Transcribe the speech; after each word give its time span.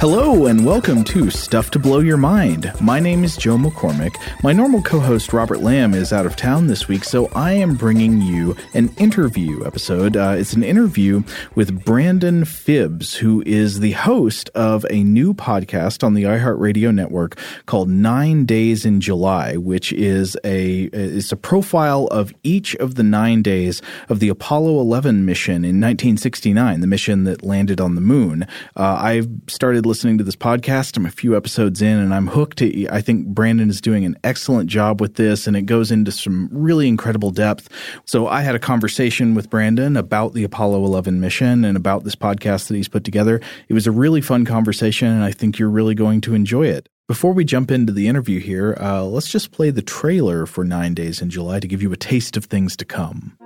Hello 0.00 0.46
and 0.46 0.64
welcome 0.64 1.02
to 1.02 1.28
Stuff 1.28 1.72
to 1.72 1.78
Blow 1.80 1.98
Your 1.98 2.16
Mind. 2.16 2.72
My 2.80 3.00
name 3.00 3.24
is 3.24 3.36
Joe 3.36 3.56
McCormick. 3.56 4.14
My 4.44 4.52
normal 4.52 4.80
co 4.80 5.00
host 5.00 5.32
Robert 5.32 5.58
Lamb 5.58 5.92
is 5.92 6.12
out 6.12 6.24
of 6.24 6.36
town 6.36 6.68
this 6.68 6.86
week, 6.86 7.02
so 7.02 7.26
I 7.34 7.54
am 7.54 7.74
bringing 7.74 8.22
you 8.22 8.54
an 8.74 8.90
interview 8.96 9.66
episode. 9.66 10.16
Uh, 10.16 10.36
it's 10.38 10.52
an 10.52 10.62
interview 10.62 11.24
with 11.56 11.84
Brandon 11.84 12.44
Fibbs, 12.44 13.16
who 13.16 13.42
is 13.44 13.80
the 13.80 13.90
host 13.90 14.50
of 14.50 14.86
a 14.88 15.02
new 15.02 15.34
podcast 15.34 16.04
on 16.04 16.14
the 16.14 16.22
iHeartRadio 16.22 16.94
network 16.94 17.36
called 17.66 17.88
Nine 17.88 18.44
Days 18.44 18.86
in 18.86 19.00
July, 19.00 19.56
which 19.56 19.92
is 19.92 20.36
a, 20.44 20.90
is 20.92 21.32
a 21.32 21.36
profile 21.36 22.06
of 22.12 22.32
each 22.44 22.76
of 22.76 22.94
the 22.94 23.02
nine 23.02 23.42
days 23.42 23.82
of 24.08 24.20
the 24.20 24.28
Apollo 24.28 24.78
11 24.78 25.24
mission 25.24 25.64
in 25.64 25.80
1969, 25.80 26.82
the 26.82 26.86
mission 26.86 27.24
that 27.24 27.42
landed 27.42 27.80
on 27.80 27.96
the 27.96 28.00
moon. 28.00 28.46
Uh, 28.76 28.96
I've 29.00 29.28
started 29.48 29.87
listening 29.88 30.18
to 30.18 30.24
this 30.24 30.36
podcast. 30.36 30.98
I'm 30.98 31.06
a 31.06 31.10
few 31.10 31.34
episodes 31.34 31.80
in 31.80 31.98
and 31.98 32.14
I'm 32.14 32.26
hooked. 32.28 32.60
I 32.62 33.00
think 33.00 33.26
Brandon 33.26 33.70
is 33.70 33.80
doing 33.80 34.04
an 34.04 34.16
excellent 34.22 34.68
job 34.68 35.00
with 35.00 35.14
this 35.14 35.46
and 35.46 35.56
it 35.56 35.62
goes 35.62 35.90
into 35.90 36.12
some 36.12 36.50
really 36.52 36.86
incredible 36.86 37.30
depth. 37.30 37.70
So 38.04 38.28
I 38.28 38.42
had 38.42 38.54
a 38.54 38.58
conversation 38.58 39.34
with 39.34 39.48
Brandon 39.48 39.96
about 39.96 40.34
the 40.34 40.44
Apollo 40.44 40.84
11 40.84 41.20
mission 41.20 41.64
and 41.64 41.76
about 41.76 42.04
this 42.04 42.14
podcast 42.14 42.68
that 42.68 42.74
he's 42.74 42.86
put 42.86 43.02
together. 43.02 43.40
It 43.68 43.74
was 43.74 43.86
a 43.86 43.90
really 43.90 44.20
fun 44.20 44.44
conversation 44.44 45.08
and 45.08 45.24
I 45.24 45.32
think 45.32 45.58
you're 45.58 45.70
really 45.70 45.94
going 45.94 46.20
to 46.20 46.34
enjoy 46.34 46.66
it. 46.66 46.88
Before 47.06 47.32
we 47.32 47.46
jump 47.46 47.70
into 47.70 47.90
the 47.90 48.08
interview 48.08 48.40
here, 48.40 48.76
uh, 48.78 49.02
let's 49.04 49.30
just 49.30 49.50
play 49.50 49.70
the 49.70 49.80
trailer 49.80 50.44
for 50.44 50.62
Nine 50.62 50.92
Days 50.92 51.22
in 51.22 51.30
July 51.30 51.60
to 51.60 51.66
give 51.66 51.82
you 51.82 51.90
a 51.90 51.96
taste 51.96 52.36
of 52.36 52.44
things 52.44 52.76
to 52.76 52.84
come. 52.84 53.38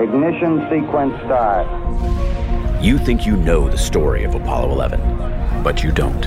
Ignition 0.00 0.66
sequence 0.70 1.14
start. 1.26 2.63
You 2.84 2.98
think 2.98 3.24
you 3.24 3.34
know 3.38 3.66
the 3.66 3.78
story 3.78 4.24
of 4.24 4.34
Apollo 4.34 4.70
11 4.72 5.62
but 5.62 5.82
you 5.82 5.90
don't. 5.90 6.26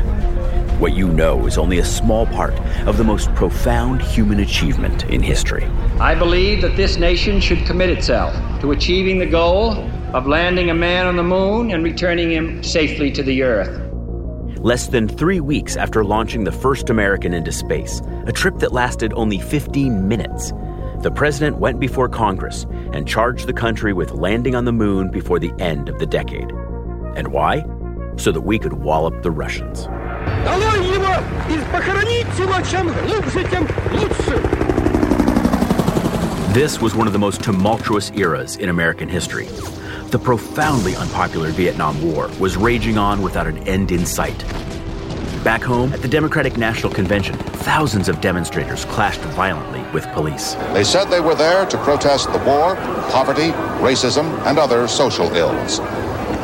What 0.79 0.95
you 0.95 1.07
know 1.07 1.45
is 1.45 1.59
only 1.59 1.77
a 1.77 1.85
small 1.85 2.25
part 2.25 2.55
of 2.87 2.97
the 2.97 3.03
most 3.03 3.31
profound 3.35 4.01
human 4.01 4.39
achievement 4.39 5.03
in 5.05 5.21
history. 5.21 5.65
I 5.99 6.15
believe 6.15 6.63
that 6.63 6.75
this 6.75 6.97
nation 6.97 7.39
should 7.39 7.63
commit 7.67 7.91
itself 7.91 8.33
to 8.61 8.71
achieving 8.71 9.19
the 9.19 9.27
goal 9.27 9.73
of 10.15 10.25
landing 10.25 10.71
a 10.71 10.73
man 10.73 11.05
on 11.05 11.15
the 11.15 11.21
moon 11.21 11.69
and 11.69 11.83
returning 11.83 12.31
him 12.31 12.63
safely 12.63 13.11
to 13.11 13.21
the 13.21 13.43
earth. 13.43 13.83
Less 14.57 14.87
than 14.87 15.07
three 15.07 15.39
weeks 15.39 15.77
after 15.77 16.03
launching 16.03 16.43
the 16.43 16.51
first 16.51 16.89
American 16.89 17.35
into 17.35 17.51
space, 17.51 18.01
a 18.25 18.31
trip 18.31 18.57
that 18.57 18.73
lasted 18.73 19.13
only 19.13 19.37
15 19.37 20.07
minutes, 20.07 20.51
the 21.01 21.11
president 21.11 21.57
went 21.57 21.79
before 21.79 22.09
Congress 22.09 22.65
and 22.93 23.07
charged 23.07 23.47
the 23.47 23.53
country 23.53 23.93
with 23.93 24.11
landing 24.11 24.55
on 24.55 24.65
the 24.65 24.71
moon 24.71 25.09
before 25.11 25.39
the 25.39 25.53
end 25.59 25.89
of 25.89 25.99
the 25.99 26.05
decade. 26.05 26.51
And 27.15 27.29
why? 27.29 27.65
so 28.17 28.31
that 28.31 28.41
we 28.41 28.59
could 28.59 28.73
wallop 28.73 29.21
the 29.21 29.31
Russians. 29.31 29.87
This 36.53 36.81
was 36.81 36.95
one 36.95 37.07
of 37.07 37.13
the 37.13 37.19
most 37.19 37.43
tumultuous 37.43 38.11
eras 38.11 38.55
in 38.55 38.69
American 38.69 39.07
history. 39.07 39.45
The 40.09 40.19
profoundly 40.19 40.95
unpopular 40.95 41.49
Vietnam 41.51 42.01
War 42.01 42.29
was 42.39 42.57
raging 42.57 42.97
on 42.97 43.21
without 43.21 43.45
an 43.45 43.59
end 43.67 43.91
in 43.91 44.05
sight. 44.05 44.43
Back 45.47 45.63
home, 45.63 45.93
at 45.93 46.01
the 46.01 46.09
Democratic 46.09 46.57
National 46.57 46.91
Convention, 46.91 47.37
thousands 47.37 48.09
of 48.09 48.19
demonstrators 48.19 48.83
clashed 48.83 49.21
violently 49.21 49.81
with 49.93 50.05
police. 50.07 50.55
They 50.73 50.83
said 50.83 51.05
they 51.05 51.21
were 51.21 51.35
there 51.35 51.65
to 51.65 51.77
protest 51.77 52.29
the 52.33 52.39
war, 52.39 52.75
poverty, 53.11 53.51
racism, 53.79 54.25
and 54.45 54.59
other 54.59 54.89
social 54.89 55.33
ills. 55.33 55.77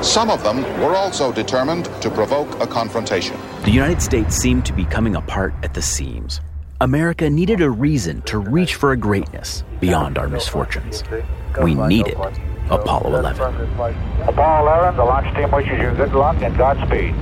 Some 0.01 0.29
of 0.29 0.41
them 0.41 0.63
were 0.79 0.95
also 0.95 1.33
determined 1.33 1.89
to 2.01 2.09
provoke 2.09 2.47
a 2.61 2.65
confrontation. 2.65 3.35
The 3.65 3.71
United 3.71 4.01
States 4.01 4.37
seemed 4.37 4.65
to 4.67 4.73
be 4.73 4.85
coming 4.85 5.17
apart 5.17 5.53
at 5.63 5.73
the 5.73 5.81
seams. 5.81 6.39
America 6.79 7.29
needed 7.29 7.59
a 7.59 7.69
reason 7.69 8.21
to 8.21 8.37
reach 8.37 8.75
for 8.75 8.93
a 8.93 8.97
greatness 8.97 9.65
beyond 9.81 10.17
our 10.17 10.29
misfortunes. 10.29 11.03
We 11.61 11.75
needed 11.75 12.15
Apollo 12.69 13.19
11. 13.19 13.41
Apollo 14.29 14.61
11, 14.65 14.95
the 14.95 15.03
launch 15.03 15.35
team 15.35 15.51
wishes 15.51 15.77
you 15.77 15.91
good 15.91 16.13
luck 16.13 16.41
and 16.41 16.55
Godspeed. 16.57 17.13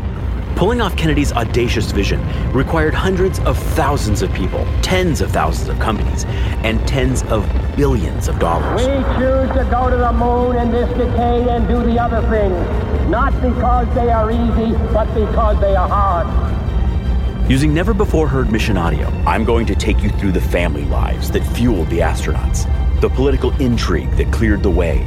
Pulling 0.61 0.79
off 0.79 0.95
Kennedy's 0.95 1.33
audacious 1.33 1.91
vision 1.91 2.21
required 2.51 2.93
hundreds 2.93 3.39
of 3.39 3.57
thousands 3.57 4.21
of 4.21 4.31
people, 4.31 4.63
tens 4.83 5.19
of 5.19 5.31
thousands 5.31 5.69
of 5.69 5.79
companies, 5.79 6.23
and 6.63 6.87
tens 6.87 7.23
of 7.31 7.49
billions 7.75 8.27
of 8.27 8.37
dollars. 8.37 8.79
We 8.81 8.93
choose 9.17 9.49
to 9.57 9.67
go 9.71 9.89
to 9.89 9.97
the 9.97 10.13
moon 10.13 10.57
in 10.57 10.71
this 10.71 10.87
decade 10.95 11.47
and 11.47 11.67
do 11.67 11.83
the 11.83 11.99
other 11.99 12.21
things, 12.29 13.09
not 13.09 13.33
because 13.41 13.91
they 13.95 14.11
are 14.11 14.29
easy, 14.29 14.77
but 14.93 15.11
because 15.15 15.59
they 15.61 15.75
are 15.75 15.89
hard. 15.89 17.49
Using 17.49 17.73
never 17.73 17.95
before 17.95 18.27
heard 18.27 18.51
mission 18.51 18.77
audio, 18.77 19.07
I'm 19.25 19.43
going 19.43 19.65
to 19.65 19.73
take 19.73 20.03
you 20.03 20.11
through 20.11 20.33
the 20.33 20.41
family 20.41 20.85
lives 20.85 21.31
that 21.31 21.41
fueled 21.57 21.89
the 21.89 22.01
astronauts, 22.01 22.69
the 23.01 23.09
political 23.09 23.49
intrigue 23.59 24.11
that 24.11 24.31
cleared 24.31 24.61
the 24.61 24.69
way, 24.69 24.99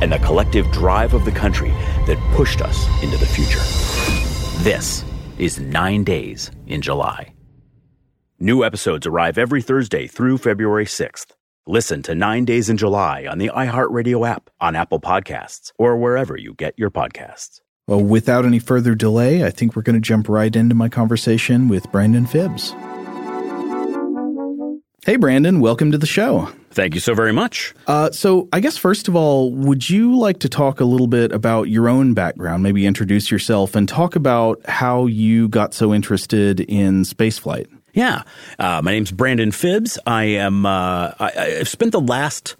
and 0.00 0.10
the 0.10 0.18
collective 0.20 0.72
drive 0.72 1.12
of 1.12 1.26
the 1.26 1.32
country 1.32 1.72
that 2.06 2.16
pushed 2.34 2.62
us 2.62 2.88
into 3.02 3.18
the 3.18 3.26
future. 3.26 3.60
This 4.64 5.04
is 5.36 5.60
Nine 5.60 6.04
Days 6.04 6.50
in 6.66 6.80
July. 6.80 7.34
New 8.40 8.64
episodes 8.64 9.06
arrive 9.06 9.36
every 9.36 9.60
Thursday 9.60 10.06
through 10.06 10.38
February 10.38 10.86
6th. 10.86 11.32
Listen 11.66 12.02
to 12.02 12.14
Nine 12.14 12.46
Days 12.46 12.70
in 12.70 12.78
July 12.78 13.26
on 13.26 13.36
the 13.36 13.50
iHeartRadio 13.54 14.26
app, 14.26 14.48
on 14.62 14.74
Apple 14.74 15.00
Podcasts, 15.00 15.70
or 15.78 15.98
wherever 15.98 16.34
you 16.38 16.54
get 16.54 16.72
your 16.78 16.90
podcasts. 16.90 17.60
Well, 17.86 18.00
without 18.00 18.46
any 18.46 18.58
further 18.58 18.94
delay, 18.94 19.44
I 19.44 19.50
think 19.50 19.76
we're 19.76 19.82
going 19.82 19.96
to 19.96 20.00
jump 20.00 20.30
right 20.30 20.56
into 20.56 20.74
my 20.74 20.88
conversation 20.88 21.68
with 21.68 21.92
Brandon 21.92 22.24
Fibbs. 22.24 22.70
Hey, 25.04 25.16
Brandon, 25.16 25.60
welcome 25.60 25.92
to 25.92 25.98
the 25.98 26.06
show. 26.06 26.48
Thank 26.74 26.94
you 26.94 27.00
so 27.00 27.14
very 27.14 27.32
much. 27.32 27.72
Uh, 27.86 28.10
so, 28.10 28.48
I 28.52 28.58
guess 28.58 28.76
first 28.76 29.06
of 29.06 29.14
all, 29.14 29.52
would 29.52 29.88
you 29.88 30.18
like 30.18 30.40
to 30.40 30.48
talk 30.48 30.80
a 30.80 30.84
little 30.84 31.06
bit 31.06 31.30
about 31.30 31.68
your 31.68 31.88
own 31.88 32.14
background? 32.14 32.64
Maybe 32.64 32.84
introduce 32.84 33.30
yourself 33.30 33.76
and 33.76 33.88
talk 33.88 34.16
about 34.16 34.60
how 34.66 35.06
you 35.06 35.48
got 35.48 35.72
so 35.72 35.94
interested 35.94 36.60
in 36.60 37.04
spaceflight. 37.04 37.66
Yeah, 37.92 38.24
uh, 38.58 38.82
my 38.82 38.90
name's 38.90 39.12
Brandon 39.12 39.52
Fibbs. 39.52 39.98
I 40.04 40.24
am. 40.24 40.66
Uh, 40.66 41.12
I, 41.20 41.30
have 41.58 41.68
spent 41.68 41.92
the 41.92 42.00
last 42.00 42.56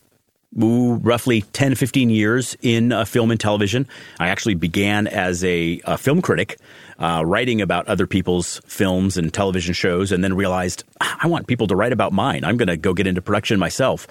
ooh, 0.63 0.95
roughly 0.95 1.43
10, 1.53 1.75
15 1.75 2.11
years 2.11 2.57
in 2.63 2.93
uh, 2.93 3.05
film 3.05 3.31
and 3.31 3.41
television. 3.41 3.87
I 4.19 4.29
actually 4.29 4.55
began 4.55 5.07
as 5.07 5.45
a, 5.45 5.81
a 5.85 5.99
film 5.99 6.23
critic 6.23 6.59
uh, 6.99 7.23
writing 7.25 7.61
about 7.61 7.89
other 7.89 8.07
people's 8.07 8.61
films 8.67 9.17
and 9.17 9.33
television 9.33 9.75
shows, 9.75 10.13
and 10.13 10.23
then 10.23 10.35
realized 10.35 10.85
ah, 11.01 11.19
I 11.23 11.27
want 11.27 11.47
people 11.47 11.67
to 11.69 11.77
write 11.77 11.93
about 11.93 12.13
mine. 12.13 12.45
I'm 12.45 12.57
going 12.57 12.69
to 12.69 12.77
go 12.77 12.95
get 12.95 13.07
into 13.07 13.23
production 13.23 13.59
myself. 13.59 14.07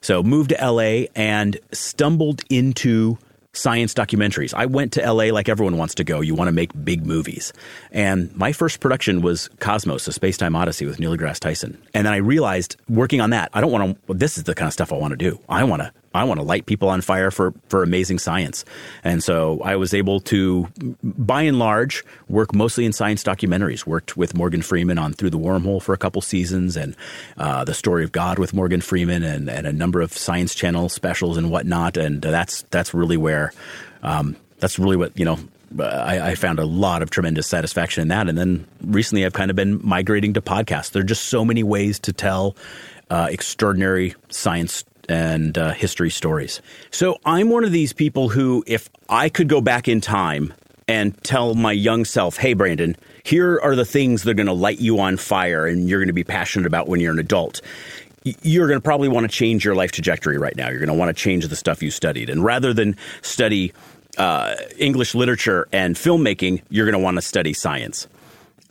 So 0.00 0.22
moved 0.22 0.50
to 0.50 0.70
LA 0.70 1.06
and 1.14 1.58
stumbled 1.72 2.42
into 2.50 3.18
science 3.54 3.92
documentaries. 3.92 4.54
I 4.54 4.66
went 4.66 4.92
to 4.94 5.12
LA 5.12 5.24
like 5.24 5.48
everyone 5.48 5.76
wants 5.76 5.94
to 5.96 6.04
go. 6.04 6.20
You 6.20 6.34
want 6.34 6.48
to 6.48 6.52
make 6.52 6.70
big 6.84 7.04
movies. 7.04 7.52
And 7.90 8.34
my 8.34 8.52
first 8.52 8.80
production 8.80 9.20
was 9.20 9.48
Cosmos, 9.60 10.08
a 10.08 10.12
space-time 10.12 10.56
odyssey 10.56 10.86
with 10.86 10.98
Neil 10.98 11.16
deGrasse 11.16 11.40
Tyson. 11.40 11.80
And 11.92 12.06
then 12.06 12.12
I 12.12 12.16
realized 12.16 12.76
working 12.88 13.20
on 13.20 13.30
that, 13.30 13.50
I 13.52 13.60
don't 13.60 13.70
want 13.70 13.94
to, 13.94 14.02
well, 14.06 14.18
this 14.18 14.38
is 14.38 14.44
the 14.44 14.54
kind 14.54 14.66
of 14.66 14.72
stuff 14.72 14.92
I 14.92 14.96
want 14.96 15.12
to 15.12 15.16
do. 15.16 15.38
I 15.48 15.64
want 15.64 15.82
to 15.82 15.92
I 16.14 16.24
want 16.24 16.40
to 16.40 16.44
light 16.44 16.66
people 16.66 16.88
on 16.88 17.00
fire 17.00 17.30
for, 17.30 17.54
for 17.68 17.82
amazing 17.82 18.18
science. 18.18 18.64
And 19.04 19.22
so 19.22 19.60
I 19.62 19.76
was 19.76 19.94
able 19.94 20.20
to, 20.20 20.68
by 21.02 21.42
and 21.42 21.58
large, 21.58 22.04
work 22.28 22.54
mostly 22.54 22.84
in 22.84 22.92
science 22.92 23.24
documentaries. 23.24 23.86
Worked 23.86 24.16
with 24.16 24.34
Morgan 24.34 24.62
Freeman 24.62 24.98
on 24.98 25.12
Through 25.12 25.30
the 25.30 25.38
Wormhole 25.38 25.82
for 25.82 25.92
a 25.92 25.98
couple 25.98 26.22
seasons 26.22 26.76
and 26.76 26.96
uh, 27.36 27.64
The 27.64 27.74
Story 27.74 28.04
of 28.04 28.12
God 28.12 28.38
with 28.38 28.54
Morgan 28.54 28.80
Freeman 28.80 29.22
and, 29.22 29.48
and 29.48 29.66
a 29.66 29.72
number 29.72 30.00
of 30.00 30.12
Science 30.12 30.54
Channel 30.54 30.88
specials 30.88 31.36
and 31.36 31.50
whatnot. 31.50 31.96
And 31.96 32.20
that's, 32.20 32.62
that's 32.70 32.94
really 32.94 33.16
where, 33.16 33.52
um, 34.02 34.36
that's 34.58 34.78
really 34.78 34.96
what, 34.96 35.18
you 35.18 35.24
know, 35.24 35.38
I, 35.80 36.32
I, 36.32 36.34
found 36.34 36.58
a 36.58 36.66
lot 36.66 37.02
of 37.02 37.10
tremendous 37.10 37.46
satisfaction 37.46 38.02
in 38.02 38.08
that. 38.08 38.28
And 38.28 38.36
then 38.36 38.66
recently 38.84 39.24
I've 39.24 39.32
kind 39.32 39.50
of 39.50 39.56
been 39.56 39.80
migrating 39.82 40.34
to 40.34 40.42
podcasts. 40.42 40.90
There 40.90 41.00
are 41.00 41.06
just 41.06 41.24
so 41.24 41.44
many 41.44 41.62
ways 41.62 41.98
to 42.00 42.12
tell 42.12 42.56
uh, 43.10 43.28
extraordinary 43.30 44.14
science 44.28 44.84
and 45.12 45.58
uh, 45.58 45.72
history 45.72 46.10
stories. 46.10 46.60
So 46.90 47.18
I'm 47.24 47.50
one 47.50 47.64
of 47.64 47.72
these 47.72 47.92
people 47.92 48.30
who, 48.30 48.64
if 48.66 48.88
I 49.08 49.28
could 49.28 49.48
go 49.48 49.60
back 49.60 49.88
in 49.88 50.00
time 50.00 50.54
and 50.88 51.16
tell 51.22 51.54
my 51.54 51.72
young 51.72 52.04
self, 52.04 52.36
hey, 52.36 52.54
Brandon, 52.54 52.96
here 53.22 53.60
are 53.62 53.76
the 53.76 53.84
things 53.84 54.22
that 54.22 54.30
are 54.30 54.34
going 54.34 54.46
to 54.46 54.52
light 54.52 54.80
you 54.80 54.98
on 54.98 55.16
fire 55.16 55.66
and 55.66 55.88
you're 55.88 56.00
going 56.00 56.08
to 56.08 56.12
be 56.12 56.24
passionate 56.24 56.66
about 56.66 56.88
when 56.88 57.00
you're 57.00 57.12
an 57.12 57.18
adult. 57.18 57.60
You're 58.24 58.68
going 58.68 58.78
to 58.78 58.82
probably 58.82 59.08
want 59.08 59.30
to 59.30 59.36
change 59.36 59.64
your 59.64 59.74
life 59.74 59.92
trajectory 59.92 60.38
right 60.38 60.56
now. 60.56 60.68
You're 60.70 60.78
going 60.78 60.88
to 60.88 60.94
want 60.94 61.16
to 61.16 61.22
change 61.22 61.46
the 61.46 61.56
stuff 61.56 61.82
you 61.82 61.90
studied. 61.90 62.30
And 62.30 62.44
rather 62.44 62.72
than 62.72 62.96
study 63.20 63.72
uh, 64.16 64.54
English 64.78 65.14
literature 65.14 65.68
and 65.72 65.96
filmmaking, 65.96 66.62
you're 66.70 66.86
going 66.86 66.98
to 66.98 67.04
want 67.04 67.16
to 67.16 67.22
study 67.22 67.52
science. 67.52 68.08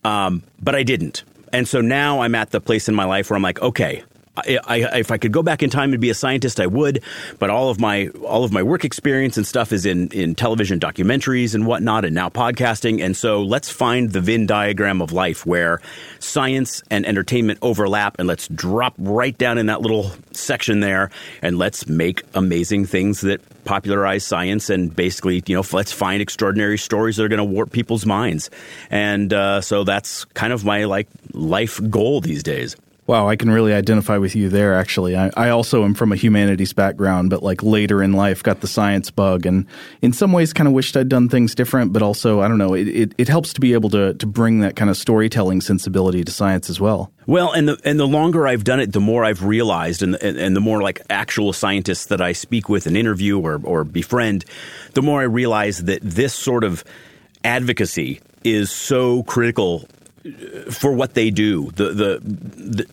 Um, 0.04 0.44
but 0.62 0.76
I 0.76 0.84
didn't 0.84 1.24
And 1.54 1.68
so 1.68 1.82
now 1.82 2.22
I'm 2.22 2.36
at 2.36 2.52
the 2.52 2.62
place 2.62 2.88
in 2.88 2.96
my 2.96 3.06
life 3.06 3.30
where 3.30 3.36
I'm 3.36 3.44
like, 3.44 3.62
okay, 3.62 4.04
I, 4.46 4.60
I, 4.66 5.00
if 5.00 5.12
I 5.12 5.18
could 5.18 5.32
go 5.32 5.44
back 5.44 5.64
in 5.64 5.70
time 5.70 5.92
and 5.94 6.02
be 6.02 6.10
a 6.10 6.16
scientist, 6.16 6.60
I 6.60 6.68
would. 6.68 7.04
But 7.40 7.50
all 7.50 7.70
of 7.70 7.80
my 7.80 8.08
all 8.24 8.44
of 8.44 8.52
my 8.52 8.64
work 8.64 8.86
experience 8.86 9.38
and 9.38 9.46
stuff 9.46 9.72
is 9.72 9.86
in 9.86 10.10
in 10.10 10.36
television 10.36 10.80
documentaries 10.80 11.56
and 11.56 11.66
whatnot, 11.66 12.06
and 12.06 12.16
now 12.16 12.30
podcasting. 12.30 13.04
And 13.04 13.16
so 13.16 13.42
let's 13.42 13.70
find 13.70 14.12
the 14.12 14.22
Venn 14.22 14.46
diagram 14.46 15.02
of 15.02 15.12
life 15.12 15.46
where 15.46 15.82
science 16.20 16.84
and 16.90 17.06
entertainment 17.06 17.60
overlap, 17.62 18.20
and 18.20 18.28
let's 18.28 18.48
drop 18.50 18.94
right 18.98 19.38
down 19.38 19.58
in 19.58 19.68
that 19.68 19.82
little 19.82 20.12
section 20.32 20.80
there, 20.80 21.10
and 21.42 21.58
let's 21.58 21.88
make 21.88 22.24
amazing 22.34 22.86
things 22.86 23.22
that 23.22 23.42
popularize 23.64 24.26
science 24.26 24.70
and 24.70 24.96
basically, 24.96 25.44
you 25.46 25.56
know, 25.56 25.64
let's 25.72 25.92
find 25.92 26.22
extraordinary 26.22 26.78
stories 26.78 27.18
that 27.18 27.24
are 27.24 27.30
going 27.30 27.38
to 27.38 27.44
warp 27.44 27.72
people's 27.72 28.06
minds. 28.06 28.50
And 28.90 29.32
uh, 29.34 29.62
so 29.62 29.84
that's 29.84 30.26
kind 30.26 30.54
of 30.54 30.66
my 30.66 30.86
like 30.86 31.08
life 31.34 31.80
goal 31.90 32.22
these 32.22 32.44
days. 32.44 32.76
Wow, 33.12 33.28
I 33.28 33.36
can 33.36 33.52
really 33.52 33.74
identify 33.74 34.18
with 34.18 34.38
you 34.38 34.48
there. 34.48 34.74
Actually, 34.74 35.18
I, 35.18 35.32
I, 35.36 35.50
also 35.50 35.84
am 35.84 35.96
from 35.96 36.14
a 36.14 36.16
humanities 36.16 36.72
background, 36.72 37.30
but 37.30 37.44
like 37.44 37.62
later 37.62 38.02
in 38.02 38.14
life, 38.14 38.42
got 38.42 38.62
the 38.62 38.68
science 38.68 39.12
bug, 39.12 39.46
and 39.46 39.66
in 40.02 40.14
some 40.14 40.32
ways, 40.32 40.54
kind 40.54 40.66
of 40.66 40.74
wished 40.74 40.96
I'd 40.96 41.10
done 41.10 41.28
things 41.28 41.54
different. 41.54 41.92
But 41.92 42.04
also, 42.04 42.40
I 42.40 42.48
don't 42.48 42.58
know, 42.58 42.74
it, 42.74 42.88
it, 42.88 43.14
it 43.18 43.28
helps 43.28 43.52
to 43.52 43.60
be 43.60 43.74
able 43.74 43.90
to 43.90 44.14
to 44.14 44.26
bring 44.26 44.62
that 44.62 44.78
kind 44.78 44.90
of 44.90 44.96
storytelling 44.96 45.60
sensibility 45.60 46.24
to 46.24 46.32
science 46.32 46.70
as 46.70 46.80
well. 46.80 47.12
Well, 47.28 47.52
and 47.52 47.68
the 47.68 47.82
and 47.84 48.00
the 48.00 48.08
longer 48.08 48.48
I've 48.48 48.64
done 48.64 48.80
it, 48.80 48.94
the 48.94 49.02
more 49.02 49.26
I've 49.26 49.44
realized, 49.44 50.02
and 50.04 50.16
and, 50.24 50.38
and 50.38 50.56
the 50.56 50.62
more 50.62 50.82
like 50.82 51.02
actual 51.10 51.52
scientists 51.52 52.06
that 52.06 52.22
I 52.22 52.32
speak 52.32 52.70
with 52.70 52.88
and 52.88 52.96
interview 52.96 53.38
or 53.42 53.60
or 53.66 53.84
befriend, 53.84 54.46
the 54.94 55.02
more 55.02 55.20
I 55.20 55.26
realize 55.26 55.84
that 55.84 56.00
this 56.02 56.34
sort 56.34 56.64
of 56.64 56.86
advocacy 57.44 58.22
is 58.46 58.72
so 58.72 59.24
critical 59.24 59.86
for 60.70 60.92
what 60.92 61.14
they 61.14 61.30
do. 61.30 61.72
The, 61.72 61.86
the, 61.86 62.20
the 62.24 62.86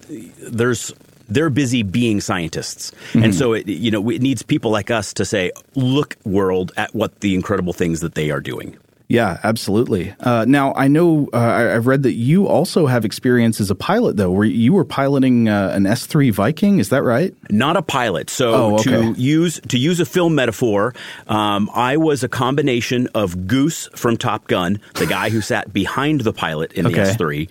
there's 0.50 0.92
they're 1.28 1.50
busy 1.50 1.82
being 1.82 2.20
scientists, 2.20 2.90
mm-hmm. 2.90 3.24
and 3.24 3.34
so 3.34 3.52
it, 3.52 3.68
you 3.68 3.90
know 3.90 4.08
it 4.10 4.22
needs 4.22 4.42
people 4.42 4.70
like 4.70 4.90
us 4.90 5.12
to 5.14 5.24
say, 5.24 5.52
"Look, 5.74 6.16
world, 6.24 6.72
at 6.76 6.94
what 6.94 7.20
the 7.20 7.34
incredible 7.34 7.72
things 7.72 8.00
that 8.00 8.14
they 8.14 8.30
are 8.30 8.40
doing." 8.40 8.76
Yeah, 9.10 9.40
absolutely. 9.42 10.14
Uh, 10.20 10.44
now, 10.46 10.74
I 10.74 10.86
know 10.86 11.30
uh, 11.32 11.72
I've 11.74 11.86
read 11.86 12.02
that 12.02 12.12
you 12.12 12.46
also 12.46 12.84
have 12.84 13.06
experience 13.06 13.58
as 13.58 13.70
a 13.70 13.74
pilot, 13.74 14.18
though, 14.18 14.30
where 14.30 14.44
you 14.44 14.74
were 14.74 14.84
piloting 14.84 15.48
uh, 15.48 15.72
an 15.74 15.86
S 15.86 16.04
three 16.04 16.28
Viking. 16.28 16.78
Is 16.78 16.90
that 16.90 17.02
right? 17.02 17.34
Not 17.48 17.78
a 17.78 17.82
pilot. 17.82 18.28
So 18.28 18.52
oh, 18.52 18.74
okay. 18.74 18.90
to 18.90 19.14
use 19.18 19.60
to 19.68 19.78
use 19.78 19.98
a 19.98 20.04
film 20.04 20.34
metaphor, 20.34 20.94
um, 21.26 21.70
I 21.74 21.96
was 21.96 22.22
a 22.22 22.28
combination 22.28 23.08
of 23.14 23.46
Goose 23.46 23.88
from 23.94 24.18
Top 24.18 24.46
Gun, 24.46 24.78
the 24.96 25.06
guy 25.06 25.30
who 25.30 25.40
sat 25.40 25.72
behind 25.72 26.20
the 26.20 26.34
pilot 26.34 26.74
in 26.74 26.84
the. 26.84 26.98
S 26.98 27.16
three 27.16 27.48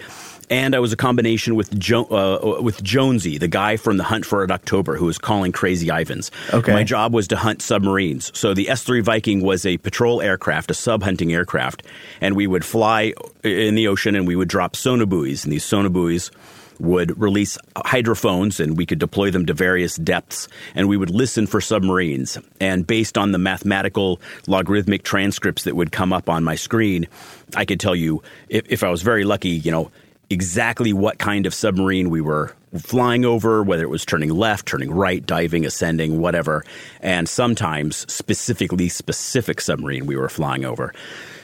and 0.50 0.76
I 0.76 0.80
was 0.80 0.94
a 0.94 0.98
combination 0.98 1.56
with 1.56 1.78
jo- 1.78 2.06
uh, 2.06 2.62
with 2.62 2.82
Jonesy, 2.84 3.38
the 3.38 3.48
guy 3.48 3.78
from 3.78 3.98
The 3.98 4.04
Hunt 4.04 4.26
for 4.26 4.40
Red 4.40 4.52
October, 4.52 4.96
who 4.96 5.06
was 5.06 5.18
calling 5.18 5.52
Crazy 5.52 5.92
Ivans. 5.92 6.32
Okay. 6.54 6.74
My 6.74 6.84
job 6.84 7.14
was 7.14 7.28
to 7.30 7.36
hunt 7.36 7.62
submarines. 7.62 8.32
So 8.38 8.54
the 8.54 8.70
S 8.70 8.84
three 8.84 9.02
Viking 9.02 9.42
was 9.42 9.66
a 9.66 9.78
patrol 9.78 10.22
aircraft, 10.22 10.72
a 10.72 10.74
sub 10.74 11.04
hunting 11.04 11.34
aircraft, 11.34 11.84
and 12.22 12.36
we 12.36 12.48
would 12.48 12.66
fly 12.66 13.14
in 13.44 13.76
the 13.76 13.88
ocean 13.88 14.16
and 14.16 14.28
we 14.28 14.36
would 14.36 14.48
drop 14.48 14.74
sonobuoys, 14.74 15.44
and 15.44 15.52
these 15.52 15.66
sonobuoys 15.66 16.32
would 16.80 17.20
release 17.20 17.58
hydrophones 17.76 18.60
and 18.60 18.78
we 18.78 18.86
could 18.86 19.00
deploy 19.00 19.32
them 19.32 19.48
to 19.48 19.54
various 19.54 19.96
depths 19.96 20.48
and 20.76 20.88
we 20.88 20.96
would 20.96 21.10
listen 21.10 21.48
for 21.48 21.60
submarines. 21.60 22.38
And 22.60 22.86
based 22.86 23.18
on 23.18 23.32
the 23.32 23.40
mathematical 23.40 24.22
logarithmic 24.46 25.02
transcripts 25.02 25.64
that 25.64 25.76
would 25.76 25.92
come 25.92 26.14
up 26.14 26.30
on 26.30 26.44
my 26.44 26.54
screen, 26.54 27.08
I 27.56 27.66
could 27.66 27.80
tell 27.80 27.96
you 27.96 28.22
if, 28.50 28.66
if 28.70 28.84
I 28.84 28.90
was 28.90 29.02
very 29.02 29.24
lucky, 29.24 29.50
you 29.50 29.72
know, 29.72 29.92
exactly 30.30 30.94
what 30.94 31.20
kind 31.20 31.46
of 31.46 31.54
submarine 31.54 32.10
we 32.10 32.22
were 32.22 32.54
flying 32.78 33.26
over, 33.26 33.64
whether 33.64 33.84
it 33.84 33.90
was 33.90 34.06
turning 34.06 34.30
left, 34.30 34.66
turning 34.66 34.92
right, 34.92 35.26
diving, 35.26 35.66
ascending, 35.66 36.20
whatever, 36.20 36.64
and 37.02 37.30
sometimes 37.30 38.12
specifically 38.12 38.90
specific 38.90 39.62
submarine 39.62 40.06
we 40.06 40.16
were 40.16 40.30
flying 40.30 40.66
over. 40.66 40.94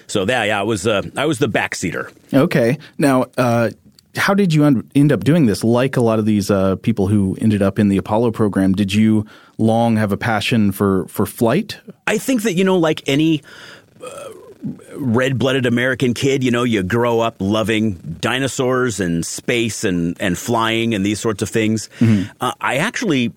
So 0.07 0.25
that 0.25 0.45
yeah, 0.45 0.59
I 0.59 0.63
was 0.63 0.85
uh, 0.85 1.03
I 1.15 1.25
was 1.25 1.39
the 1.39 1.47
backseater. 1.47 2.11
Okay, 2.33 2.77
now. 2.97 3.25
Uh, 3.37 3.71
how 4.15 4.35
did 4.35 4.53
you 4.53 4.63
un- 4.63 4.87
end 4.93 5.11
up 5.11 5.23
doing 5.23 5.47
this? 5.47 5.63
Like 5.63 5.97
a 5.97 6.01
lot 6.01 6.19
of 6.19 6.25
these 6.25 6.51
uh, 6.51 6.75
people 6.75 7.07
who 7.07 7.35
ended 7.41 7.63
up 7.63 7.79
in 7.79 7.89
the 7.89 7.97
Apollo 7.97 8.31
program, 8.33 8.73
did 8.73 8.93
you 8.93 9.25
long 9.57 9.97
have 9.97 10.11
a 10.11 10.17
passion 10.17 10.71
for 10.71 11.07
for 11.07 11.25
flight? 11.25 11.79
I 12.05 12.19
think 12.19 12.43
that 12.43 12.53
you 12.53 12.63
know, 12.63 12.77
like 12.77 13.01
any 13.07 13.41
uh, 14.05 14.29
red 14.95 15.37
blooded 15.37 15.65
American 15.65 16.13
kid, 16.13 16.43
you 16.43 16.51
know, 16.51 16.63
you 16.63 16.83
grow 16.83 17.19
up 17.19 17.35
loving 17.39 17.93
dinosaurs 18.21 18.99
and 18.99 19.25
space 19.25 19.83
and, 19.83 20.15
and 20.19 20.37
flying 20.37 20.93
and 20.93 21.05
these 21.05 21.19
sorts 21.19 21.41
of 21.41 21.49
things. 21.49 21.89
Mm-hmm. 21.99 22.31
Uh, 22.39 22.53
I 22.61 22.77
actually, 22.77 23.27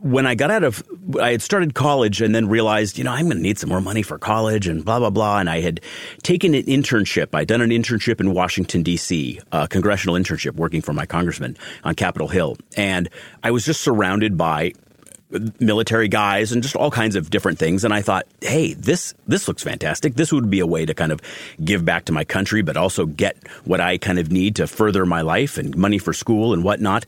when 0.00 0.26
I 0.26 0.34
got 0.34 0.50
out 0.50 0.64
of, 0.64 0.82
I 1.20 1.30
had 1.30 1.42
started 1.42 1.74
college 1.74 2.20
and 2.20 2.34
then 2.34 2.48
realized, 2.48 2.98
you 2.98 3.04
know, 3.04 3.12
I'm 3.12 3.26
going 3.26 3.36
to 3.36 3.42
need 3.42 3.58
some 3.58 3.70
more 3.70 3.80
money 3.80 4.02
for 4.02 4.18
college 4.18 4.66
and 4.66 4.84
blah, 4.84 4.98
blah, 4.98 5.10
blah. 5.10 5.38
And 5.38 5.48
I 5.48 5.60
had 5.60 5.80
taken 6.22 6.54
an 6.54 6.64
internship. 6.64 7.28
I'd 7.32 7.48
done 7.48 7.60
an 7.60 7.70
internship 7.70 8.20
in 8.20 8.34
Washington, 8.34 8.82
D.C., 8.82 9.40
a 9.52 9.68
congressional 9.68 10.16
internship 10.16 10.56
working 10.56 10.82
for 10.82 10.92
my 10.92 11.06
congressman 11.06 11.56
on 11.84 11.94
Capitol 11.94 12.28
Hill. 12.28 12.56
And 12.76 13.08
I 13.44 13.52
was 13.52 13.64
just 13.64 13.82
surrounded 13.82 14.36
by 14.36 14.72
military 15.58 16.08
guys 16.08 16.52
and 16.52 16.62
just 16.62 16.76
all 16.76 16.90
kinds 16.90 17.16
of 17.16 17.30
different 17.30 17.58
things. 17.58 17.84
And 17.84 17.92
I 17.92 18.02
thought, 18.02 18.26
hey, 18.40 18.74
this 18.74 19.14
this 19.26 19.48
looks 19.48 19.62
fantastic. 19.62 20.14
This 20.14 20.32
would 20.32 20.50
be 20.50 20.60
a 20.60 20.66
way 20.66 20.86
to 20.86 20.94
kind 20.94 21.12
of 21.12 21.20
give 21.64 21.84
back 21.84 22.04
to 22.06 22.12
my 22.12 22.24
country, 22.24 22.62
but 22.62 22.76
also 22.76 23.06
get 23.06 23.36
what 23.64 23.80
I 23.80 23.98
kind 23.98 24.18
of 24.18 24.30
need 24.30 24.56
to 24.56 24.66
further 24.66 25.06
my 25.06 25.22
life 25.22 25.58
and 25.58 25.76
money 25.76 25.98
for 25.98 26.12
school 26.12 26.52
and 26.52 26.62
whatnot. 26.64 27.06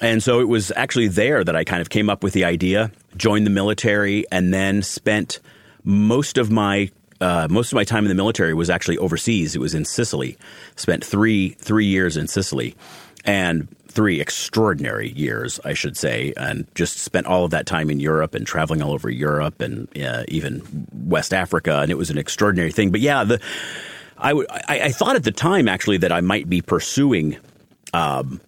And 0.00 0.22
so 0.22 0.40
it 0.40 0.48
was 0.48 0.72
actually 0.76 1.08
there 1.08 1.42
that 1.42 1.56
I 1.56 1.64
kind 1.64 1.80
of 1.80 1.90
came 1.90 2.08
up 2.08 2.22
with 2.22 2.32
the 2.32 2.44
idea, 2.44 2.92
joined 3.16 3.46
the 3.46 3.50
military, 3.50 4.24
and 4.30 4.54
then 4.54 4.82
spent 4.82 5.40
most 5.82 6.38
of 6.38 6.50
my 6.50 6.90
uh, 7.20 7.48
most 7.50 7.72
of 7.72 7.76
my 7.76 7.84
time 7.84 8.04
in 8.04 8.08
the 8.08 8.14
military 8.14 8.54
was 8.54 8.70
actually 8.70 8.98
overseas. 8.98 9.56
It 9.56 9.58
was 9.58 9.74
in 9.74 9.84
Sicily. 9.84 10.38
Spent 10.76 11.04
three 11.04 11.50
three 11.50 11.86
years 11.86 12.16
in 12.16 12.28
Sicily, 12.28 12.76
and 13.24 13.66
three 13.88 14.20
extraordinary 14.20 15.10
years, 15.10 15.58
I 15.64 15.74
should 15.74 15.96
say, 15.96 16.32
and 16.36 16.66
just 16.74 16.98
spent 16.98 17.26
all 17.26 17.44
of 17.44 17.50
that 17.50 17.66
time 17.66 17.90
in 17.90 18.00
Europe 18.00 18.34
and 18.34 18.46
traveling 18.46 18.82
all 18.82 18.92
over 18.92 19.10
Europe 19.10 19.60
and 19.60 19.88
uh, 19.98 20.24
even 20.28 20.86
West 20.92 21.34
Africa, 21.34 21.80
and 21.80 21.90
it 21.90 21.96
was 21.96 22.10
an 22.10 22.18
extraordinary 22.18 22.70
thing. 22.70 22.90
But 22.90 23.00
yeah, 23.00 23.24
the 23.24 23.40
I, 24.18 24.30
w- 24.30 24.46
I, 24.50 24.80
I 24.82 24.92
thought 24.92 25.16
at 25.16 25.24
the 25.24 25.32
time 25.32 25.68
actually 25.68 25.98
that 25.98 26.12
I 26.12 26.20
might 26.20 26.48
be 26.48 26.60
pursuing 26.60 27.36
um, 27.92 28.40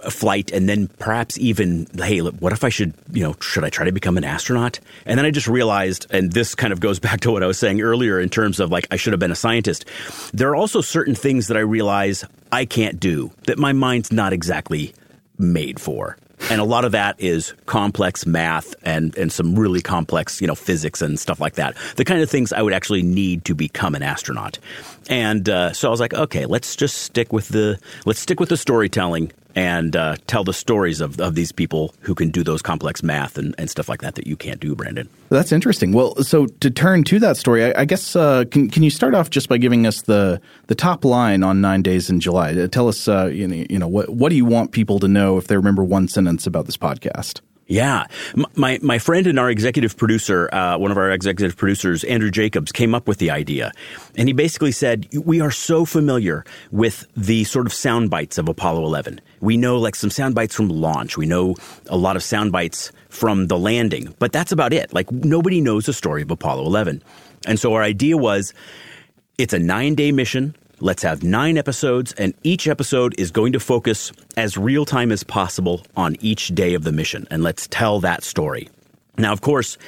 a 0.00 0.10
flight 0.10 0.50
and 0.52 0.68
then 0.68 0.88
perhaps 0.98 1.38
even 1.38 1.86
hey 1.96 2.20
what 2.20 2.52
if 2.52 2.64
i 2.64 2.68
should 2.68 2.94
you 3.12 3.22
know 3.22 3.34
should 3.40 3.64
i 3.64 3.70
try 3.70 3.84
to 3.84 3.92
become 3.92 4.16
an 4.16 4.24
astronaut? 4.24 4.80
And 5.06 5.18
then 5.18 5.26
i 5.26 5.30
just 5.30 5.46
realized 5.46 6.06
and 6.10 6.32
this 6.32 6.54
kind 6.54 6.72
of 6.72 6.80
goes 6.80 6.98
back 7.06 7.20
to 7.20 7.30
what 7.30 7.42
i 7.42 7.46
was 7.46 7.58
saying 7.58 7.80
earlier 7.80 8.20
in 8.20 8.28
terms 8.28 8.60
of 8.60 8.70
like 8.70 8.86
i 8.90 8.96
should 8.96 9.12
have 9.12 9.20
been 9.20 9.32
a 9.32 9.36
scientist. 9.36 9.84
There 10.32 10.50
are 10.50 10.56
also 10.56 10.80
certain 10.80 11.14
things 11.14 11.48
that 11.48 11.56
i 11.56 11.60
realize 11.60 12.24
i 12.50 12.64
can't 12.64 13.00
do 13.00 13.30
that 13.46 13.58
my 13.58 13.72
mind's 13.72 14.12
not 14.12 14.32
exactly 14.32 14.94
made 15.38 15.80
for. 15.80 16.16
And 16.50 16.60
a 16.60 16.64
lot 16.64 16.84
of 16.84 16.92
that 16.92 17.20
is 17.20 17.54
complex 17.66 18.26
math 18.26 18.74
and 18.82 19.16
and 19.16 19.32
some 19.32 19.54
really 19.54 19.80
complex 19.80 20.40
you 20.40 20.46
know 20.46 20.56
physics 20.56 21.00
and 21.00 21.18
stuff 21.18 21.40
like 21.40 21.54
that. 21.54 21.76
The 21.96 22.04
kind 22.04 22.20
of 22.20 22.28
things 22.28 22.52
i 22.52 22.60
would 22.62 22.72
actually 22.72 23.02
need 23.02 23.44
to 23.44 23.54
become 23.54 23.94
an 23.94 24.02
astronaut 24.02 24.58
and 25.08 25.48
uh, 25.48 25.72
so 25.72 25.88
i 25.88 25.90
was 25.90 26.00
like 26.00 26.14
okay 26.14 26.46
let's 26.46 26.76
just 26.76 26.98
stick 26.98 27.32
with 27.32 27.48
the 27.48 27.78
let's 28.04 28.20
stick 28.20 28.40
with 28.40 28.48
the 28.48 28.56
storytelling 28.56 29.32
and 29.54 29.96
uh, 29.96 30.16
tell 30.26 30.44
the 30.44 30.52
stories 30.52 31.00
of, 31.00 31.20
of 31.20 31.34
these 31.34 31.52
people 31.52 31.94
who 32.00 32.14
can 32.14 32.30
do 32.30 32.42
those 32.42 32.62
complex 32.62 33.02
math 33.02 33.36
and, 33.36 33.54
and 33.58 33.68
stuff 33.68 33.88
like 33.88 34.00
that 34.00 34.14
that 34.14 34.26
you 34.26 34.36
can't 34.36 34.60
do, 34.60 34.74
Brandon. 34.74 35.08
That's 35.28 35.52
interesting. 35.52 35.92
Well, 35.92 36.16
so 36.22 36.46
to 36.46 36.70
turn 36.70 37.04
to 37.04 37.18
that 37.20 37.36
story, 37.36 37.64
I, 37.64 37.82
I 37.82 37.84
guess 37.84 38.16
uh, 38.16 38.44
can 38.50 38.70
can 38.70 38.82
you 38.82 38.90
start 38.90 39.14
off 39.14 39.30
just 39.30 39.48
by 39.48 39.58
giving 39.58 39.86
us 39.86 40.02
the 40.02 40.40
the 40.66 40.74
top 40.74 41.04
line 41.04 41.42
on 41.42 41.60
Nine 41.60 41.82
Days 41.82 42.10
in 42.10 42.20
July? 42.20 42.52
Uh, 42.52 42.66
tell 42.66 42.88
us, 42.88 43.08
uh, 43.08 43.26
you 43.26 43.46
know, 43.46 43.66
you 43.68 43.78
know, 43.78 43.88
what 43.88 44.08
what 44.10 44.30
do 44.30 44.36
you 44.36 44.44
want 44.44 44.72
people 44.72 44.98
to 45.00 45.08
know 45.08 45.38
if 45.38 45.46
they 45.46 45.56
remember 45.56 45.84
one 45.84 46.08
sentence 46.08 46.46
about 46.46 46.66
this 46.66 46.76
podcast? 46.76 47.40
Yeah, 47.72 48.04
my 48.54 48.78
my 48.82 48.98
friend 48.98 49.26
and 49.26 49.38
our 49.38 49.48
executive 49.48 49.96
producer, 49.96 50.50
uh, 50.52 50.76
one 50.76 50.90
of 50.90 50.98
our 50.98 51.10
executive 51.10 51.56
producers, 51.56 52.04
Andrew 52.04 52.30
Jacobs, 52.30 52.70
came 52.70 52.94
up 52.94 53.08
with 53.08 53.16
the 53.16 53.30
idea, 53.30 53.72
and 54.14 54.28
he 54.28 54.34
basically 54.34 54.72
said, 54.72 55.08
"We 55.14 55.40
are 55.40 55.50
so 55.50 55.86
familiar 55.86 56.44
with 56.70 57.06
the 57.16 57.44
sort 57.44 57.64
of 57.64 57.72
sound 57.72 58.10
bites 58.10 58.36
of 58.36 58.46
Apollo 58.46 58.84
11. 58.84 59.22
We 59.40 59.56
know 59.56 59.78
like 59.78 59.94
some 59.94 60.10
sound 60.10 60.34
bites 60.34 60.54
from 60.54 60.68
launch. 60.68 61.16
We 61.16 61.24
know 61.24 61.54
a 61.88 61.96
lot 61.96 62.14
of 62.14 62.22
sound 62.22 62.52
bites 62.52 62.92
from 63.08 63.46
the 63.46 63.56
landing, 63.56 64.14
but 64.18 64.32
that's 64.32 64.52
about 64.52 64.74
it. 64.74 64.92
Like 64.92 65.10
nobody 65.10 65.62
knows 65.62 65.86
the 65.86 65.94
story 65.94 66.20
of 66.20 66.30
Apollo 66.30 66.66
11, 66.66 67.02
and 67.46 67.58
so 67.58 67.72
our 67.72 67.82
idea 67.82 68.18
was, 68.18 68.52
it's 69.38 69.54
a 69.54 69.58
nine 69.58 69.94
day 69.94 70.12
mission." 70.12 70.54
Let's 70.82 71.04
have 71.04 71.22
nine 71.22 71.58
episodes, 71.58 72.12
and 72.14 72.34
each 72.42 72.66
episode 72.66 73.14
is 73.16 73.30
going 73.30 73.52
to 73.52 73.60
focus 73.60 74.10
as 74.36 74.58
real 74.58 74.84
time 74.84 75.12
as 75.12 75.22
possible 75.22 75.86
on 75.96 76.16
each 76.18 76.48
day 76.56 76.74
of 76.74 76.82
the 76.82 76.90
mission. 76.90 77.24
And 77.30 77.44
let's 77.44 77.68
tell 77.68 78.00
that 78.00 78.24
story. 78.24 78.68
Now, 79.16 79.32
of 79.32 79.42
course, 79.42 79.78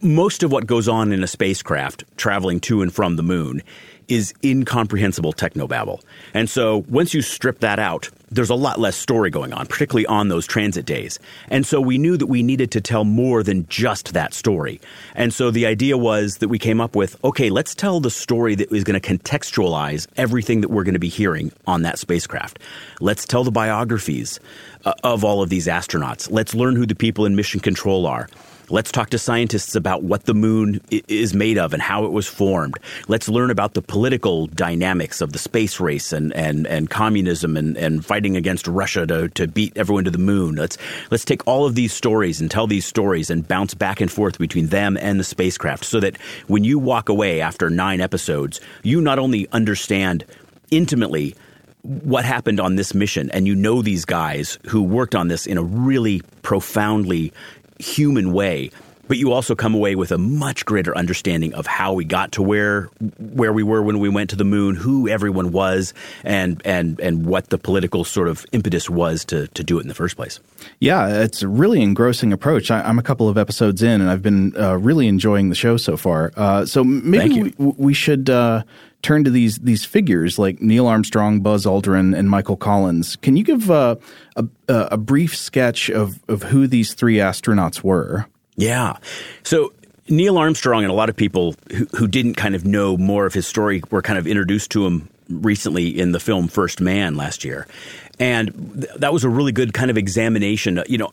most 0.00 0.42
of 0.42 0.50
what 0.50 0.66
goes 0.66 0.88
on 0.88 1.12
in 1.12 1.22
a 1.22 1.28
spacecraft 1.28 2.02
traveling 2.16 2.58
to 2.62 2.82
and 2.82 2.92
from 2.92 3.14
the 3.14 3.22
moon 3.22 3.62
is 4.08 4.34
incomprehensible 4.44 5.32
technobabble. 5.32 6.00
And 6.32 6.48
so 6.48 6.84
once 6.88 7.14
you 7.14 7.22
strip 7.22 7.60
that 7.60 7.78
out, 7.78 8.10
there's 8.30 8.50
a 8.50 8.54
lot 8.54 8.80
less 8.80 8.96
story 8.96 9.30
going 9.30 9.52
on, 9.52 9.66
particularly 9.66 10.06
on 10.06 10.28
those 10.28 10.46
transit 10.46 10.84
days. 10.84 11.18
And 11.48 11.66
so 11.66 11.80
we 11.80 11.98
knew 11.98 12.16
that 12.16 12.26
we 12.26 12.42
needed 12.42 12.70
to 12.72 12.80
tell 12.80 13.04
more 13.04 13.42
than 13.42 13.66
just 13.68 14.12
that 14.12 14.34
story. 14.34 14.80
And 15.14 15.32
so 15.32 15.50
the 15.50 15.66
idea 15.66 15.96
was 15.96 16.38
that 16.38 16.48
we 16.48 16.58
came 16.58 16.80
up 16.80 16.96
with 16.96 17.22
okay, 17.24 17.50
let's 17.50 17.74
tell 17.74 18.00
the 18.00 18.10
story 18.10 18.54
that 18.56 18.72
is 18.72 18.84
going 18.84 19.00
to 19.00 19.16
contextualize 19.16 20.06
everything 20.16 20.60
that 20.62 20.70
we're 20.70 20.84
going 20.84 20.94
to 20.94 21.00
be 21.00 21.08
hearing 21.08 21.52
on 21.66 21.82
that 21.82 21.98
spacecraft. 21.98 22.58
Let's 23.00 23.24
tell 23.24 23.44
the 23.44 23.52
biographies 23.52 24.40
uh, 24.84 24.92
of 25.04 25.24
all 25.24 25.42
of 25.42 25.48
these 25.48 25.66
astronauts. 25.66 26.30
Let's 26.30 26.54
learn 26.54 26.76
who 26.76 26.86
the 26.86 26.94
people 26.94 27.26
in 27.26 27.36
mission 27.36 27.60
control 27.60 28.06
are. 28.06 28.28
Let's 28.70 28.90
talk 28.90 29.10
to 29.10 29.18
scientists 29.18 29.74
about 29.74 30.04
what 30.04 30.24
the 30.24 30.32
moon 30.32 30.80
is 30.90 31.34
made 31.34 31.58
of 31.58 31.74
and 31.74 31.82
how 31.82 32.06
it 32.06 32.12
was 32.12 32.26
formed. 32.26 32.78
Let's 33.08 33.28
learn 33.28 33.50
about 33.50 33.74
the 33.74 33.82
political 33.82 34.46
dynamics 34.46 35.20
of 35.20 35.32
the 35.32 35.38
space 35.38 35.80
race 35.80 36.14
and, 36.14 36.32
and, 36.32 36.66
and 36.66 36.88
communism 36.88 37.58
and, 37.58 37.76
and 37.76 38.04
fighting 38.04 38.38
against 38.38 38.66
Russia 38.66 39.06
to, 39.06 39.28
to 39.28 39.46
beat 39.46 39.76
everyone 39.76 40.04
to 40.04 40.10
the 40.10 40.16
moon. 40.16 40.54
Let's, 40.54 40.78
let's 41.10 41.26
take 41.26 41.46
all 41.46 41.66
of 41.66 41.74
these 41.74 41.92
stories 41.92 42.40
and 42.40 42.50
tell 42.50 42.66
these 42.66 42.86
stories 42.86 43.28
and 43.28 43.46
bounce 43.46 43.74
back 43.74 44.00
and 44.00 44.10
forth 44.10 44.38
between 44.38 44.68
them 44.68 44.96
and 44.96 45.20
the 45.20 45.24
spacecraft 45.24 45.84
so 45.84 46.00
that 46.00 46.16
when 46.46 46.64
you 46.64 46.78
walk 46.78 47.10
away 47.10 47.42
after 47.42 47.68
nine 47.68 48.00
episodes, 48.00 48.62
you 48.82 49.02
not 49.02 49.18
only 49.18 49.46
understand 49.52 50.24
intimately 50.70 51.36
what 51.82 52.24
happened 52.24 52.60
on 52.60 52.76
this 52.76 52.94
mission 52.94 53.30
and 53.32 53.46
you 53.46 53.54
know 53.54 53.82
these 53.82 54.06
guys 54.06 54.58
who 54.66 54.82
worked 54.82 55.14
on 55.14 55.28
this 55.28 55.46
in 55.46 55.58
a 55.58 55.62
really 55.62 56.22
profoundly 56.40 57.30
human 57.78 58.32
way 58.32 58.70
but 59.08 59.18
you 59.18 59.32
also 59.32 59.54
come 59.54 59.74
away 59.74 59.94
with 59.94 60.12
a 60.12 60.18
much 60.18 60.64
greater 60.64 60.96
understanding 60.96 61.54
of 61.54 61.66
how 61.66 61.92
we 61.92 62.04
got 62.04 62.32
to 62.32 62.42
where 62.42 62.90
where 63.18 63.52
we 63.52 63.62
were 63.62 63.82
when 63.82 63.98
we 63.98 64.08
went 64.08 64.30
to 64.30 64.36
the 64.36 64.44
moon, 64.44 64.74
who 64.74 65.08
everyone 65.08 65.52
was, 65.52 65.94
and 66.22 66.60
and 66.64 66.98
and 67.00 67.26
what 67.26 67.50
the 67.50 67.58
political 67.58 68.04
sort 68.04 68.28
of 68.28 68.46
impetus 68.52 68.88
was 68.88 69.24
to 69.26 69.48
to 69.48 69.62
do 69.62 69.78
it 69.78 69.82
in 69.82 69.88
the 69.88 69.94
first 69.94 70.16
place. 70.16 70.40
Yeah, 70.80 71.22
it's 71.22 71.42
a 71.42 71.48
really 71.48 71.82
engrossing 71.82 72.32
approach. 72.32 72.70
I, 72.70 72.88
am 72.88 72.98
a 72.98 73.02
couple 73.02 73.28
of 73.28 73.36
episodes 73.36 73.82
in, 73.82 74.00
and 74.00 74.10
I've 74.10 74.22
been 74.22 74.56
uh, 74.56 74.76
really 74.76 75.06
enjoying 75.06 75.48
the 75.48 75.54
show 75.54 75.76
so 75.76 75.96
far. 75.96 76.32
Uh, 76.36 76.64
so 76.66 76.82
maybe 76.84 77.54
we, 77.58 77.74
we, 77.76 77.94
should. 77.94 78.30
Uh, 78.30 78.62
turn 79.04 79.22
to 79.24 79.30
these 79.30 79.58
these 79.58 79.84
figures 79.84 80.38
like 80.38 80.60
Neil 80.60 80.86
Armstrong, 80.86 81.40
Buzz 81.40 81.66
Aldrin, 81.66 82.16
and 82.16 82.28
Michael 82.28 82.56
Collins. 82.56 83.16
Can 83.16 83.36
you 83.36 83.44
give 83.44 83.70
uh, 83.70 83.96
a, 84.34 84.48
a 84.68 84.96
brief 84.96 85.36
sketch 85.36 85.90
of, 85.90 86.18
of 86.28 86.42
who 86.44 86.66
these 86.66 86.94
three 86.94 87.16
astronauts 87.16 87.82
were? 87.82 88.26
Yeah. 88.56 88.96
So 89.42 89.72
Neil 90.08 90.38
Armstrong 90.38 90.82
and 90.82 90.90
a 90.90 90.94
lot 90.94 91.08
of 91.08 91.16
people 91.16 91.54
who, 91.72 91.86
who 91.96 92.08
didn't 92.08 92.34
kind 92.34 92.54
of 92.54 92.64
know 92.64 92.96
more 92.96 93.26
of 93.26 93.34
his 93.34 93.46
story 93.46 93.82
were 93.90 94.02
kind 94.02 94.18
of 94.18 94.26
introduced 94.26 94.70
to 94.72 94.86
him 94.86 95.08
recently 95.28 95.88
in 95.88 96.12
the 96.12 96.20
film 96.20 96.48
First 96.48 96.80
Man 96.80 97.16
last 97.16 97.44
year. 97.44 97.66
And 98.18 98.80
th- 98.80 98.94
that 98.96 99.12
was 99.12 99.24
a 99.24 99.28
really 99.28 99.52
good 99.52 99.74
kind 99.74 99.90
of 99.90 99.98
examination. 99.98 100.82
You 100.86 100.98
know, 100.98 101.10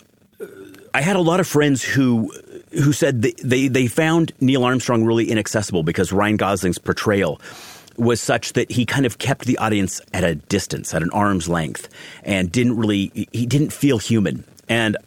I 0.94 1.02
had 1.02 1.16
a 1.16 1.22
lot 1.22 1.40
of 1.40 1.48
friends 1.48 1.84
who 1.84 2.32
who 2.74 2.94
said 2.94 3.22
they, 3.22 3.34
they, 3.44 3.68
they 3.68 3.88
found 3.88 4.32
Neil 4.40 4.64
Armstrong 4.64 5.04
really 5.04 5.30
inaccessible 5.30 5.84
because 5.84 6.14
Ryan 6.14 6.38
Gosling's 6.38 6.78
portrayal 6.78 7.42
was 7.98 8.22
such 8.22 8.54
that 8.54 8.72
he 8.72 8.86
kind 8.86 9.06
of 9.06 9.18
kept 9.18 9.46
the 9.46 9.58
audience 9.58 10.02
at 10.14 10.24
a 10.24 10.36
distance, 10.36 10.94
at 10.94 11.04
an 11.04 11.10
arm's 11.12 11.50
length, 11.50 11.90
and 12.24 12.52
didn't 12.52 12.78
really, 12.78 13.28
he 13.32 13.46
didn't 13.46 13.72
feel 13.72 13.98
human. 13.98 14.44
And 14.70 14.98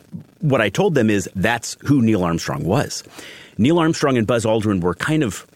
what 0.41 0.61
I 0.61 0.69
told 0.69 0.95
them 0.95 1.11
is 1.11 1.29
that's 1.35 1.77
who 1.81 2.03
Neil 2.03 2.23
Armstrong 2.23 2.65
was. 2.65 3.03
Neil 3.57 3.79
Armstrong 3.79 4.19
and 4.19 4.27
Buzz 4.27 4.45
Aldrin 4.45 4.81
were 4.81 4.95
kind 4.95 5.23
of 5.23 5.47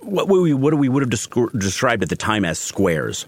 what 0.00 0.28
we, 0.28 0.54
what 0.54 0.74
we 0.74 0.88
would 0.88 1.02
have 1.02 1.10
described 1.58 2.02
at 2.02 2.08
the 2.08 2.16
time 2.16 2.44
as 2.44 2.58
squares. 2.58 3.26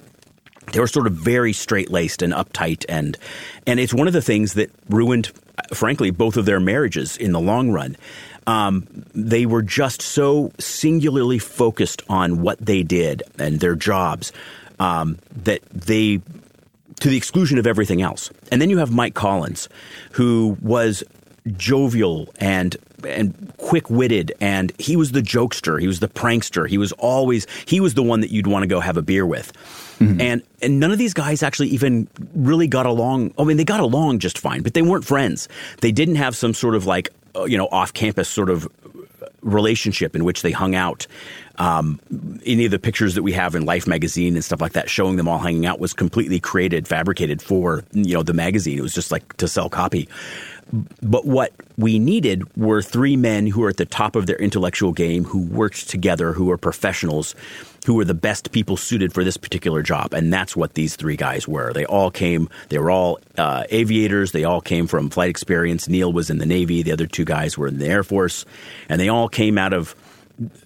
They 0.72 0.80
were 0.80 0.86
sort 0.86 1.06
of 1.06 1.12
very 1.12 1.52
straight 1.52 1.90
laced 1.90 2.22
and 2.22 2.32
uptight, 2.32 2.84
and 2.88 3.18
and 3.66 3.80
it's 3.80 3.92
one 3.92 4.06
of 4.06 4.12
the 4.12 4.22
things 4.22 4.54
that 4.54 4.70
ruined, 4.88 5.32
uh, 5.58 5.74
frankly, 5.74 6.10
both 6.10 6.36
of 6.36 6.44
their 6.44 6.60
marriages 6.60 7.16
in 7.16 7.32
the 7.32 7.40
long 7.40 7.70
run. 7.70 7.96
Um, 8.50 8.86
they 9.14 9.46
were 9.46 9.62
just 9.62 10.02
so 10.02 10.50
singularly 10.58 11.38
focused 11.38 12.02
on 12.08 12.42
what 12.42 12.58
they 12.58 12.82
did 12.82 13.22
and 13.38 13.60
their 13.60 13.76
jobs 13.76 14.32
um, 14.80 15.18
that 15.44 15.62
they, 15.70 16.20
to 16.98 17.08
the 17.08 17.16
exclusion 17.16 17.58
of 17.58 17.66
everything 17.66 18.02
else. 18.02 18.30
And 18.50 18.60
then 18.60 18.68
you 18.68 18.78
have 18.78 18.90
Mike 18.90 19.14
Collins, 19.14 19.68
who 20.12 20.56
was 20.60 21.04
jovial 21.56 22.28
and 22.38 22.76
and 23.04 23.52
quick-witted 23.56 24.30
and 24.42 24.74
he 24.78 24.94
was 24.94 25.12
the 25.12 25.22
jokester 25.22 25.80
he 25.80 25.86
was 25.86 26.00
the 26.00 26.08
prankster 26.08 26.68
he 26.68 26.76
was 26.76 26.92
always 26.92 27.46
he 27.64 27.80
was 27.80 27.94
the 27.94 28.02
one 28.02 28.20
that 28.20 28.30
you'd 28.30 28.46
want 28.46 28.62
to 28.62 28.66
go 28.66 28.78
have 28.78 28.98
a 28.98 29.02
beer 29.02 29.24
with 29.24 29.50
mm-hmm. 29.98 30.20
and 30.20 30.42
and 30.60 30.78
none 30.78 30.92
of 30.92 30.98
these 30.98 31.14
guys 31.14 31.42
actually 31.42 31.68
even 31.68 32.06
really 32.34 32.66
got 32.68 32.84
along 32.84 33.32
i 33.38 33.44
mean 33.44 33.56
they 33.56 33.64
got 33.64 33.80
along 33.80 34.18
just 34.18 34.36
fine 34.36 34.62
but 34.62 34.74
they 34.74 34.82
weren't 34.82 35.04
friends 35.04 35.48
they 35.80 35.90
didn't 35.90 36.16
have 36.16 36.36
some 36.36 36.52
sort 36.52 36.74
of 36.74 36.84
like 36.84 37.08
you 37.46 37.56
know, 37.58 37.68
off 37.70 37.92
campus 37.92 38.28
sort 38.28 38.50
of 38.50 38.68
relationship 39.42 40.14
in 40.14 40.24
which 40.24 40.42
they 40.42 40.52
hung 40.52 40.74
out. 40.74 41.06
Um, 41.56 42.00
any 42.46 42.64
of 42.64 42.70
the 42.70 42.78
pictures 42.78 43.14
that 43.14 43.22
we 43.22 43.32
have 43.32 43.54
in 43.54 43.66
Life 43.66 43.86
magazine 43.86 44.34
and 44.34 44.44
stuff 44.44 44.60
like 44.60 44.72
that, 44.72 44.88
showing 44.88 45.16
them 45.16 45.28
all 45.28 45.38
hanging 45.38 45.66
out, 45.66 45.78
was 45.78 45.92
completely 45.92 46.40
created, 46.40 46.88
fabricated 46.88 47.42
for 47.42 47.84
you 47.92 48.14
know 48.14 48.22
the 48.22 48.32
magazine. 48.32 48.78
It 48.78 48.82
was 48.82 48.94
just 48.94 49.10
like 49.10 49.36
to 49.36 49.48
sell 49.48 49.68
copy. 49.68 50.08
But 51.02 51.26
what 51.26 51.52
we 51.76 51.98
needed 51.98 52.44
were 52.56 52.82
three 52.82 53.16
men 53.16 53.46
who 53.46 53.62
were 53.62 53.70
at 53.70 53.76
the 53.76 53.84
top 53.84 54.14
of 54.14 54.26
their 54.26 54.36
intellectual 54.36 54.92
game, 54.92 55.24
who 55.24 55.46
worked 55.46 55.88
together, 55.88 56.32
who 56.32 56.44
were 56.46 56.56
professionals, 56.56 57.34
who 57.86 57.94
were 57.94 58.04
the 58.04 58.14
best 58.14 58.52
people 58.52 58.76
suited 58.76 59.12
for 59.12 59.24
this 59.24 59.36
particular 59.36 59.82
job. 59.82 60.14
And 60.14 60.32
that's 60.32 60.56
what 60.56 60.74
these 60.74 60.96
three 60.96 61.16
guys 61.16 61.48
were. 61.48 61.72
They 61.72 61.86
all 61.86 62.10
came, 62.10 62.48
they 62.68 62.78
were 62.78 62.90
all 62.90 63.18
uh, 63.36 63.64
aviators. 63.70 64.32
They 64.32 64.44
all 64.44 64.60
came 64.60 64.86
from 64.86 65.10
flight 65.10 65.30
experience. 65.30 65.88
Neil 65.88 66.12
was 66.12 66.30
in 66.30 66.38
the 66.38 66.46
Navy. 66.46 66.82
The 66.82 66.92
other 66.92 67.06
two 67.06 67.24
guys 67.24 67.58
were 67.58 67.68
in 67.68 67.78
the 67.78 67.86
Air 67.86 68.04
Force. 68.04 68.44
And 68.88 69.00
they 69.00 69.08
all 69.08 69.28
came 69.28 69.58
out 69.58 69.72
of 69.72 69.94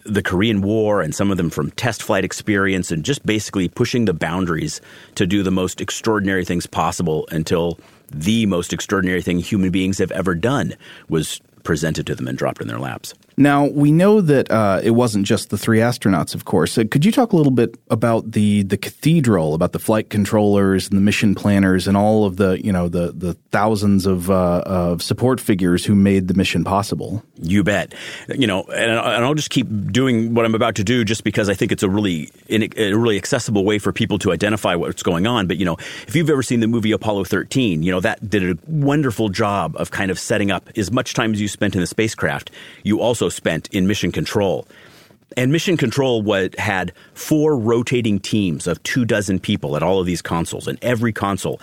the 0.04 0.22
Korean 0.22 0.62
War 0.62 1.00
and 1.00 1.14
some 1.14 1.30
of 1.30 1.36
them 1.36 1.50
from 1.50 1.70
test 1.72 2.02
flight 2.02 2.24
experience 2.24 2.92
and 2.92 3.04
just 3.04 3.26
basically 3.26 3.68
pushing 3.68 4.04
the 4.04 4.14
boundaries 4.14 4.80
to 5.16 5.26
do 5.26 5.42
the 5.42 5.50
most 5.50 5.80
extraordinary 5.80 6.44
things 6.44 6.66
possible 6.66 7.26
until 7.32 7.78
the 8.10 8.46
most 8.46 8.72
extraordinary 8.72 9.22
thing 9.22 9.38
human 9.38 9.70
beings 9.70 9.98
have 9.98 10.12
ever 10.12 10.34
done 10.34 10.74
was 11.08 11.40
presented 11.62 12.06
to 12.06 12.14
them 12.14 12.28
and 12.28 12.38
dropped 12.38 12.60
in 12.60 12.68
their 12.68 12.78
laps. 12.78 13.14
Now 13.36 13.66
we 13.66 13.90
know 13.90 14.20
that 14.20 14.50
uh, 14.50 14.80
it 14.82 14.92
wasn't 14.92 15.26
just 15.26 15.50
the 15.50 15.58
three 15.58 15.78
astronauts, 15.78 16.34
of 16.34 16.44
course. 16.44 16.78
Uh, 16.78 16.84
could 16.88 17.04
you 17.04 17.10
talk 17.10 17.32
a 17.32 17.36
little 17.36 17.52
bit 17.52 17.76
about 17.90 18.32
the 18.32 18.62
the 18.62 18.76
cathedral, 18.76 19.54
about 19.54 19.72
the 19.72 19.78
flight 19.78 20.08
controllers 20.08 20.88
and 20.88 20.96
the 20.96 21.02
mission 21.02 21.34
planners, 21.34 21.88
and 21.88 21.96
all 21.96 22.26
of 22.26 22.36
the 22.36 22.64
you 22.64 22.72
know 22.72 22.88
the 22.88 23.12
the 23.12 23.34
thousands 23.50 24.06
of 24.06 24.30
uh, 24.30 24.62
of 24.64 25.02
support 25.02 25.40
figures 25.40 25.84
who 25.84 25.94
made 25.94 26.28
the 26.28 26.34
mission 26.34 26.62
possible? 26.64 27.24
You 27.40 27.64
bet. 27.64 27.94
You 28.28 28.46
know, 28.46 28.62
and, 28.64 28.92
and, 28.92 29.24
I'll 29.24 29.34
just 29.34 29.50
keep 29.50 29.66
doing 29.90 30.34
what 30.34 30.44
I'm 30.44 30.54
about 30.54 30.76
to 30.76 30.84
do, 30.84 31.04
just 31.04 31.24
because 31.24 31.48
I 31.48 31.54
think 31.54 31.72
it's 31.72 31.82
a 31.82 31.88
really 31.88 32.30
a 32.48 32.92
really 32.94 33.16
accessible 33.16 33.64
way 33.64 33.78
for 33.78 33.92
people 33.92 34.18
to 34.20 34.32
identify 34.32 34.76
what's 34.76 35.02
going 35.02 35.26
on. 35.26 35.46
But 35.48 35.56
you 35.56 35.64
know, 35.64 35.76
if 36.06 36.14
you've 36.14 36.30
ever 36.30 36.42
seen 36.42 36.60
the 36.60 36.68
movie 36.68 36.92
Apollo 36.92 37.24
13, 37.24 37.82
you 37.82 37.90
know 37.90 38.00
that 38.00 38.30
did 38.30 38.44
a 38.44 38.58
wonderful 38.68 39.28
job 39.28 39.74
of 39.76 39.90
kind 39.90 40.10
of 40.10 40.18
setting 40.18 40.52
up 40.52 40.68
as 40.76 40.92
much 40.92 41.14
time 41.14 41.32
as 41.32 41.40
you 41.40 41.48
spent 41.48 41.74
in 41.74 41.80
the 41.80 41.86
spacecraft. 41.86 42.50
You 42.84 43.00
also 43.00 43.23
also 43.24 43.34
spent 43.34 43.68
in 43.72 43.86
mission 43.86 44.12
control. 44.12 44.66
And 45.36 45.50
mission 45.50 45.76
control 45.76 46.22
had 46.58 46.92
four 47.14 47.56
rotating 47.56 48.20
teams 48.20 48.66
of 48.66 48.82
two 48.82 49.04
dozen 49.04 49.40
people 49.40 49.76
at 49.76 49.82
all 49.82 49.98
of 49.98 50.06
these 50.06 50.22
consoles, 50.22 50.68
and 50.68 50.78
every 50.82 51.12
console 51.12 51.60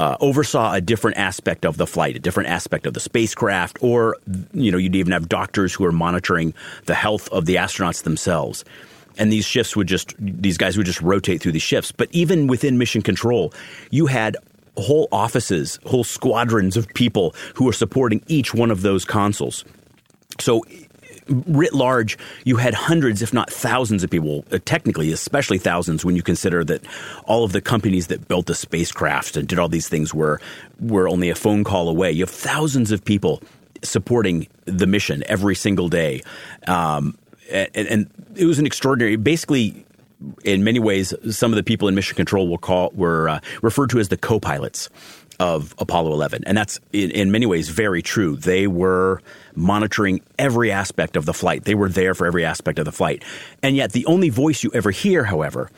uh, 0.00 0.16
oversaw 0.20 0.74
a 0.74 0.80
different 0.80 1.16
aspect 1.16 1.64
of 1.64 1.76
the 1.76 1.86
flight, 1.86 2.16
a 2.16 2.18
different 2.18 2.48
aspect 2.48 2.86
of 2.86 2.94
the 2.94 3.00
spacecraft, 3.00 3.78
or 3.80 4.16
you 4.52 4.70
know, 4.70 4.78
you'd 4.78 4.94
even 4.94 5.12
have 5.12 5.28
doctors 5.28 5.72
who 5.74 5.84
are 5.84 5.92
monitoring 5.92 6.52
the 6.86 6.94
health 6.94 7.28
of 7.30 7.46
the 7.46 7.56
astronauts 7.56 8.02
themselves. 8.02 8.64
And 9.16 9.32
these 9.32 9.44
shifts 9.44 9.74
would 9.74 9.88
just 9.88 10.14
these 10.18 10.58
guys 10.58 10.76
would 10.76 10.86
just 10.86 11.02
rotate 11.02 11.40
through 11.40 11.52
these 11.52 11.62
shifts. 11.62 11.90
But 11.92 12.08
even 12.12 12.46
within 12.46 12.78
mission 12.78 13.02
control, 13.02 13.52
you 13.90 14.06
had 14.06 14.36
whole 14.76 15.08
offices, 15.10 15.78
whole 15.86 16.04
squadrons 16.04 16.76
of 16.76 16.86
people 16.94 17.34
who 17.54 17.64
were 17.64 17.72
supporting 17.72 18.22
each 18.28 18.54
one 18.54 18.70
of 18.70 18.82
those 18.82 19.04
consoles. 19.04 19.64
So 20.40 20.62
writ 21.28 21.74
large, 21.74 22.18
you 22.44 22.56
had 22.56 22.74
hundreds, 22.74 23.22
if 23.22 23.32
not 23.32 23.50
thousands 23.50 24.02
of 24.02 24.10
people, 24.10 24.44
uh, 24.50 24.58
technically, 24.64 25.12
especially 25.12 25.58
thousands 25.58 26.04
when 26.04 26.16
you 26.16 26.22
consider 26.22 26.64
that 26.64 26.84
all 27.24 27.44
of 27.44 27.52
the 27.52 27.60
companies 27.60 28.08
that 28.08 28.28
built 28.28 28.46
the 28.46 28.54
spacecraft 28.54 29.36
and 29.36 29.48
did 29.48 29.58
all 29.58 29.68
these 29.68 29.88
things 29.88 30.14
were, 30.14 30.40
were 30.80 31.08
only 31.08 31.30
a 31.30 31.34
phone 31.34 31.64
call 31.64 31.88
away. 31.88 32.10
You 32.12 32.22
have 32.22 32.30
thousands 32.30 32.90
of 32.90 33.04
people 33.04 33.42
supporting 33.82 34.48
the 34.64 34.86
mission 34.86 35.22
every 35.26 35.54
single 35.54 35.88
day. 35.88 36.22
Um, 36.66 37.16
and, 37.50 37.70
and, 37.74 38.10
it 38.36 38.44
was 38.44 38.58
an 38.58 38.66
extraordinary, 38.66 39.16
basically, 39.16 39.84
in 40.44 40.62
many 40.62 40.78
ways, 40.78 41.12
some 41.30 41.50
of 41.52 41.56
the 41.56 41.62
people 41.62 41.88
in 41.88 41.94
mission 41.94 42.14
control 42.14 42.46
will 42.46 42.58
call 42.58 42.90
were 42.94 43.28
uh, 43.28 43.40
referred 43.62 43.90
to 43.90 43.98
as 43.98 44.08
the 44.08 44.16
co-pilots 44.16 44.88
of 45.40 45.74
Apollo 45.78 46.12
11. 46.12 46.42
And 46.46 46.56
that's 46.56 46.80
in, 46.92 47.10
in, 47.12 47.30
many 47.30 47.46
ways 47.46 47.68
very 47.68 48.02
true. 48.02 48.36
They 48.36 48.66
were 48.66 49.22
monitoring 49.54 50.20
every 50.38 50.72
aspect 50.72 51.16
of 51.16 51.26
the 51.26 51.34
flight. 51.34 51.64
They 51.64 51.74
were 51.74 51.88
there 51.88 52.14
for 52.14 52.26
every 52.26 52.44
aspect 52.44 52.78
of 52.78 52.84
the 52.84 52.92
flight. 52.92 53.24
And 53.62 53.76
yet 53.76 53.92
the 53.92 54.04
only 54.06 54.30
voice 54.30 54.64
you 54.64 54.70
ever 54.74 54.90
hear, 54.90 55.24
however, 55.24 55.70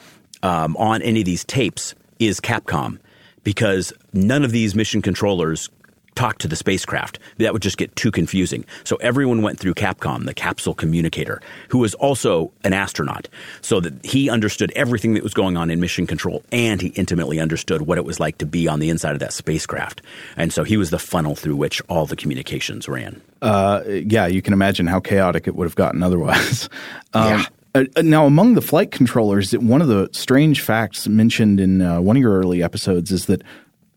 um, 0.42 0.76
on 0.76 1.02
any 1.02 1.20
of 1.20 1.26
these 1.26 1.44
tapes 1.44 1.94
is 2.18 2.40
Capcom 2.40 2.98
because 3.44 3.92
none 4.12 4.44
of 4.44 4.50
these 4.50 4.74
mission 4.74 5.02
controllers 5.02 5.68
talk 6.14 6.38
to 6.38 6.48
the 6.48 6.56
spacecraft. 6.56 7.18
That 7.38 7.52
would 7.52 7.62
just 7.62 7.76
get 7.76 7.94
too 7.96 8.10
confusing. 8.10 8.64
So 8.84 8.96
everyone 8.96 9.42
went 9.42 9.58
through 9.58 9.74
Capcom, 9.74 10.26
the 10.26 10.34
capsule 10.34 10.74
communicator, 10.74 11.40
who 11.68 11.78
was 11.78 11.94
also 11.94 12.52
an 12.64 12.72
astronaut, 12.72 13.28
so 13.60 13.80
that 13.80 14.04
he 14.04 14.28
understood 14.28 14.72
everything 14.76 15.14
that 15.14 15.22
was 15.22 15.34
going 15.34 15.56
on 15.56 15.70
in 15.70 15.80
mission 15.80 16.06
control 16.06 16.42
and 16.52 16.80
he 16.80 16.88
intimately 16.88 17.40
understood 17.40 17.82
what 17.82 17.98
it 17.98 18.04
was 18.04 18.20
like 18.20 18.38
to 18.38 18.46
be 18.46 18.68
on 18.68 18.80
the 18.80 18.90
inside 18.90 19.12
of 19.12 19.20
that 19.20 19.32
spacecraft. 19.32 20.02
And 20.36 20.52
so 20.52 20.64
he 20.64 20.76
was 20.76 20.90
the 20.90 20.98
funnel 20.98 21.34
through 21.34 21.56
which 21.56 21.80
all 21.88 22.06
the 22.06 22.16
communications 22.16 22.88
ran. 22.88 23.20
Uh, 23.42 23.82
yeah, 23.86 24.26
you 24.26 24.42
can 24.42 24.52
imagine 24.52 24.86
how 24.86 25.00
chaotic 25.00 25.46
it 25.46 25.54
would 25.54 25.64
have 25.64 25.76
gotten 25.76 26.02
otherwise. 26.02 26.68
um, 27.14 27.40
yeah. 27.40 27.46
Uh, 27.74 27.84
uh, 27.94 28.02
now, 28.02 28.26
among 28.26 28.54
the 28.54 28.60
flight 28.60 28.90
controllers, 28.90 29.52
one 29.52 29.80
of 29.80 29.88
the 29.88 30.08
strange 30.12 30.60
facts 30.60 31.06
mentioned 31.06 31.60
in 31.60 31.80
uh, 31.80 32.00
one 32.00 32.16
of 32.16 32.20
your 32.20 32.36
early 32.36 32.62
episodes 32.62 33.12
is 33.12 33.26
that 33.26 33.42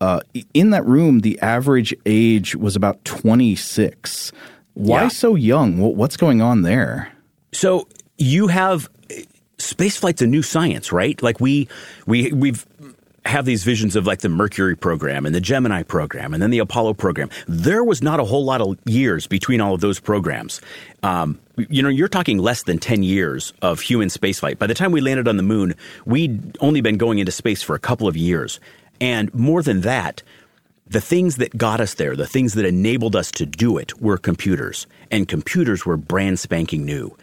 uh, 0.04 0.20
in 0.52 0.68
that 0.70 0.84
room, 0.84 1.20
the 1.20 1.40
average 1.40 1.94
age 2.04 2.54
was 2.54 2.76
about 2.76 3.02
26. 3.06 4.32
Why 4.74 5.02
yeah. 5.02 5.08
so 5.08 5.34
young? 5.34 5.78
What's 5.78 6.18
going 6.18 6.42
on 6.42 6.60
there? 6.60 7.10
So 7.52 7.88
you 8.18 8.48
have 8.48 8.90
space 9.56 9.96
flight's 9.96 10.20
a 10.20 10.26
new 10.26 10.42
science, 10.42 10.92
right? 10.92 11.22
Like 11.22 11.40
we 11.40 11.68
we 12.06 12.30
we've 12.32 12.66
have 13.24 13.46
these 13.46 13.64
visions 13.64 13.96
of 13.96 14.06
like 14.06 14.18
the 14.18 14.28
Mercury 14.28 14.76
program 14.76 15.24
and 15.24 15.34
the 15.34 15.40
Gemini 15.40 15.82
program 15.82 16.34
and 16.34 16.42
then 16.42 16.50
the 16.50 16.58
Apollo 16.58 16.94
program. 16.94 17.30
There 17.48 17.82
was 17.82 18.02
not 18.02 18.20
a 18.20 18.24
whole 18.24 18.44
lot 18.44 18.60
of 18.60 18.76
years 18.84 19.26
between 19.26 19.62
all 19.62 19.72
of 19.72 19.80
those 19.80 19.98
programs. 19.98 20.60
Um, 21.02 21.40
you 21.56 21.82
know, 21.82 21.88
you're 21.88 22.08
talking 22.08 22.36
less 22.36 22.64
than 22.64 22.76
10 22.76 23.02
years 23.02 23.54
of 23.62 23.80
human 23.80 24.08
spaceflight. 24.08 24.58
By 24.58 24.66
the 24.66 24.74
time 24.74 24.92
we 24.92 25.00
landed 25.00 25.26
on 25.26 25.38
the 25.38 25.42
moon, 25.42 25.74
we'd 26.04 26.58
only 26.60 26.82
been 26.82 26.98
going 26.98 27.18
into 27.18 27.32
space 27.32 27.62
for 27.62 27.74
a 27.74 27.78
couple 27.78 28.06
of 28.06 28.14
years. 28.14 28.60
And 29.00 29.32
more 29.34 29.62
than 29.62 29.82
that, 29.82 30.22
the 30.86 31.00
things 31.00 31.36
that 31.36 31.56
got 31.56 31.80
us 31.80 31.94
there, 31.94 32.14
the 32.14 32.26
things 32.26 32.54
that 32.54 32.64
enabled 32.64 33.16
us 33.16 33.30
to 33.32 33.46
do 33.46 33.78
it 33.78 34.00
were 34.00 34.18
computers. 34.18 34.86
And 35.10 35.26
computers 35.26 35.86
were 35.86 35.96
brand 35.96 36.38
spanking 36.38 36.84
new. 36.84 37.16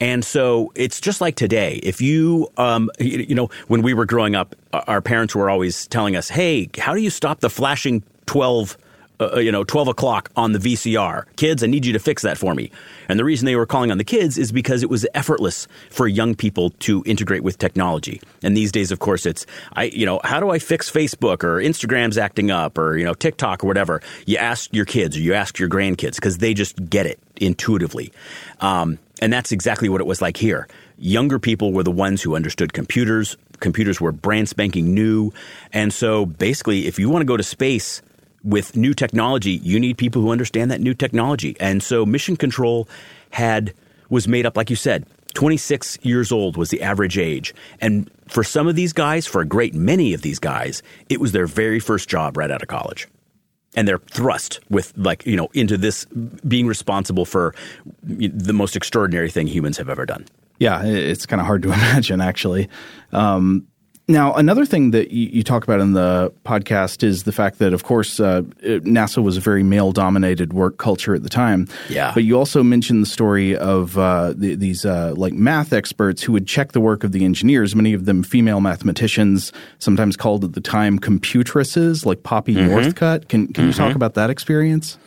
And 0.00 0.24
so 0.24 0.72
it's 0.74 1.00
just 1.00 1.20
like 1.20 1.36
today. 1.36 1.80
If 1.82 2.00
you, 2.02 2.50
um, 2.58 2.90
you 2.98 3.34
know, 3.34 3.48
when 3.68 3.82
we 3.82 3.94
were 3.94 4.04
growing 4.04 4.34
up, 4.34 4.54
our 4.72 5.00
parents 5.00 5.34
were 5.34 5.48
always 5.48 5.86
telling 5.86 6.16
us, 6.16 6.28
hey, 6.28 6.68
how 6.78 6.94
do 6.94 7.00
you 7.00 7.10
stop 7.10 7.40
the 7.40 7.48
flashing 7.48 8.02
12 8.26 8.76
uh, 9.18 9.30
uh, 9.34 9.38
you 9.38 9.50
know, 9.50 9.64
12 9.64 9.88
o'clock 9.88 10.30
on 10.36 10.52
the 10.52 10.58
VCR. 10.58 11.24
Kids, 11.36 11.62
I 11.62 11.66
need 11.66 11.86
you 11.86 11.92
to 11.94 11.98
fix 11.98 12.22
that 12.22 12.36
for 12.36 12.54
me. 12.54 12.70
And 13.08 13.18
the 13.18 13.24
reason 13.24 13.46
they 13.46 13.56
were 13.56 13.66
calling 13.66 13.90
on 13.90 13.98
the 13.98 14.04
kids 14.04 14.36
is 14.36 14.52
because 14.52 14.82
it 14.82 14.90
was 14.90 15.06
effortless 15.14 15.66
for 15.90 16.06
young 16.06 16.34
people 16.34 16.70
to 16.80 17.02
integrate 17.06 17.42
with 17.42 17.58
technology. 17.58 18.20
And 18.42 18.56
these 18.56 18.72
days, 18.72 18.90
of 18.90 18.98
course, 18.98 19.24
it's, 19.24 19.46
I, 19.72 19.84
you 19.84 20.04
know, 20.04 20.20
how 20.24 20.40
do 20.40 20.50
I 20.50 20.58
fix 20.58 20.90
Facebook 20.90 21.44
or 21.44 21.58
Instagram's 21.58 22.18
acting 22.18 22.50
up 22.50 22.76
or, 22.76 22.98
you 22.98 23.04
know, 23.04 23.14
TikTok 23.14 23.64
or 23.64 23.66
whatever? 23.66 24.02
You 24.26 24.36
ask 24.36 24.72
your 24.74 24.84
kids 24.84 25.16
or 25.16 25.20
you 25.20 25.34
ask 25.34 25.58
your 25.58 25.68
grandkids 25.68 26.16
because 26.16 26.38
they 26.38 26.52
just 26.52 26.90
get 26.90 27.06
it 27.06 27.18
intuitively. 27.36 28.12
Um, 28.60 28.98
and 29.22 29.32
that's 29.32 29.52
exactly 29.52 29.88
what 29.88 30.00
it 30.00 30.06
was 30.06 30.20
like 30.20 30.36
here. 30.36 30.68
Younger 30.98 31.38
people 31.38 31.72
were 31.72 31.82
the 31.82 31.90
ones 31.90 32.22
who 32.22 32.36
understood 32.36 32.72
computers. 32.72 33.36
Computers 33.60 34.00
were 34.00 34.12
brand 34.12 34.48
spanking 34.48 34.92
new. 34.92 35.32
And 35.72 35.92
so 35.92 36.26
basically, 36.26 36.86
if 36.86 36.98
you 36.98 37.08
want 37.08 37.22
to 37.22 37.26
go 37.26 37.36
to 37.36 37.42
space, 37.42 38.02
with 38.42 38.76
new 38.76 38.94
technology, 38.94 39.52
you 39.62 39.80
need 39.80 39.98
people 39.98 40.22
who 40.22 40.30
understand 40.30 40.70
that 40.70 40.80
new 40.80 40.94
technology. 40.94 41.56
And 41.60 41.82
so 41.82 42.06
Mission 42.06 42.36
Control 42.36 42.88
had 43.30 43.74
was 44.08 44.28
made 44.28 44.46
up, 44.46 44.56
like 44.56 44.70
you 44.70 44.76
said, 44.76 45.04
26 45.34 45.98
years 46.02 46.32
old 46.32 46.56
was 46.56 46.70
the 46.70 46.82
average 46.82 47.18
age. 47.18 47.54
And 47.80 48.10
for 48.26 48.42
some 48.42 48.66
of 48.66 48.74
these 48.74 48.92
guys, 48.92 49.26
for 49.26 49.40
a 49.40 49.44
great 49.44 49.74
many 49.74 50.14
of 50.14 50.22
these 50.22 50.38
guys, 50.38 50.82
it 51.10 51.20
was 51.20 51.32
their 51.32 51.46
very 51.46 51.78
first 51.78 52.08
job 52.08 52.36
right 52.36 52.50
out 52.50 52.62
of 52.62 52.68
college. 52.68 53.06
And 53.74 53.86
they're 53.86 53.98
thrust 53.98 54.60
with 54.70 54.94
like, 54.96 55.26
you 55.26 55.36
know, 55.36 55.48
into 55.52 55.76
this 55.76 56.06
being 56.06 56.66
responsible 56.66 57.26
for 57.26 57.54
the 58.02 58.54
most 58.54 58.76
extraordinary 58.76 59.30
thing 59.30 59.46
humans 59.46 59.76
have 59.76 59.90
ever 59.90 60.06
done. 60.06 60.24
Yeah, 60.58 60.82
it's 60.82 61.26
kind 61.26 61.40
of 61.40 61.46
hard 61.46 61.62
to 61.64 61.68
imagine 61.72 62.22
actually. 62.22 62.70
Um, 63.12 63.66
now, 64.08 64.34
another 64.34 64.64
thing 64.64 64.92
that 64.92 65.10
you, 65.10 65.28
you, 65.32 65.42
talk 65.42 65.64
about 65.64 65.80
in 65.80 65.92
the 65.92 66.32
podcast 66.44 67.02
is 67.02 67.24
the 67.24 67.32
fact 67.32 67.58
that, 67.58 67.72
of 67.72 67.82
course, 67.82 68.20
uh, 68.20 68.42
NASA 68.62 69.20
was 69.20 69.36
a 69.36 69.40
very 69.40 69.64
male 69.64 69.90
dominated 69.90 70.52
work 70.52 70.78
culture 70.78 71.12
at 71.12 71.24
the 71.24 71.28
time. 71.28 71.66
Yeah. 71.88 72.12
But 72.14 72.22
you 72.22 72.38
also 72.38 72.62
mentioned 72.62 73.02
the 73.02 73.08
story 73.08 73.56
of 73.56 73.98
uh, 73.98 74.32
the, 74.36 74.54
these 74.54 74.84
uh, 74.84 75.14
like 75.16 75.32
math 75.32 75.72
experts 75.72 76.22
who 76.22 76.32
would 76.32 76.46
check 76.46 76.70
the 76.70 76.80
work 76.80 77.02
of 77.02 77.10
the 77.10 77.24
engineers, 77.24 77.74
many 77.74 77.94
of 77.94 78.04
them 78.04 78.22
female 78.22 78.60
mathematicians, 78.60 79.52
sometimes 79.80 80.16
called 80.16 80.44
at 80.44 80.52
the 80.52 80.60
time 80.60 81.00
computresses, 81.00 82.06
like 82.06 82.22
Poppy 82.22 82.54
mm-hmm. 82.54 82.70
Northcutt. 82.70 83.28
Can, 83.28 83.48
can 83.48 83.54
mm-hmm. 83.54 83.66
you 83.66 83.72
talk 83.72 83.88
mm-hmm. 83.88 83.96
about 83.96 84.14
that 84.14 84.30
experience? 84.30 84.98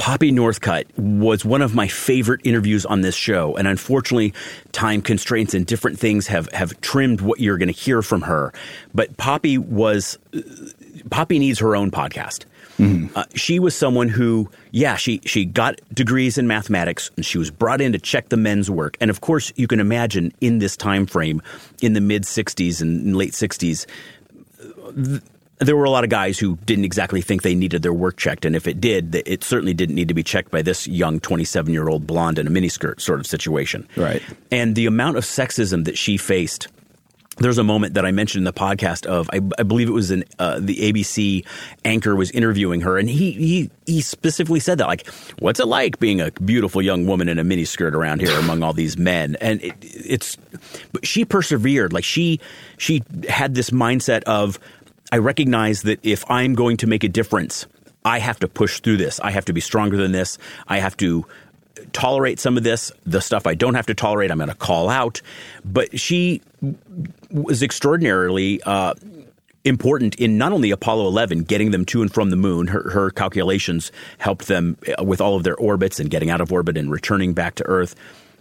Poppy 0.00 0.32
Northcutt 0.32 0.86
was 0.96 1.44
one 1.44 1.60
of 1.60 1.74
my 1.74 1.86
favorite 1.86 2.40
interviews 2.42 2.86
on 2.86 3.02
this 3.02 3.14
show, 3.14 3.54
and 3.56 3.68
unfortunately, 3.68 4.32
time 4.72 5.02
constraints 5.02 5.52
and 5.52 5.66
different 5.66 5.98
things 5.98 6.26
have 6.26 6.50
have 6.52 6.80
trimmed 6.80 7.20
what 7.20 7.38
you're 7.38 7.58
going 7.58 7.68
to 7.68 7.78
hear 7.78 8.00
from 8.00 8.22
her. 8.22 8.50
But 8.94 9.14
Poppy 9.18 9.58
was 9.58 10.18
Poppy 11.10 11.38
needs 11.38 11.58
her 11.58 11.76
own 11.76 11.90
podcast. 11.90 12.46
Mm-hmm. 12.78 13.14
Uh, 13.14 13.24
she 13.34 13.58
was 13.58 13.76
someone 13.76 14.08
who, 14.08 14.48
yeah, 14.70 14.96
she 14.96 15.20
she 15.26 15.44
got 15.44 15.78
degrees 15.92 16.38
in 16.38 16.46
mathematics, 16.46 17.10
and 17.16 17.26
she 17.26 17.36
was 17.36 17.50
brought 17.50 17.82
in 17.82 17.92
to 17.92 17.98
check 17.98 18.30
the 18.30 18.38
men's 18.38 18.70
work. 18.70 18.96
And 19.02 19.10
of 19.10 19.20
course, 19.20 19.52
you 19.56 19.68
can 19.68 19.80
imagine 19.80 20.32
in 20.40 20.60
this 20.60 20.78
time 20.78 21.04
frame, 21.04 21.42
in 21.82 21.92
the 21.92 22.00
mid 22.00 22.22
'60s 22.22 22.80
and 22.80 23.14
late 23.16 23.32
'60s. 23.32 23.84
Th- 24.94 25.20
there 25.60 25.76
were 25.76 25.84
a 25.84 25.90
lot 25.90 26.04
of 26.04 26.10
guys 26.10 26.38
who 26.38 26.56
didn't 26.64 26.86
exactly 26.86 27.20
think 27.20 27.42
they 27.42 27.54
needed 27.54 27.82
their 27.82 27.92
work 27.92 28.16
checked, 28.16 28.44
and 28.44 28.56
if 28.56 28.66
it 28.66 28.80
did, 28.80 29.14
it 29.26 29.44
certainly 29.44 29.74
didn't 29.74 29.94
need 29.94 30.08
to 30.08 30.14
be 30.14 30.22
checked 30.22 30.50
by 30.50 30.62
this 30.62 30.88
young 30.88 31.20
27 31.20 31.72
year 31.72 31.88
old 31.88 32.06
blonde 32.06 32.38
in 32.38 32.46
a 32.46 32.50
miniskirt 32.50 33.00
sort 33.00 33.20
of 33.20 33.26
situation. 33.26 33.86
Right. 33.96 34.22
And 34.50 34.74
the 34.74 34.86
amount 34.86 35.18
of 35.18 35.24
sexism 35.24 35.84
that 35.84 35.96
she 35.96 36.16
faced. 36.16 36.68
There's 37.36 37.56
a 37.56 37.64
moment 37.64 37.94
that 37.94 38.04
I 38.04 38.10
mentioned 38.10 38.40
in 38.40 38.44
the 38.44 38.52
podcast 38.52 39.06
of 39.06 39.30
I, 39.32 39.40
I 39.58 39.62
believe 39.62 39.88
it 39.88 39.92
was 39.92 40.10
an 40.10 40.24
uh, 40.38 40.58
the 40.60 40.76
ABC 40.76 41.46
anchor 41.86 42.14
was 42.14 42.30
interviewing 42.32 42.82
her 42.82 42.98
and 42.98 43.08
he 43.08 43.32
he 43.32 43.70
he 43.86 44.02
specifically 44.02 44.60
said 44.60 44.76
that 44.76 44.88
like 44.88 45.08
what's 45.38 45.58
it 45.58 45.66
like 45.66 45.98
being 45.98 46.20
a 46.20 46.30
beautiful 46.32 46.82
young 46.82 47.06
woman 47.06 47.30
in 47.30 47.38
a 47.38 47.44
miniskirt 47.44 47.94
around 47.94 48.20
here 48.20 48.38
among 48.38 48.62
all 48.62 48.74
these 48.74 48.98
men 48.98 49.36
and 49.40 49.62
it, 49.62 49.74
it's 49.80 50.36
but 50.92 51.06
she 51.06 51.24
persevered 51.24 51.94
like 51.94 52.04
she 52.04 52.40
she 52.76 53.02
had 53.26 53.54
this 53.54 53.70
mindset 53.70 54.22
of 54.24 54.58
I 55.12 55.18
recognize 55.18 55.82
that 55.82 56.04
if 56.04 56.28
I'm 56.30 56.54
going 56.54 56.76
to 56.78 56.86
make 56.86 57.04
a 57.04 57.08
difference, 57.08 57.66
I 58.04 58.18
have 58.18 58.38
to 58.40 58.48
push 58.48 58.80
through 58.80 58.96
this. 58.98 59.20
I 59.20 59.30
have 59.30 59.44
to 59.46 59.52
be 59.52 59.60
stronger 59.60 59.96
than 59.96 60.12
this. 60.12 60.38
I 60.68 60.78
have 60.78 60.96
to 60.98 61.26
tolerate 61.92 62.38
some 62.38 62.56
of 62.56 62.62
this. 62.62 62.92
The 63.04 63.20
stuff 63.20 63.46
I 63.46 63.54
don't 63.54 63.74
have 63.74 63.86
to 63.86 63.94
tolerate, 63.94 64.30
I'm 64.30 64.38
going 64.38 64.48
to 64.48 64.54
call 64.54 64.88
out. 64.88 65.20
But 65.64 65.98
she 65.98 66.42
was 67.30 67.62
extraordinarily 67.62 68.62
uh, 68.62 68.94
important 69.64 70.14
in 70.16 70.38
not 70.38 70.52
only 70.52 70.70
Apollo 70.70 71.06
11, 71.08 71.42
getting 71.42 71.70
them 71.70 71.84
to 71.86 72.02
and 72.02 72.12
from 72.12 72.30
the 72.30 72.36
moon. 72.36 72.68
Her, 72.68 72.90
her 72.90 73.10
calculations 73.10 73.92
helped 74.18 74.46
them 74.46 74.76
uh, 74.98 75.04
with 75.04 75.20
all 75.20 75.36
of 75.36 75.42
their 75.42 75.56
orbits 75.56 76.00
and 76.00 76.10
getting 76.10 76.30
out 76.30 76.40
of 76.40 76.52
orbit 76.52 76.76
and 76.76 76.90
returning 76.90 77.34
back 77.34 77.56
to 77.56 77.66
Earth 77.66 77.94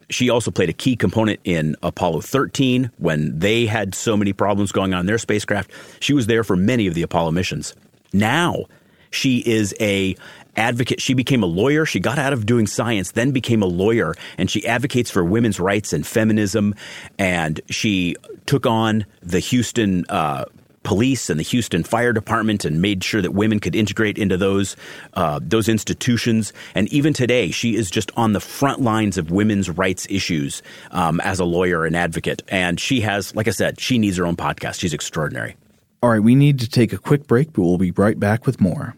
she 0.09 0.29
also 0.29 0.51
played 0.51 0.69
a 0.69 0.73
key 0.73 0.95
component 0.95 1.39
in 1.43 1.75
Apollo 1.83 2.21
13 2.21 2.91
when 2.97 3.37
they 3.37 3.65
had 3.65 3.93
so 3.95 4.17
many 4.17 4.33
problems 4.33 4.71
going 4.71 4.93
on 4.93 5.01
in 5.01 5.05
their 5.05 5.17
spacecraft. 5.17 5.71
She 5.99 6.13
was 6.13 6.27
there 6.27 6.43
for 6.43 6.55
many 6.55 6.87
of 6.87 6.93
the 6.93 7.01
Apollo 7.01 7.31
missions. 7.31 7.75
Now, 8.11 8.65
she 9.11 9.39
is 9.39 9.73
a 9.79 10.15
advocate. 10.55 11.01
She 11.01 11.13
became 11.13 11.43
a 11.43 11.47
lawyer. 11.47 11.85
She 11.85 11.99
got 11.99 12.19
out 12.19 12.33
of 12.33 12.45
doing 12.45 12.67
science, 12.67 13.11
then 13.11 13.31
became 13.31 13.61
a 13.61 13.67
lawyer, 13.67 14.15
and 14.37 14.49
she 14.49 14.65
advocates 14.67 15.09
for 15.09 15.23
women's 15.23 15.59
rights 15.59 15.93
and 15.93 16.05
feminism. 16.05 16.75
And 17.17 17.61
she 17.69 18.15
took 18.45 18.65
on 18.65 19.05
the 19.21 19.39
Houston 19.39 20.05
uh, 20.09 20.45
police 20.89 21.29
and 21.29 21.39
the 21.39 21.43
Houston 21.43 21.83
Fire 21.83 22.11
Department 22.11 22.65
and 22.65 22.81
made 22.81 23.03
sure 23.03 23.21
that 23.21 23.35
women 23.35 23.59
could 23.59 23.75
integrate 23.75 24.17
into 24.17 24.37
those 24.37 24.75
uh, 25.13 25.39
those 25.39 25.69
institutions. 25.69 26.51
And 26.73 26.91
even 26.91 27.13
today, 27.13 27.51
she 27.51 27.75
is 27.75 27.91
just 27.91 28.09
on 28.17 28.33
the 28.33 28.39
front 28.39 28.81
lines 28.81 29.15
of 29.15 29.29
women's 29.29 29.69
rights 29.69 30.07
issues 30.09 30.63
um, 30.89 31.19
as 31.19 31.39
a 31.39 31.45
lawyer 31.45 31.85
and 31.85 31.95
advocate. 31.95 32.41
And 32.47 32.79
she 32.79 33.01
has, 33.01 33.35
like 33.35 33.47
I 33.47 33.51
said, 33.51 33.79
she 33.79 33.99
needs 33.99 34.17
her 34.17 34.25
own 34.25 34.35
podcast. 34.35 34.79
She's 34.79 34.95
extraordinary. 34.95 35.55
All 36.01 36.09
right, 36.09 36.23
we 36.23 36.33
need 36.33 36.57
to 36.61 36.67
take 36.67 36.91
a 36.91 36.97
quick 36.97 37.27
break, 37.27 37.53
but 37.53 37.61
we'll 37.61 37.77
be 37.77 37.91
right 37.91 38.19
back 38.19 38.47
with 38.47 38.59
more. 38.59 38.95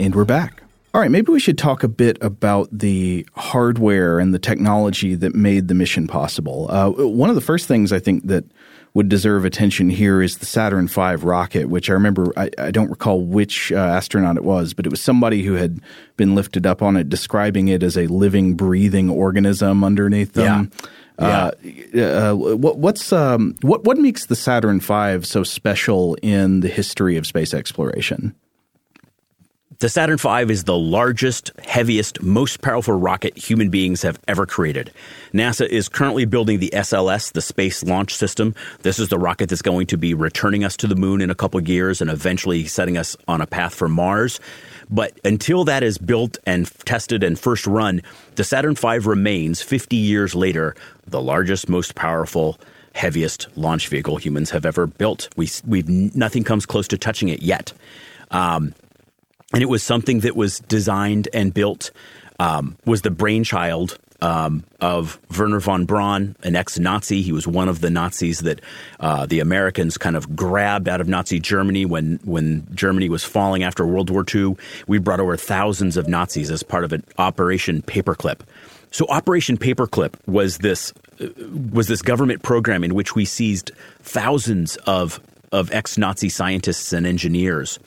And 0.00 0.14
we're 0.14 0.24
back. 0.24 0.57
All 0.98 1.02
right, 1.02 1.12
maybe 1.12 1.30
we 1.30 1.38
should 1.38 1.58
talk 1.58 1.84
a 1.84 1.88
bit 1.88 2.18
about 2.20 2.76
the 2.76 3.24
hardware 3.36 4.18
and 4.18 4.34
the 4.34 4.38
technology 4.40 5.14
that 5.14 5.32
made 5.32 5.68
the 5.68 5.74
mission 5.74 6.08
possible. 6.08 6.66
Uh, 6.68 6.90
one 6.90 7.28
of 7.28 7.36
the 7.36 7.40
first 7.40 7.68
things 7.68 7.92
I 7.92 8.00
think 8.00 8.26
that 8.26 8.44
would 8.94 9.08
deserve 9.08 9.44
attention 9.44 9.90
here 9.90 10.20
is 10.20 10.38
the 10.38 10.44
Saturn 10.44 10.88
V 10.88 11.14
rocket, 11.14 11.68
which 11.68 11.88
I 11.88 11.92
remember, 11.92 12.32
I, 12.36 12.50
I 12.58 12.72
don't 12.72 12.90
recall 12.90 13.24
which 13.24 13.70
uh, 13.70 13.76
astronaut 13.76 14.36
it 14.36 14.42
was, 14.42 14.74
but 14.74 14.86
it 14.86 14.88
was 14.90 15.00
somebody 15.00 15.44
who 15.44 15.52
had 15.52 15.78
been 16.16 16.34
lifted 16.34 16.66
up 16.66 16.82
on 16.82 16.96
it, 16.96 17.08
describing 17.08 17.68
it 17.68 17.84
as 17.84 17.96
a 17.96 18.08
living, 18.08 18.54
breathing 18.54 19.08
organism 19.08 19.84
underneath 19.84 20.32
them. 20.32 20.72
Yeah. 21.16 21.24
Uh, 21.24 21.50
uh, 21.96 22.34
what, 22.34 22.78
what's 22.78 23.12
um, 23.12 23.54
what 23.60 23.84
what 23.84 23.98
makes 23.98 24.26
the 24.26 24.34
Saturn 24.34 24.80
V 24.80 25.22
so 25.22 25.44
special 25.44 26.16
in 26.22 26.58
the 26.58 26.68
history 26.68 27.16
of 27.16 27.24
space 27.24 27.54
exploration? 27.54 28.34
The 29.80 29.88
Saturn 29.88 30.18
V 30.18 30.52
is 30.52 30.64
the 30.64 30.76
largest, 30.76 31.52
heaviest, 31.64 32.20
most 32.20 32.62
powerful 32.62 32.94
rocket 32.94 33.38
human 33.38 33.70
beings 33.70 34.02
have 34.02 34.18
ever 34.26 34.44
created. 34.44 34.92
NASA 35.32 35.68
is 35.68 35.88
currently 35.88 36.24
building 36.24 36.58
the 36.58 36.72
SLS, 36.74 37.30
the 37.30 37.40
Space 37.40 37.84
Launch 37.84 38.16
System. 38.16 38.56
This 38.82 38.98
is 38.98 39.08
the 39.08 39.20
rocket 39.20 39.48
that's 39.50 39.62
going 39.62 39.86
to 39.86 39.96
be 39.96 40.14
returning 40.14 40.64
us 40.64 40.76
to 40.78 40.88
the 40.88 40.96
moon 40.96 41.20
in 41.20 41.30
a 41.30 41.34
couple 41.36 41.60
years 41.60 42.00
and 42.00 42.10
eventually 42.10 42.64
setting 42.64 42.96
us 42.96 43.16
on 43.28 43.40
a 43.40 43.46
path 43.46 43.72
for 43.72 43.88
Mars. 43.88 44.40
But 44.90 45.16
until 45.24 45.64
that 45.66 45.84
is 45.84 45.96
built 45.96 46.38
and 46.44 46.68
tested 46.84 47.22
and 47.22 47.38
first 47.38 47.64
run, 47.64 48.02
the 48.34 48.42
Saturn 48.42 48.74
V 48.74 48.98
remains 48.98 49.62
50 49.62 49.94
years 49.94 50.34
later 50.34 50.74
the 51.06 51.22
largest, 51.22 51.68
most 51.68 51.94
powerful, 51.94 52.58
heaviest 52.96 53.46
launch 53.56 53.86
vehicle 53.86 54.16
humans 54.16 54.50
have 54.50 54.66
ever 54.66 54.88
built. 54.88 55.28
We, 55.36 55.48
we've 55.64 55.88
nothing 55.88 56.42
comes 56.42 56.66
close 56.66 56.88
to 56.88 56.98
touching 56.98 57.28
it 57.28 57.42
yet. 57.42 57.72
Um, 58.32 58.74
and 59.52 59.62
it 59.62 59.68
was 59.68 59.82
something 59.82 60.20
that 60.20 60.36
was 60.36 60.60
designed 60.60 61.28
and 61.32 61.54
built 61.54 61.90
um, 62.38 62.76
was 62.84 63.02
the 63.02 63.10
brainchild 63.10 63.98
um, 64.20 64.64
of 64.80 65.18
Wernher 65.36 65.60
von 65.60 65.84
Braun, 65.84 66.34
an 66.42 66.56
ex-Nazi. 66.56 67.22
He 67.22 67.32
was 67.32 67.46
one 67.46 67.68
of 67.68 67.80
the 67.80 67.90
Nazis 67.90 68.40
that 68.40 68.60
uh, 68.98 69.26
the 69.26 69.40
Americans 69.40 69.96
kind 69.96 70.16
of 70.16 70.34
grabbed 70.34 70.88
out 70.88 71.00
of 71.00 71.08
Nazi 71.08 71.38
Germany 71.38 71.84
when 71.84 72.18
when 72.24 72.66
Germany 72.74 73.08
was 73.08 73.24
falling 73.24 73.62
after 73.62 73.86
World 73.86 74.10
War 74.10 74.24
II. 74.32 74.56
We 74.86 74.98
brought 74.98 75.20
over 75.20 75.36
thousands 75.36 75.96
of 75.96 76.08
Nazis 76.08 76.50
as 76.50 76.62
part 76.62 76.84
of 76.84 76.92
an 76.92 77.04
Operation 77.16 77.82
Paperclip. 77.82 78.40
So 78.90 79.06
Operation 79.08 79.56
Paperclip 79.56 80.14
was 80.26 80.58
this 80.58 80.92
uh, 81.20 81.28
was 81.72 81.86
this 81.86 82.02
government 82.02 82.42
program 82.42 82.82
in 82.82 82.94
which 82.94 83.14
we 83.14 83.24
seized 83.24 83.70
thousands 84.02 84.76
of 84.78 85.20
of 85.52 85.72
ex-Nazi 85.72 86.28
scientists 86.28 86.92
and 86.92 87.06
engineers 87.06 87.78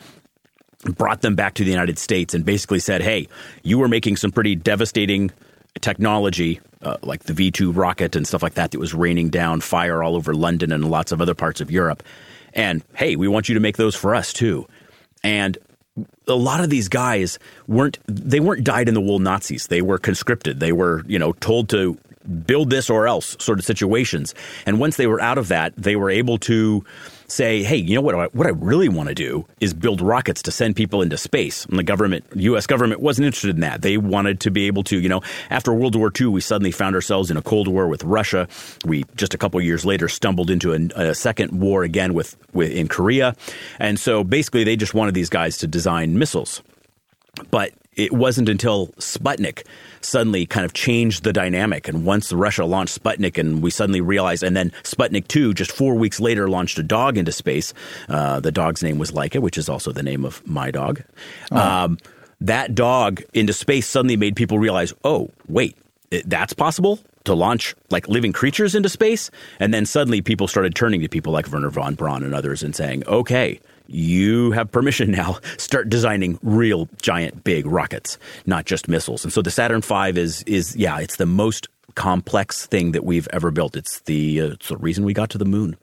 brought 0.83 1.21
them 1.21 1.35
back 1.35 1.53
to 1.55 1.63
the 1.63 1.71
United 1.71 1.97
States 1.97 2.33
and 2.33 2.45
basically 2.45 2.79
said, 2.79 3.01
hey, 3.01 3.27
you 3.63 3.77
were 3.77 3.87
making 3.87 4.17
some 4.17 4.31
pretty 4.31 4.55
devastating 4.55 5.31
technology, 5.79 6.59
uh, 6.81 6.97
like 7.03 7.23
the 7.23 7.33
V 7.33 7.51
2 7.51 7.71
rocket 7.71 8.15
and 8.15 8.27
stuff 8.27 8.43
like 8.43 8.55
that, 8.55 8.71
that 8.71 8.79
was 8.79 8.93
raining 8.93 9.29
down 9.29 9.61
fire 9.61 10.03
all 10.03 10.15
over 10.15 10.33
London 10.33 10.71
and 10.71 10.89
lots 10.89 11.11
of 11.11 11.21
other 11.21 11.35
parts 11.35 11.61
of 11.61 11.71
Europe. 11.71 12.03
And 12.53 12.83
hey, 12.95 13.15
we 13.15 13.27
want 13.27 13.47
you 13.47 13.55
to 13.55 13.61
make 13.61 13.77
those 13.77 13.95
for 13.95 14.15
us 14.15 14.33
too. 14.33 14.67
And 15.23 15.57
a 16.27 16.35
lot 16.35 16.61
of 16.61 16.69
these 16.69 16.87
guys 16.87 17.37
weren't 17.67 17.99
they 18.07 18.39
weren't 18.39 18.63
dyed 18.63 18.87
in 18.87 18.93
the 18.93 19.01
wool 19.01 19.19
Nazis. 19.19 19.67
They 19.67 19.81
were 19.81 19.97
conscripted. 19.97 20.59
They 20.59 20.71
were, 20.71 21.03
you 21.07 21.19
know, 21.19 21.33
told 21.33 21.69
to 21.69 21.97
build 22.45 22.69
this 22.69 22.89
or 22.89 23.07
else 23.07 23.35
sort 23.39 23.59
of 23.59 23.65
situations. 23.65 24.33
And 24.65 24.79
once 24.79 24.97
they 24.97 25.07
were 25.07 25.21
out 25.21 25.37
of 25.37 25.47
that, 25.49 25.73
they 25.75 25.95
were 25.95 26.09
able 26.09 26.37
to 26.39 26.83
say, 27.31 27.63
hey, 27.63 27.77
you 27.77 27.95
know 27.95 28.01
what? 28.01 28.15
I, 28.15 28.25
what 28.27 28.47
I 28.47 28.51
really 28.51 28.89
want 28.89 29.09
to 29.09 29.15
do 29.15 29.45
is 29.59 29.73
build 29.73 30.01
rockets 30.01 30.41
to 30.43 30.51
send 30.51 30.75
people 30.75 31.01
into 31.01 31.17
space. 31.17 31.65
And 31.65 31.79
the 31.79 31.83
government, 31.83 32.25
U.S. 32.35 32.67
government, 32.67 33.01
wasn't 33.01 33.25
interested 33.25 33.55
in 33.55 33.61
that. 33.61 33.81
They 33.81 33.97
wanted 33.97 34.39
to 34.41 34.51
be 34.51 34.67
able 34.67 34.83
to, 34.83 34.99
you 34.99 35.09
know, 35.09 35.21
after 35.49 35.73
World 35.73 35.95
War 35.95 36.11
II, 36.19 36.27
we 36.27 36.41
suddenly 36.41 36.71
found 36.71 36.95
ourselves 36.95 37.31
in 37.31 37.37
a 37.37 37.41
Cold 37.41 37.67
War 37.67 37.87
with 37.87 38.03
Russia. 38.03 38.47
We 38.85 39.05
just 39.15 39.33
a 39.33 39.37
couple 39.37 39.61
years 39.61 39.85
later 39.85 40.07
stumbled 40.07 40.49
into 40.49 40.73
a, 40.73 41.09
a 41.09 41.15
second 41.15 41.59
war 41.59 41.83
again 41.83 42.13
with, 42.13 42.35
with 42.53 42.71
in 42.71 42.87
Korea, 42.87 43.35
and 43.79 43.99
so 43.99 44.23
basically 44.23 44.63
they 44.63 44.75
just 44.75 44.93
wanted 44.93 45.13
these 45.13 45.29
guys 45.29 45.57
to 45.59 45.67
design 45.67 46.17
missiles. 46.17 46.61
But 47.49 47.71
it 47.95 48.13
wasn't 48.13 48.47
until 48.47 48.87
Sputnik 48.99 49.65
suddenly 50.01 50.45
kind 50.45 50.65
of 50.65 50.73
changed 50.73 51.23
the 51.23 51.33
dynamic. 51.33 51.87
And 51.87 52.05
once 52.05 52.31
Russia 52.31 52.65
launched 52.65 53.01
Sputnik, 53.01 53.37
and 53.37 53.61
we 53.61 53.69
suddenly 53.69 54.01
realized, 54.01 54.43
and 54.43 54.55
then 54.55 54.71
Sputnik 54.83 55.27
2, 55.27 55.53
just 55.53 55.71
four 55.71 55.95
weeks 55.95 56.19
later, 56.19 56.49
launched 56.49 56.79
a 56.79 56.83
dog 56.83 57.17
into 57.17 57.31
space. 57.31 57.73
Uh, 58.07 58.39
the 58.39 58.51
dog's 58.51 58.81
name 58.81 58.97
was 58.97 59.11
Laika, 59.11 59.39
which 59.39 59.57
is 59.57 59.67
also 59.67 59.91
the 59.91 60.03
name 60.03 60.25
of 60.25 60.45
my 60.47 60.71
dog. 60.71 61.03
Oh. 61.51 61.57
Um, 61.57 61.97
that 62.39 62.73
dog 62.73 63.21
into 63.33 63.53
space 63.53 63.87
suddenly 63.87 64.17
made 64.17 64.35
people 64.35 64.57
realize, 64.57 64.93
oh, 65.03 65.29
wait, 65.47 65.75
that's 66.25 66.53
possible? 66.53 66.99
to 67.23 67.35
launch 67.35 67.75
like 67.91 68.07
living 68.07 68.33
creatures 68.33 68.73
into 68.73 68.89
space. 68.89 69.29
And 69.59 69.73
then 69.73 69.85
suddenly 69.85 70.21
people 70.21 70.47
started 70.47 70.75
turning 70.75 71.01
to 71.01 71.07
people 71.07 71.31
like 71.31 71.47
Wernher 71.47 71.69
von 71.69 71.95
Braun 71.95 72.23
and 72.23 72.33
others 72.33 72.63
and 72.63 72.75
saying, 72.75 73.05
okay, 73.05 73.59
you 73.93 74.51
have 74.51 74.71
permission 74.71 75.11
now. 75.21 75.37
Start 75.57 75.89
designing 75.89 76.39
real 76.41 76.89
giant 77.01 77.43
big 77.43 77.65
rockets, 77.65 78.17
not 78.45 78.65
just 78.65 78.87
missiles. 78.87 79.23
And 79.23 79.33
so 79.33 79.41
the 79.41 79.51
Saturn 79.51 79.81
V 79.81 80.19
is 80.19 80.43
is 80.43 80.75
yeah, 80.75 80.99
it's 80.99 81.17
the 81.17 81.25
most 81.25 81.67
complex 81.95 82.65
thing 82.65 82.93
that 82.93 83.03
we've 83.03 83.27
ever 83.31 83.51
built. 83.51 83.75
It's 83.75 84.01
the 84.01 84.41
uh, 84.41 84.45
it's 84.51 84.69
the 84.69 84.77
reason 84.77 85.05
we 85.05 85.13
got 85.13 85.29
to 85.31 85.37
the 85.37 85.45
moon. 85.45 85.77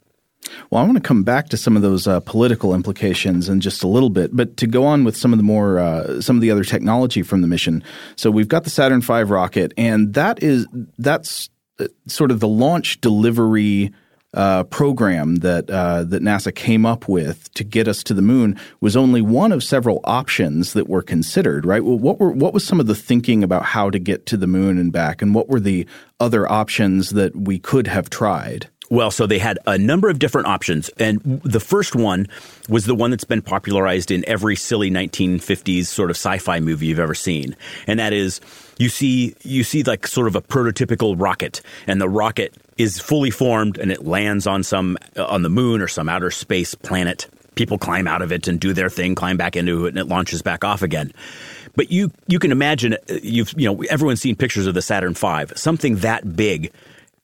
Well, 0.70 0.82
I 0.82 0.84
want 0.84 0.96
to 0.96 1.02
come 1.02 1.24
back 1.24 1.48
to 1.50 1.56
some 1.56 1.76
of 1.76 1.82
those 1.82 2.06
uh, 2.06 2.20
political 2.20 2.74
implications 2.74 3.48
in 3.48 3.60
just 3.60 3.82
a 3.82 3.88
little 3.88 4.08
bit, 4.10 4.34
but 4.34 4.56
to 4.58 4.66
go 4.66 4.86
on 4.86 5.04
with 5.04 5.16
some 5.16 5.32
of 5.32 5.38
the 5.38 5.42
more 5.42 5.78
uh, 5.78 6.20
some 6.20 6.36
of 6.36 6.42
the 6.42 6.50
other 6.50 6.64
technology 6.64 7.22
from 7.22 7.42
the 7.42 7.48
mission. 7.48 7.82
So 8.16 8.30
we've 8.30 8.48
got 8.48 8.64
the 8.64 8.70
Saturn 8.70 9.00
V 9.00 9.22
rocket, 9.22 9.72
and 9.76 10.14
that 10.14 10.42
is 10.42 10.66
that's 10.98 11.50
uh, 11.78 11.88
sort 12.06 12.30
of 12.30 12.40
the 12.40 12.48
launch 12.48 13.00
delivery 13.00 13.92
uh, 14.34 14.64
program 14.64 15.36
that 15.36 15.70
uh, 15.70 16.04
that 16.04 16.22
NASA 16.22 16.54
came 16.54 16.84
up 16.84 17.08
with 17.08 17.52
to 17.54 17.64
get 17.64 17.88
us 17.88 18.02
to 18.04 18.14
the 18.14 18.22
moon 18.22 18.58
was 18.80 18.96
only 18.96 19.22
one 19.22 19.52
of 19.52 19.64
several 19.64 20.00
options 20.04 20.74
that 20.74 20.88
were 20.88 21.02
considered. 21.02 21.64
Right? 21.64 21.84
Well, 21.84 21.98
what 21.98 22.20
were 22.20 22.30
what 22.30 22.52
was 22.52 22.66
some 22.66 22.80
of 22.80 22.86
the 22.86 22.94
thinking 22.94 23.42
about 23.42 23.64
how 23.64 23.90
to 23.90 23.98
get 23.98 24.26
to 24.26 24.36
the 24.36 24.46
moon 24.46 24.78
and 24.78 24.92
back, 24.92 25.22
and 25.22 25.34
what 25.34 25.48
were 25.48 25.60
the 25.60 25.86
other 26.20 26.50
options 26.50 27.10
that 27.10 27.34
we 27.34 27.58
could 27.58 27.86
have 27.86 28.10
tried? 28.10 28.68
Well, 28.90 29.10
so 29.10 29.26
they 29.26 29.38
had 29.38 29.58
a 29.66 29.76
number 29.76 30.08
of 30.08 30.18
different 30.18 30.46
options. 30.46 30.88
And 30.98 31.20
the 31.44 31.60
first 31.60 31.94
one 31.94 32.26
was 32.68 32.86
the 32.86 32.94
one 32.94 33.10
that's 33.10 33.24
been 33.24 33.42
popularized 33.42 34.10
in 34.10 34.26
every 34.26 34.56
silly 34.56 34.90
1950s 34.90 35.86
sort 35.86 36.10
of 36.10 36.16
sci-fi 36.16 36.60
movie 36.60 36.86
you've 36.86 36.98
ever 36.98 37.14
seen. 37.14 37.54
And 37.86 38.00
that 38.00 38.12
is 38.12 38.40
you 38.78 38.88
see 38.88 39.34
you 39.42 39.64
see 39.64 39.82
like 39.82 40.06
sort 40.06 40.26
of 40.26 40.36
a 40.36 40.40
prototypical 40.40 41.20
rocket 41.20 41.60
and 41.86 42.00
the 42.00 42.08
rocket 42.08 42.54
is 42.78 43.00
fully 43.00 43.30
formed 43.30 43.76
and 43.76 43.90
it 43.90 44.06
lands 44.06 44.46
on 44.46 44.62
some 44.62 44.96
uh, 45.16 45.24
on 45.26 45.42
the 45.42 45.50
moon 45.50 45.82
or 45.82 45.88
some 45.88 46.08
outer 46.08 46.30
space 46.30 46.74
planet. 46.74 47.28
People 47.56 47.76
climb 47.76 48.06
out 48.06 48.22
of 48.22 48.30
it 48.30 48.46
and 48.46 48.60
do 48.60 48.72
their 48.72 48.88
thing, 48.88 49.16
climb 49.16 49.36
back 49.36 49.56
into 49.56 49.86
it 49.86 49.90
and 49.90 49.98
it 49.98 50.06
launches 50.06 50.42
back 50.42 50.64
off 50.64 50.80
again. 50.80 51.12
But 51.76 51.90
you 51.90 52.10
you 52.26 52.38
can 52.38 52.52
imagine 52.52 52.94
uh, 52.94 53.14
you've 53.22 53.52
you 53.56 53.70
know 53.70 53.82
everyone's 53.90 54.22
seen 54.22 54.36
pictures 54.36 54.66
of 54.66 54.74
the 54.74 54.82
Saturn 54.82 55.12
V, 55.12 55.54
something 55.56 55.96
that 55.96 56.36
big 56.36 56.72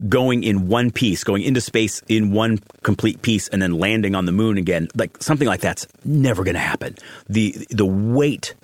going 0.09 0.45
in 0.45 0.69
one 0.69 0.91
piece, 0.91 1.25
going 1.25 1.43
into 1.43 1.61
space 1.61 2.03
in 2.09 2.33
one 2.33 2.59
complete 2.83 3.23
piece, 3.23 3.49
and 3.49 3.61
then 3.61 3.79
landing 3.79 4.15
on 4.15 4.27
the 4.27 4.33
moon 4.33 4.59
again, 4.59 4.89
like 4.97 5.23
something 5.23 5.49
like 5.49 5.61
that's 5.61 5.87
never 6.05 6.45
going 6.45 6.55
to 6.55 6.61
happen. 6.61 6.95
the 7.29 7.67
The 7.71 7.87
weight 7.87 8.55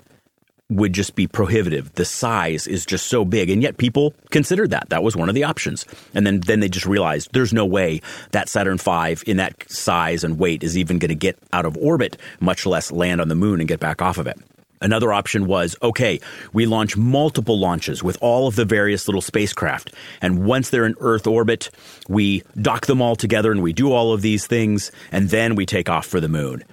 would 0.70 0.92
just 0.92 1.16
be 1.16 1.26
prohibitive. 1.26 1.92
The 1.94 2.04
size 2.04 2.66
is 2.66 2.86
just 2.86 3.06
so 3.06 3.24
big, 3.24 3.50
and 3.50 3.62
yet 3.62 3.76
people 3.76 4.14
considered 4.30 4.70
that. 4.70 4.88
That 4.90 5.02
was 5.02 5.16
one 5.16 5.28
of 5.28 5.34
the 5.34 5.44
options, 5.44 5.84
and 6.14 6.26
then 6.26 6.40
then 6.40 6.60
they 6.60 6.68
just 6.68 6.86
realized 6.86 7.30
there's 7.32 7.52
no 7.52 7.66
way 7.66 8.00
that 8.30 8.48
Saturn 8.48 8.78
V 8.78 9.16
in 9.26 9.36
that 9.38 9.70
size 9.70 10.24
and 10.24 10.38
weight 10.38 10.62
is 10.62 10.78
even 10.78 10.98
going 10.98 11.08
to 11.08 11.14
get 11.14 11.38
out 11.52 11.66
of 11.66 11.76
orbit, 11.76 12.16
much 12.38 12.64
less 12.64 12.92
land 12.92 13.20
on 13.20 13.28
the 13.28 13.34
moon 13.34 13.60
and 13.60 13.68
get 13.68 13.80
back 13.80 14.00
off 14.00 14.16
of 14.18 14.26
it. 14.26 14.38
Another 14.82 15.12
option 15.12 15.46
was 15.46 15.76
okay, 15.82 16.20
we 16.52 16.64
launch 16.64 16.96
multiple 16.96 17.58
launches 17.58 18.02
with 18.02 18.16
all 18.20 18.48
of 18.48 18.56
the 18.56 18.64
various 18.64 19.08
little 19.08 19.20
spacecraft. 19.20 19.92
And 20.22 20.44
once 20.44 20.70
they're 20.70 20.86
in 20.86 20.94
Earth 21.00 21.26
orbit, 21.26 21.70
we 22.08 22.42
dock 22.60 22.86
them 22.86 23.02
all 23.02 23.14
together 23.14 23.52
and 23.52 23.62
we 23.62 23.74
do 23.74 23.92
all 23.92 24.12
of 24.12 24.22
these 24.22 24.46
things, 24.46 24.90
and 25.12 25.28
then 25.28 25.54
we 25.54 25.66
take 25.66 25.90
off 25.90 26.06
for 26.06 26.18
the 26.18 26.28
moon. 26.28 26.64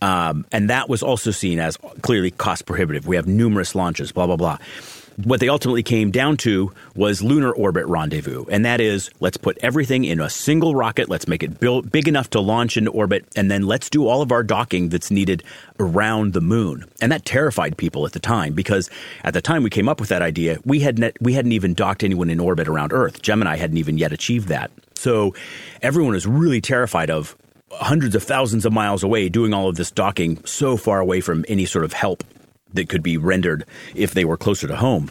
Um, 0.00 0.44
and 0.50 0.68
that 0.70 0.88
was 0.88 1.04
also 1.04 1.30
seen 1.30 1.60
as 1.60 1.78
clearly 2.02 2.32
cost 2.32 2.66
prohibitive. 2.66 3.06
We 3.06 3.14
have 3.14 3.28
numerous 3.28 3.76
launches, 3.76 4.10
blah, 4.10 4.26
blah, 4.26 4.36
blah 4.36 4.58
what 5.16 5.40
they 5.40 5.48
ultimately 5.48 5.82
came 5.82 6.10
down 6.10 6.36
to 6.38 6.72
was 6.94 7.22
lunar 7.22 7.52
orbit 7.52 7.86
rendezvous. 7.86 8.44
And 8.50 8.64
that 8.64 8.80
is 8.80 9.10
let's 9.20 9.36
put 9.36 9.58
everything 9.62 10.04
in 10.04 10.20
a 10.20 10.30
single 10.30 10.74
rocket, 10.74 11.08
let's 11.08 11.28
make 11.28 11.42
it 11.42 11.60
big 11.60 12.08
enough 12.08 12.30
to 12.30 12.40
launch 12.40 12.76
into 12.76 12.90
orbit, 12.90 13.24
and 13.36 13.50
then 13.50 13.66
let's 13.66 13.90
do 13.90 14.06
all 14.06 14.22
of 14.22 14.32
our 14.32 14.42
docking 14.42 14.88
that's 14.88 15.10
needed 15.10 15.42
around 15.78 16.32
the 16.32 16.40
moon. 16.40 16.84
And 17.00 17.12
that 17.12 17.24
terrified 17.24 17.76
people 17.76 18.06
at 18.06 18.12
the 18.12 18.20
time 18.20 18.54
because 18.54 18.90
at 19.24 19.34
the 19.34 19.42
time 19.42 19.62
we 19.62 19.70
came 19.70 19.88
up 19.88 20.00
with 20.00 20.08
that 20.08 20.22
idea, 20.22 20.58
we, 20.64 20.80
had 20.80 20.98
net, 20.98 21.16
we 21.20 21.32
hadn't 21.34 21.52
even 21.52 21.74
docked 21.74 22.04
anyone 22.04 22.30
in 22.30 22.40
orbit 22.40 22.68
around 22.68 22.92
Earth. 22.92 23.22
Gemini 23.22 23.56
hadn't 23.56 23.78
even 23.78 23.98
yet 23.98 24.12
achieved 24.12 24.48
that. 24.48 24.70
So 24.94 25.34
everyone 25.80 26.12
was 26.12 26.26
really 26.26 26.60
terrified 26.60 27.10
of 27.10 27.36
hundreds 27.72 28.14
of 28.14 28.22
thousands 28.22 28.66
of 28.66 28.72
miles 28.72 29.02
away 29.02 29.28
doing 29.28 29.54
all 29.54 29.68
of 29.68 29.76
this 29.76 29.90
docking 29.90 30.44
so 30.44 30.76
far 30.76 31.00
away 31.00 31.20
from 31.20 31.44
any 31.48 31.64
sort 31.64 31.84
of 31.84 31.92
help 31.92 32.22
that 32.74 32.88
could 32.88 33.02
be 33.02 33.16
rendered 33.16 33.64
if 33.94 34.14
they 34.14 34.24
were 34.24 34.36
closer 34.36 34.66
to 34.66 34.76
home. 34.76 35.10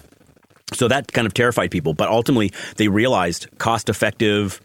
So 0.73 0.87
that 0.87 1.11
kind 1.11 1.27
of 1.27 1.33
terrified 1.33 1.71
people, 1.71 1.93
but 1.93 2.09
ultimately 2.09 2.51
they 2.77 2.87
realized 2.87 3.47
cost 3.57 3.89
effective, 3.89 4.61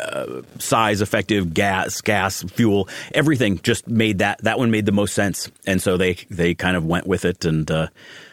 uh, 0.00 0.42
size 0.58 1.00
effective 1.00 1.54
gas, 1.54 2.00
gas, 2.00 2.42
fuel, 2.42 2.88
everything 3.14 3.60
just 3.62 3.86
made 3.88 4.18
that 4.18 4.42
that 4.42 4.58
one 4.58 4.70
made 4.70 4.86
the 4.86 4.92
most 4.92 5.14
sense, 5.14 5.50
and 5.66 5.80
so 5.80 5.96
they 5.96 6.14
they 6.28 6.54
kind 6.54 6.76
of 6.76 6.84
went 6.84 7.06
with 7.06 7.24
it, 7.24 7.44
and 7.44 7.70
uh, 7.70 7.88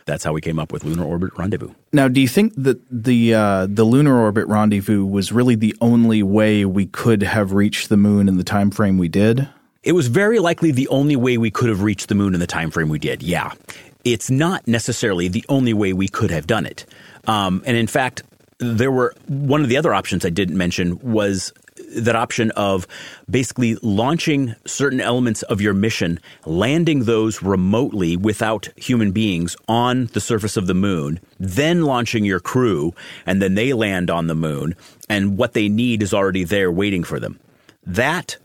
that's 0.06 0.24
how 0.24 0.34
we 0.34 0.42
came 0.42 0.60
up 0.60 0.72
with 0.72 0.84
Lunar 0.84 1.04
Orbit 1.04 1.32
Rendezvous. 1.38 1.72
Now, 1.94 2.08
do 2.08 2.20
you 2.22 2.28
think 2.28 2.54
that 2.58 2.82
the 2.90 3.34
uh, 3.34 3.68
the 3.70 3.84
Lunar 3.84 4.18
Orbit 4.18 4.48
Rendezvous 4.48 5.06
was 5.06 5.32
really 5.32 5.56
the 5.56 5.76
only 5.80 6.24
way 6.24 6.66
we 6.66 6.88
could 6.88 7.22
have 7.22 7.54
reached 7.54 7.90
the 7.90 7.98
moon 7.98 8.28
in 8.28 8.38
the 8.38 8.44
time 8.44 8.72
frame 8.72 8.98
we 8.98 9.10
did? 9.10 9.48
It 9.84 9.94
was 9.94 10.08
very 10.08 10.40
likely 10.40 10.72
the 10.72 10.88
only 10.90 11.16
way 11.16 11.38
we 11.38 11.50
could 11.50 11.70
have 11.70 11.82
reached 11.82 12.08
the 12.08 12.16
moon 12.16 12.34
in 12.34 12.40
the 12.40 12.48
time 12.48 12.70
frame 12.70 12.90
we 12.90 13.00
did. 13.00 13.24
Yeah, 13.24 13.52
it's 14.04 14.30
not 14.30 14.68
necessarily 14.68 15.28
the 15.28 15.46
only 15.50 15.74
way 15.74 15.94
we 15.94 16.08
could 16.08 16.32
have 16.32 16.48
done 16.48 16.66
it. 16.66 16.86
Um, 17.28 17.64
and 17.66 17.78
in 17.78 17.88
fact, 17.88 18.24
there 18.60 18.92
were 18.92 19.14
one 19.28 19.62
of 19.62 19.70
the 19.70 19.78
other 19.78 19.94
options 19.94 20.26
I 20.26 20.30
didn't 20.30 20.58
mention 20.58 21.00
was 21.00 21.52
that 21.96 22.16
option 22.16 22.52
of 22.52 22.88
basically 23.30 23.76
launching 23.82 24.56
certain 24.66 25.02
elements 25.02 25.42
of 25.44 25.62
your 25.62 25.74
mission, 25.74 26.20
landing 26.46 27.04
those 27.04 27.42
remotely 27.42 28.16
without 28.16 28.70
human 28.76 29.12
beings 29.12 29.56
on 29.68 30.06
the 30.08 30.22
surface 30.22 30.58
of 30.58 30.68
the 30.68 30.74
moon, 30.74 31.20
then 31.40 31.82
launching 31.84 32.24
your 32.24 32.40
crew, 32.40 32.94
and 33.26 33.42
then 33.42 33.56
they 33.56 33.74
land 33.74 34.10
on 34.10 34.28
the 34.28 34.36
moon, 34.36 34.76
and 35.10 35.38
what 35.38 35.54
they 35.54 35.68
need 35.68 36.02
is 36.02 36.14
already 36.14 36.44
there 36.44 36.72
waiting 36.72 37.04
for 37.04 37.20
them. 37.20 37.40
That 37.84 38.38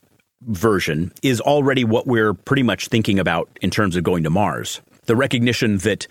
version 0.42 1.12
is 1.22 1.40
already 1.40 1.84
what 1.84 2.06
we're 2.06 2.34
pretty 2.34 2.62
much 2.62 2.88
thinking 2.88 3.18
about 3.18 3.48
in 3.60 3.70
terms 3.70 3.96
of 3.96 4.04
going 4.04 4.24
to 4.24 4.30
Mars. 4.30 4.80
The 5.06 5.16
recognition 5.16 5.78
that 5.78 6.06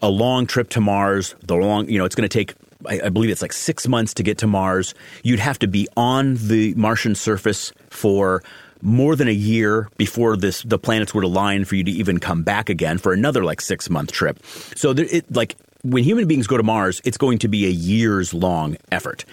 a 0.00 0.10
long 0.10 0.46
trip 0.46 0.68
to 0.70 0.80
Mars, 0.80 1.34
the 1.46 1.54
long, 1.54 1.88
you 1.88 1.98
know, 1.98 2.04
it's 2.04 2.14
going 2.14 2.28
to 2.28 2.38
take 2.38 2.54
I, 2.86 3.00
I, 3.04 3.08
believe 3.10 3.30
it's 3.30 3.42
like 3.42 3.52
six 3.52 3.86
months 3.86 4.14
to 4.14 4.24
get 4.24 4.38
to 4.38 4.46
Mars. 4.48 4.94
You'd 5.22 5.38
have 5.38 5.58
to 5.60 5.68
be 5.68 5.86
on 5.96 6.34
the 6.34 6.74
Martian 6.74 7.14
surface 7.14 7.72
for 7.90 8.42
more 8.80 9.14
than 9.14 9.28
a 9.28 9.32
year 9.32 9.88
before 9.96 10.36
this 10.36 10.62
the 10.62 10.78
planets 10.78 11.14
would 11.14 11.24
align 11.24 11.64
for 11.64 11.76
you 11.76 11.84
to 11.84 11.90
even 11.90 12.18
come 12.18 12.42
back 12.42 12.68
again 12.68 12.98
for 12.98 13.12
another 13.12 13.44
like 13.44 13.60
six 13.60 13.88
month 13.88 14.12
trip. 14.12 14.44
So 14.74 14.92
there, 14.92 15.06
it 15.08 15.32
like 15.34 15.56
when 15.84 16.04
human 16.04 16.26
beings 16.26 16.46
go 16.46 16.56
to 16.56 16.62
Mars, 16.62 17.00
it's 17.04 17.16
going 17.16 17.38
to 17.38 17.48
be 17.48 17.66
a 17.66 17.70
years 17.70 18.34
long 18.34 18.76
effort. 18.90 19.24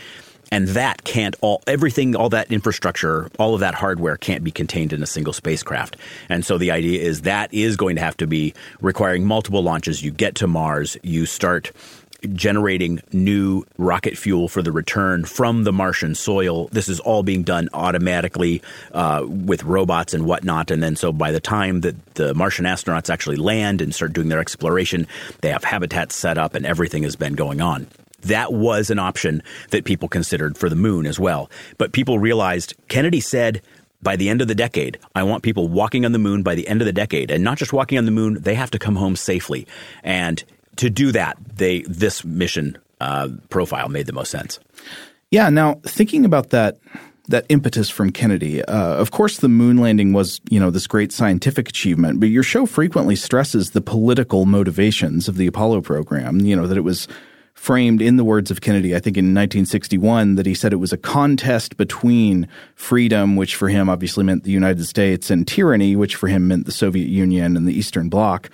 And 0.52 0.70
that 0.70 1.04
can't 1.04 1.36
all 1.42 1.62
everything, 1.68 2.16
all 2.16 2.30
that 2.30 2.52
infrastructure, 2.52 3.30
all 3.38 3.54
of 3.54 3.60
that 3.60 3.76
hardware 3.76 4.18
can't 4.18 4.44
be 4.44 4.52
contained 4.52 4.94
in 4.94 5.04
a 5.04 5.08
single 5.08 5.34
spacecraft. 5.34 5.98
And 6.30 6.46
so 6.46 6.58
the 6.58 6.72
idea 6.72 7.02
is 7.02 7.22
that 7.22 7.54
is 7.54 7.76
going 7.76 7.96
to 7.96 8.02
have 8.02 8.18
to 8.18 8.28
be 8.28 8.54
requiring 8.82 9.26
multiple 9.26 9.62
launches. 9.62 10.04
You 10.04 10.12
get 10.12 10.36
to 10.36 10.48
Mars, 10.48 10.98
you 11.04 11.26
start 11.26 11.72
generating 12.34 13.00
new 13.12 13.64
rocket 13.78 14.18
fuel 14.18 14.48
for 14.48 14.62
the 14.62 14.72
return 14.72 15.24
from 15.26 15.64
the 15.64 15.72
Martian 15.72 16.16
soil. 16.16 16.68
This 16.68 16.90
is 16.90 17.00
all 17.00 17.24
being 17.24 17.44
done 17.44 17.70
automatically 17.74 18.62
uh, 18.92 19.26
with 19.26 19.64
robots 19.64 20.14
and 20.14 20.26
whatnot. 20.26 20.72
And 20.72 20.84
then, 20.84 20.96
so 20.96 21.12
by 21.12 21.32
the 21.32 21.40
time 21.40 21.82
that 21.82 22.16
the 22.16 22.34
Martian 22.34 22.66
astronauts 22.66 23.10
actually 23.10 23.38
land 23.38 23.82
and 23.82 23.94
start 23.96 24.14
doing 24.14 24.30
their 24.30 24.40
exploration, 24.40 25.08
they 25.42 25.50
have 25.50 25.64
habitats 25.64 26.16
set 26.16 26.38
up 26.38 26.56
and 26.56 26.66
everything 26.66 27.04
has 27.04 27.16
been 27.16 27.36
going 27.36 27.62
on. 27.62 27.88
That 28.22 28.54
was 28.54 28.90
an 28.90 29.00
option 29.00 29.42
that 29.72 29.86
people 29.86 30.08
considered 30.08 30.58
for 30.58 30.70
the 30.70 30.76
moon 30.76 31.06
as 31.06 31.20
well. 31.20 31.50
But 31.78 31.94
people 31.94 32.20
realized 32.20 32.76
Kennedy 32.88 33.22
said, 33.22 33.62
by 34.02 34.16
the 34.16 34.30
end 34.30 34.42
of 34.42 34.48
the 34.48 34.56
decade, 34.56 34.98
I 35.16 35.24
want 35.24 35.44
people 35.44 35.68
walking 35.68 36.06
on 36.06 36.14
the 36.14 36.20
moon 36.20 36.44
by 36.44 36.56
the 36.56 36.68
end 36.68 36.82
of 36.82 36.86
the 36.86 36.94
decade. 36.94 37.32
And 37.32 37.44
not 37.44 37.58
just 37.58 37.74
walking 37.74 37.98
on 37.98 38.06
the 38.06 38.12
moon, 38.12 38.42
they 38.42 38.56
have 38.56 38.72
to 38.72 38.80
come 38.80 38.96
home 38.96 39.16
safely. 39.16 39.68
And 40.04 40.44
to 40.78 40.90
do 40.90 41.12
that, 41.12 41.38
they 41.56 41.82
this 41.82 42.24
mission 42.24 42.78
uh, 43.02 43.30
profile 43.50 43.90
made 43.90 44.06
the 44.06 44.14
most 44.14 44.32
sense. 44.32 44.60
Yeah. 45.32 45.50
Now 45.50 45.76
thinking 45.84 46.26
about 46.26 46.50
that 46.52 46.78
that 47.28 47.46
impetus 47.48 47.90
from 47.90 48.12
Kennedy. 48.12 48.64
Uh, 48.64 48.96
of 48.96 49.12
course, 49.12 49.38
the 49.38 49.50
moon 49.50 49.78
landing 49.78 50.14
was, 50.14 50.42
you 50.50 50.60
know, 50.60 50.72
this 50.72 50.88
great 50.88 51.12
scientific 51.12 51.70
achievement, 51.70 52.20
but 52.20 52.30
your 52.30 52.42
show 52.42 52.66
frequently 52.66 53.16
stresses 53.16 53.72
the 53.72 53.82
political 53.82 54.48
motivations 54.48 55.28
of 55.28 55.38
the 55.38 55.46
Apollo 55.46 55.82
program. 55.82 56.40
You 56.40 56.56
know 56.56 56.66
that 56.66 56.78
it 56.78 56.82
was 56.82 57.08
framed 57.60 58.02
in 58.02 58.16
the 58.16 58.24
words 58.24 58.50
of 58.50 58.62
Kennedy, 58.62 58.96
I 58.96 59.00
think 59.00 59.18
in 59.18 59.26
1961, 59.26 60.36
that 60.36 60.46
he 60.46 60.54
said 60.54 60.72
it 60.72 60.78
was 60.78 60.94
a 60.94 60.98
contest 60.98 61.76
between 61.76 62.48
freedom, 62.74 63.36
which 63.36 63.56
for 63.56 63.68
him 63.68 63.90
obviously 63.90 64.24
meant 64.24 64.46
the 64.46 64.52
United 64.52 64.86
States, 64.86 65.30
and 65.30 65.46
tyranny, 65.46 65.98
which 65.98 66.16
for 66.16 66.30
him 66.30 66.48
meant 66.48 66.66
the 66.66 66.72
Soviet 66.72 67.10
Union 67.10 67.58
and 67.58 67.68
the 67.68 67.78
Eastern 67.78 68.08
Bloc. 68.08 68.50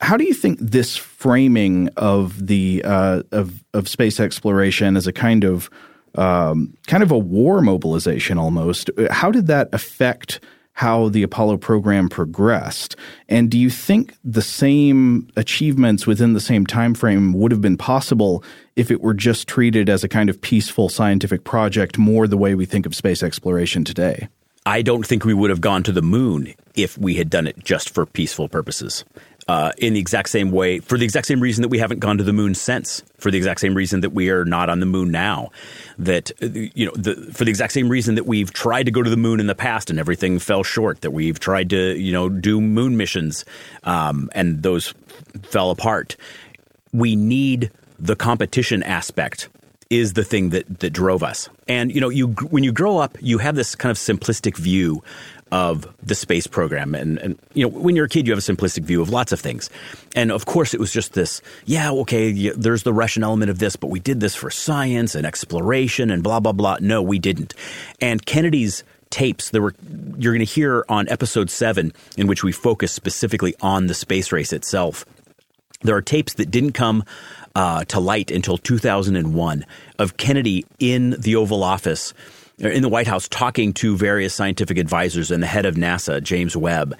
How 0.00 0.18
do 0.18 0.24
you 0.24 0.34
think 0.34 0.58
this 0.60 0.94
framing 0.94 1.88
of 1.96 2.46
the 2.46 2.82
uh, 2.84 3.22
of 3.32 3.64
of 3.72 3.88
space 3.88 4.20
exploration 4.20 4.98
as 4.98 5.06
a 5.06 5.12
kind 5.12 5.44
of 5.44 5.70
um, 6.14 6.76
kind 6.86 7.02
of 7.02 7.10
a 7.10 7.18
war 7.18 7.62
mobilization 7.62 8.36
almost? 8.36 8.90
How 9.10 9.30
did 9.30 9.46
that 9.46 9.70
affect 9.72 10.40
how 10.74 11.08
the 11.08 11.22
Apollo 11.22 11.58
program 11.58 12.08
progressed? 12.08 12.96
And 13.28 13.50
do 13.50 13.58
you 13.58 13.70
think 13.70 14.14
the 14.24 14.42
same 14.42 15.28
achievements 15.36 16.06
within 16.06 16.34
the 16.34 16.40
same 16.40 16.66
time 16.66 16.94
frame 16.94 17.32
would 17.32 17.52
have 17.52 17.60
been 17.60 17.76
possible 17.76 18.44
if 18.76 18.90
it 18.90 19.00
were 19.00 19.14
just 19.14 19.48
treated 19.48 19.88
as 19.88 20.04
a 20.04 20.08
kind 20.08 20.28
of 20.28 20.40
peaceful 20.40 20.88
scientific 20.88 21.44
project, 21.44 21.96
more 21.96 22.26
the 22.26 22.36
way 22.36 22.54
we 22.54 22.66
think 22.66 22.86
of 22.86 22.94
space 22.94 23.22
exploration 23.22 23.84
today? 23.84 24.28
I 24.66 24.82
don't 24.82 25.06
think 25.06 25.24
we 25.24 25.34
would 25.34 25.50
have 25.50 25.60
gone 25.60 25.82
to 25.84 25.92
the 25.92 26.02
moon 26.02 26.54
if 26.74 26.96
we 26.98 27.14
had 27.14 27.30
done 27.30 27.46
it 27.46 27.62
just 27.62 27.90
for 27.90 28.06
peaceful 28.06 28.48
purposes 28.48 29.04
uh, 29.46 29.72
in 29.78 29.92
the 29.92 30.00
exact 30.00 30.28
same 30.30 30.50
way, 30.50 30.78
for 30.78 30.96
the 30.96 31.04
exact 31.04 31.26
same 31.26 31.40
reason 31.40 31.62
that 31.62 31.68
we 31.68 31.78
haven't 31.78 32.00
gone 32.00 32.18
to 32.18 32.24
the 32.24 32.32
moon 32.32 32.54
since, 32.54 33.02
for 33.18 33.30
the 33.30 33.36
exact 33.36 33.60
same 33.60 33.74
reason 33.74 34.00
that 34.00 34.10
we 34.10 34.30
are 34.30 34.44
not 34.44 34.70
on 34.70 34.80
the 34.80 34.86
moon 34.86 35.10
now, 35.10 35.50
that 35.98 36.30
uh, 36.42 36.46
you 36.46 36.86
know, 36.86 36.92
the, 36.92 37.14
for 37.32 37.44
the 37.44 37.50
exact 37.50 37.72
same 37.72 37.88
reason 37.88 38.14
that 38.14 38.26
we've 38.26 38.52
tried 38.52 38.84
to 38.84 38.90
go 38.90 39.02
to 39.02 39.10
the 39.10 39.16
moon 39.16 39.40
in 39.40 39.46
the 39.46 39.54
past 39.54 39.90
and 39.90 39.98
everything 39.98 40.38
fell 40.38 40.62
short, 40.62 41.02
that 41.02 41.10
we've 41.10 41.38
tried 41.38 41.70
to 41.70 41.96
you 41.98 42.12
know 42.12 42.28
do 42.28 42.60
moon 42.60 42.96
missions 42.96 43.44
um, 43.84 44.30
and 44.34 44.62
those 44.62 44.94
fell 45.42 45.70
apart. 45.70 46.16
We 46.92 47.16
need 47.16 47.70
the 47.98 48.16
competition 48.16 48.82
aspect 48.82 49.48
is 49.90 50.14
the 50.14 50.24
thing 50.24 50.50
that 50.50 50.80
that 50.80 50.90
drove 50.90 51.22
us. 51.22 51.48
And 51.68 51.94
you 51.94 52.00
know, 52.00 52.08
you 52.08 52.28
when 52.28 52.64
you 52.64 52.72
grow 52.72 52.98
up, 52.98 53.16
you 53.20 53.38
have 53.38 53.54
this 53.54 53.74
kind 53.74 53.90
of 53.90 53.96
simplistic 53.96 54.56
view 54.56 55.02
of 55.52 55.86
the 56.02 56.14
space 56.14 56.46
program. 56.46 56.94
And, 56.94 57.18
and, 57.18 57.38
you 57.54 57.62
know, 57.64 57.68
when 57.68 57.94
you're 57.94 58.06
a 58.06 58.08
kid, 58.08 58.26
you 58.26 58.32
have 58.32 58.38
a 58.38 58.52
simplistic 58.52 58.82
view 58.82 59.00
of 59.00 59.10
lots 59.10 59.32
of 59.32 59.40
things. 59.40 59.70
And 60.16 60.32
of 60.32 60.46
course, 60.46 60.74
it 60.74 60.80
was 60.80 60.92
just 60.92 61.12
this, 61.12 61.42
yeah, 61.64 61.90
okay, 61.90 62.50
there's 62.50 62.82
the 62.82 62.92
Russian 62.92 63.22
element 63.22 63.50
of 63.50 63.58
this, 63.58 63.76
but 63.76 63.88
we 63.88 64.00
did 64.00 64.20
this 64.20 64.34
for 64.34 64.50
science 64.50 65.14
and 65.14 65.26
exploration 65.26 66.10
and 66.10 66.22
blah, 66.22 66.40
blah, 66.40 66.52
blah. 66.52 66.78
No, 66.80 67.02
we 67.02 67.18
didn't. 67.18 67.54
And 68.00 68.24
Kennedy's 68.24 68.84
tapes 69.10 69.50
there 69.50 69.62
were 69.62 69.74
you're 70.18 70.32
going 70.32 70.44
to 70.44 70.52
hear 70.52 70.84
on 70.88 71.08
episode 71.08 71.48
7 71.48 71.92
in 72.16 72.26
which 72.26 72.42
we 72.42 72.50
focus 72.50 72.90
specifically 72.90 73.54
on 73.60 73.86
the 73.86 73.94
space 73.94 74.32
race 74.32 74.52
itself 74.52 75.04
there 75.82 75.94
are 75.94 76.02
tapes 76.02 76.34
that 76.34 76.50
didn't 76.50 76.72
come 76.72 77.04
uh, 77.54 77.84
to 77.84 78.00
light 78.00 78.30
until 78.30 78.58
2001 78.58 79.64
of 79.98 80.16
Kennedy 80.16 80.64
in 80.80 81.14
the 81.18 81.36
Oval 81.36 81.62
Office 81.62 82.14
in 82.58 82.82
the 82.82 82.88
White 82.88 83.06
House 83.06 83.28
talking 83.28 83.72
to 83.74 83.96
various 83.96 84.34
scientific 84.34 84.78
advisors 84.78 85.30
and 85.30 85.42
the 85.42 85.46
head 85.46 85.66
of 85.66 85.74
NASA, 85.74 86.22
James 86.22 86.56
Webb. 86.56 86.96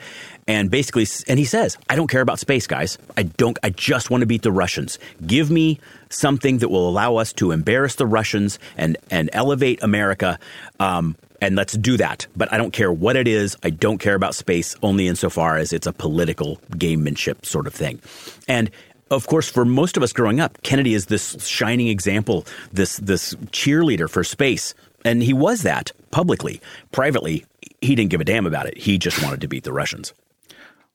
And 0.47 0.71
basically, 0.71 1.07
and 1.29 1.38
he 1.38 1.45
says, 1.45 1.79
I 1.88 1.97
don't 1.97 2.09
care 2.09 2.21
about 2.21 2.38
space, 2.38 2.67
guys. 2.67 2.99
I 3.17 3.23
don't, 3.23 3.59
I 3.62 3.71
just 3.71 4.11
want 4.11 4.23
to 4.23 4.27
beat 4.27 4.43
the 4.43 4.53
Russians. 4.53 4.99
Give 5.27 5.51
me 5.51 5.81
something 6.11 6.59
that 6.59 6.69
will 6.69 6.88
allow 6.88 7.17
us 7.17 7.33
to 7.35 7.51
embarrass 7.51 7.95
the 7.95 8.07
Russians 8.07 8.59
and, 8.77 8.97
and 9.11 9.31
elevate 9.33 9.83
America. 9.83 10.38
Um, 10.81 11.17
and 11.40 11.57
let's 11.57 11.75
do 11.75 11.97
that. 11.97 12.27
But 12.37 12.53
I 12.53 12.59
don't 12.59 12.73
care 12.73 12.93
what 12.93 13.17
it 13.17 13.29
is. 13.29 13.57
I 13.62 13.71
don't 13.71 13.99
care 13.99 14.14
about 14.14 14.35
space 14.35 14.77
only 14.83 15.09
insofar 15.09 15.57
as 15.57 15.73
it's 15.73 15.87
a 15.87 15.93
political 15.93 16.57
gamemanship 16.71 17.45
sort 17.47 17.67
of 17.67 17.75
thing. 17.75 18.01
And 18.49 18.71
of 19.11 19.27
course, 19.27 19.49
for 19.49 19.64
most 19.64 19.97
of 19.97 20.03
us 20.03 20.12
growing 20.12 20.40
up, 20.40 20.62
Kennedy 20.62 20.95
is 20.95 21.07
this 21.07 21.47
shining 21.47 21.88
example, 21.88 22.47
this 22.73 22.97
this 22.97 23.35
cheerleader 23.53 24.09
for 24.09 24.25
space. 24.25 24.75
And 25.05 25.23
he 25.23 25.33
was 25.33 25.62
that 25.62 25.93
publicly. 26.11 26.61
Privately, 26.93 27.45
he 27.81 27.95
didn't 27.95 28.11
give 28.11 28.21
a 28.21 28.25
damn 28.25 28.47
about 28.47 28.67
it. 28.67 28.79
He 28.79 28.99
just 28.99 29.23
wanted 29.23 29.40
to 29.43 29.49
beat 29.49 29.64
the 29.64 29.73
Russians. 29.73 30.12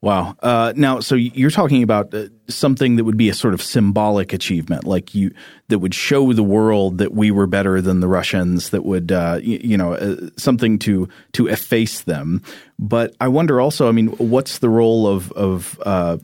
Wow. 0.02 0.38
Uh, 0.42 0.72
now, 0.78 1.02
so 1.02 1.16
you're 1.16 1.52
talking 1.52 1.84
about 1.84 2.14
uh, 2.14 2.28
something 2.48 2.96
that 2.96 3.04
would 3.04 3.18
be 3.18 3.28
a 3.28 3.34
sort 3.34 3.54
of 3.54 3.62
symbolic 3.62 4.32
achievement, 4.32 4.86
like 4.86 5.14
you 5.14 5.34
that 5.68 5.80
would 5.80 5.94
show 5.94 6.32
the 6.32 6.44
world 6.44 7.00
that 7.00 7.14
we 7.14 7.32
were 7.32 7.48
better 7.48 7.82
than 7.82 8.00
the 8.00 8.08
Russians. 8.08 8.70
That 8.70 8.86
would, 8.86 9.12
uh, 9.12 9.40
you, 9.42 9.60
you, 9.62 9.78
know, 9.78 9.96
uh, 9.96 10.30
something 10.38 10.80
to 10.80 11.10
to 11.34 11.48
efface 11.48 12.02
them. 12.04 12.42
But 12.78 13.14
I 13.20 13.28
wonder 13.28 13.60
also. 13.60 13.90
I 13.90 13.92
mean, 13.92 14.08
what's 14.08 14.60
the 14.60 14.70
role 14.70 15.06
of 15.06 15.34
of 15.34 15.78
uh, 15.86 16.18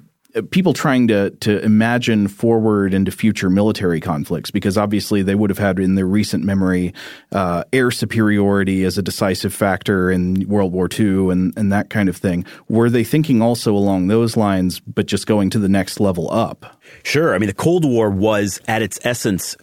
people 0.44 0.74
trying 0.74 1.08
to 1.08 1.32
to 1.32 1.64
imagine 1.64 2.28
forward 2.28 2.94
into 2.94 3.12
future 3.12 3.50
military 3.50 4.00
conflicts 4.00 4.52
because 4.52 4.78
obviously 4.78 5.22
they 5.22 5.36
would 5.36 5.50
have 5.50 5.58
had 5.58 5.80
in 5.80 5.96
their 5.96 6.06
recent 6.06 6.44
memory 6.44 6.94
uh, 7.32 7.64
air 7.74 7.92
superiority 7.92 8.84
as 8.84 8.98
a 8.98 9.02
decisive 9.02 9.54
factor 9.54 10.12
in 10.12 10.48
World 10.48 10.74
War 10.74 10.90
II 10.92 11.30
and 11.30 11.54
and 11.58 11.72
that 11.72 11.90
kind 11.90 12.10
of 12.10 12.18
thing. 12.18 12.46
Were 12.70 12.90
they 12.90 13.04
thinking 13.04 13.42
also 13.42 13.74
along 13.76 14.08
those 14.08 14.36
lines, 14.36 14.80
but 14.80 15.06
just 15.06 15.28
going 15.28 15.50
to 15.52 15.60
the 15.60 15.70
next 15.70 16.00
level 16.00 16.32
up? 16.32 16.80
Sure. 17.04 17.34
I 17.34 17.38
mean, 17.38 17.48
the 17.48 17.54
Cold 17.54 17.86
War 17.86 18.10
was 18.10 18.60
at 18.68 18.82
its 18.82 19.00
essence 19.04 19.56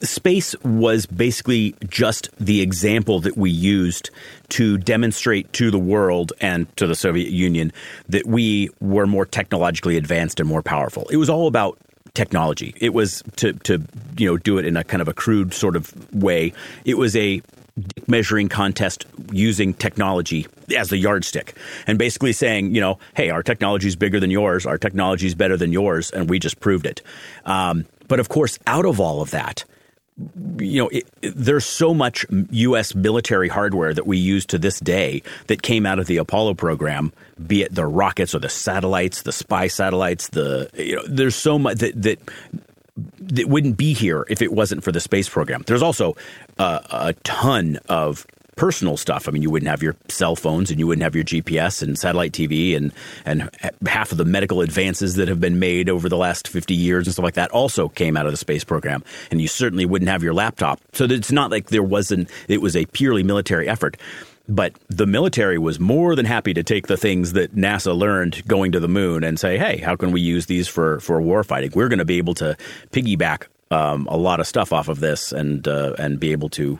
space 0.00 0.54
was 0.62 1.06
basically 1.06 1.74
just 1.88 2.28
the 2.38 2.60
example 2.60 3.20
that 3.20 3.36
we 3.36 3.50
used 3.50 4.10
to 4.50 4.78
demonstrate 4.78 5.52
to 5.54 5.70
the 5.70 5.78
world 5.78 6.32
and 6.40 6.74
to 6.76 6.86
the 6.86 6.94
Soviet 6.94 7.30
Union 7.30 7.72
that 8.08 8.26
we 8.26 8.70
were 8.80 9.06
more 9.06 9.26
technologically 9.26 9.96
advanced 9.96 10.40
and 10.40 10.48
more 10.48 10.62
powerful. 10.62 11.06
It 11.10 11.16
was 11.16 11.30
all 11.30 11.46
about 11.46 11.78
technology. 12.14 12.74
It 12.80 12.94
was 12.94 13.22
to 13.36 13.52
to 13.52 13.82
you 14.16 14.30
know 14.30 14.36
do 14.36 14.58
it 14.58 14.64
in 14.64 14.76
a 14.76 14.84
kind 14.84 15.02
of 15.02 15.08
a 15.08 15.14
crude 15.14 15.52
sort 15.52 15.76
of 15.76 15.92
way. 16.14 16.52
It 16.84 16.96
was 16.96 17.16
a 17.16 17.42
measuring 18.06 18.48
contest 18.48 19.04
using 19.32 19.74
technology 19.74 20.46
as 20.76 20.90
the 20.90 20.96
yardstick 20.96 21.56
and 21.86 21.98
basically 21.98 22.32
saying, 22.32 22.74
you 22.74 22.80
know, 22.80 22.98
hey, 23.16 23.30
our 23.30 23.42
technology 23.42 23.88
is 23.88 23.96
bigger 23.96 24.20
than 24.20 24.30
yours, 24.30 24.64
our 24.64 24.78
technology 24.78 25.26
is 25.26 25.34
better 25.34 25.56
than 25.56 25.72
yours, 25.72 26.10
and 26.10 26.30
we 26.30 26.38
just 26.38 26.60
proved 26.60 26.86
it. 26.86 27.02
Um, 27.44 27.86
but 28.06 28.20
of 28.20 28.28
course, 28.28 28.58
out 28.66 28.86
of 28.86 29.00
all 29.00 29.20
of 29.20 29.30
that, 29.32 29.64
you 30.58 30.82
know, 30.82 30.88
it, 30.90 31.08
it, 31.22 31.32
there's 31.34 31.64
so 31.64 31.92
much 31.92 32.24
U.S. 32.50 32.94
military 32.94 33.48
hardware 33.48 33.92
that 33.92 34.06
we 34.06 34.16
use 34.16 34.46
to 34.46 34.58
this 34.58 34.78
day 34.78 35.22
that 35.48 35.62
came 35.62 35.86
out 35.86 35.98
of 35.98 36.06
the 36.06 36.18
Apollo 36.18 36.54
program, 36.54 37.12
be 37.44 37.62
it 37.62 37.74
the 37.74 37.86
rockets 37.86 38.34
or 38.34 38.38
the 38.38 38.48
satellites, 38.48 39.22
the 39.22 39.32
spy 39.32 39.66
satellites. 39.66 40.28
The 40.28 40.70
you 40.74 40.96
know, 40.96 41.02
there's 41.08 41.34
so 41.34 41.58
much 41.58 41.78
that 41.78 42.00
that 42.00 42.20
that 42.96 43.48
wouldn't 43.48 43.76
be 43.76 43.92
here 43.92 44.24
if 44.28 44.42
it 44.42 44.52
wasn't 44.52 44.84
for 44.84 44.92
the 44.92 45.00
space 45.00 45.28
program. 45.28 45.62
There's 45.66 45.82
also 45.82 46.16
uh, 46.58 46.80
a 46.90 47.12
ton 47.24 47.78
of 47.88 48.26
personal 48.56 48.96
stuff. 48.96 49.28
I 49.28 49.32
mean, 49.32 49.42
you 49.42 49.50
wouldn't 49.50 49.68
have 49.68 49.82
your 49.82 49.96
cell 50.08 50.36
phones 50.36 50.70
and 50.70 50.78
you 50.78 50.86
wouldn't 50.86 51.02
have 51.02 51.14
your 51.14 51.24
GPS 51.24 51.82
and 51.82 51.98
satellite 51.98 52.32
TV 52.32 52.76
and 52.76 52.92
and 53.24 53.50
half 53.86 54.12
of 54.12 54.18
the 54.18 54.24
medical 54.24 54.60
advances 54.60 55.16
that 55.16 55.28
have 55.28 55.40
been 55.40 55.58
made 55.58 55.88
over 55.88 56.08
the 56.08 56.16
last 56.16 56.48
50 56.48 56.74
years 56.74 57.06
and 57.06 57.12
stuff 57.14 57.24
like 57.24 57.34
that 57.34 57.50
also 57.50 57.88
came 57.88 58.16
out 58.16 58.26
of 58.26 58.32
the 58.32 58.38
space 58.38 58.64
program. 58.64 59.02
And 59.30 59.40
you 59.40 59.48
certainly 59.48 59.84
wouldn't 59.84 60.08
have 60.08 60.22
your 60.22 60.34
laptop. 60.34 60.80
So 60.92 61.04
it's 61.04 61.32
not 61.32 61.50
like 61.50 61.68
there 61.68 61.82
wasn't 61.82 62.30
it 62.48 62.60
was 62.60 62.76
a 62.76 62.86
purely 62.86 63.22
military 63.22 63.68
effort. 63.68 63.96
But 64.46 64.74
the 64.88 65.06
military 65.06 65.58
was 65.58 65.80
more 65.80 66.14
than 66.14 66.26
happy 66.26 66.52
to 66.52 66.62
take 66.62 66.86
the 66.86 66.98
things 66.98 67.32
that 67.32 67.56
NASA 67.56 67.96
learned 67.96 68.46
going 68.46 68.72
to 68.72 68.80
the 68.80 68.88
moon 68.88 69.24
and 69.24 69.38
say, 69.38 69.56
"Hey, 69.56 69.78
how 69.78 69.96
can 69.96 70.12
we 70.12 70.20
use 70.20 70.46
these 70.46 70.68
for 70.68 71.00
for 71.00 71.20
warfighting? 71.20 71.74
We're 71.74 71.88
going 71.88 71.98
to 71.98 72.04
be 72.04 72.18
able 72.18 72.34
to 72.34 72.56
piggyback 72.92 73.46
um, 73.70 74.06
a 74.10 74.16
lot 74.16 74.40
of 74.40 74.46
stuff 74.46 74.72
off 74.72 74.88
of 74.88 75.00
this 75.00 75.32
and 75.32 75.66
uh, 75.66 75.94
and 75.98 76.20
be 76.20 76.32
able 76.32 76.50
to 76.50 76.78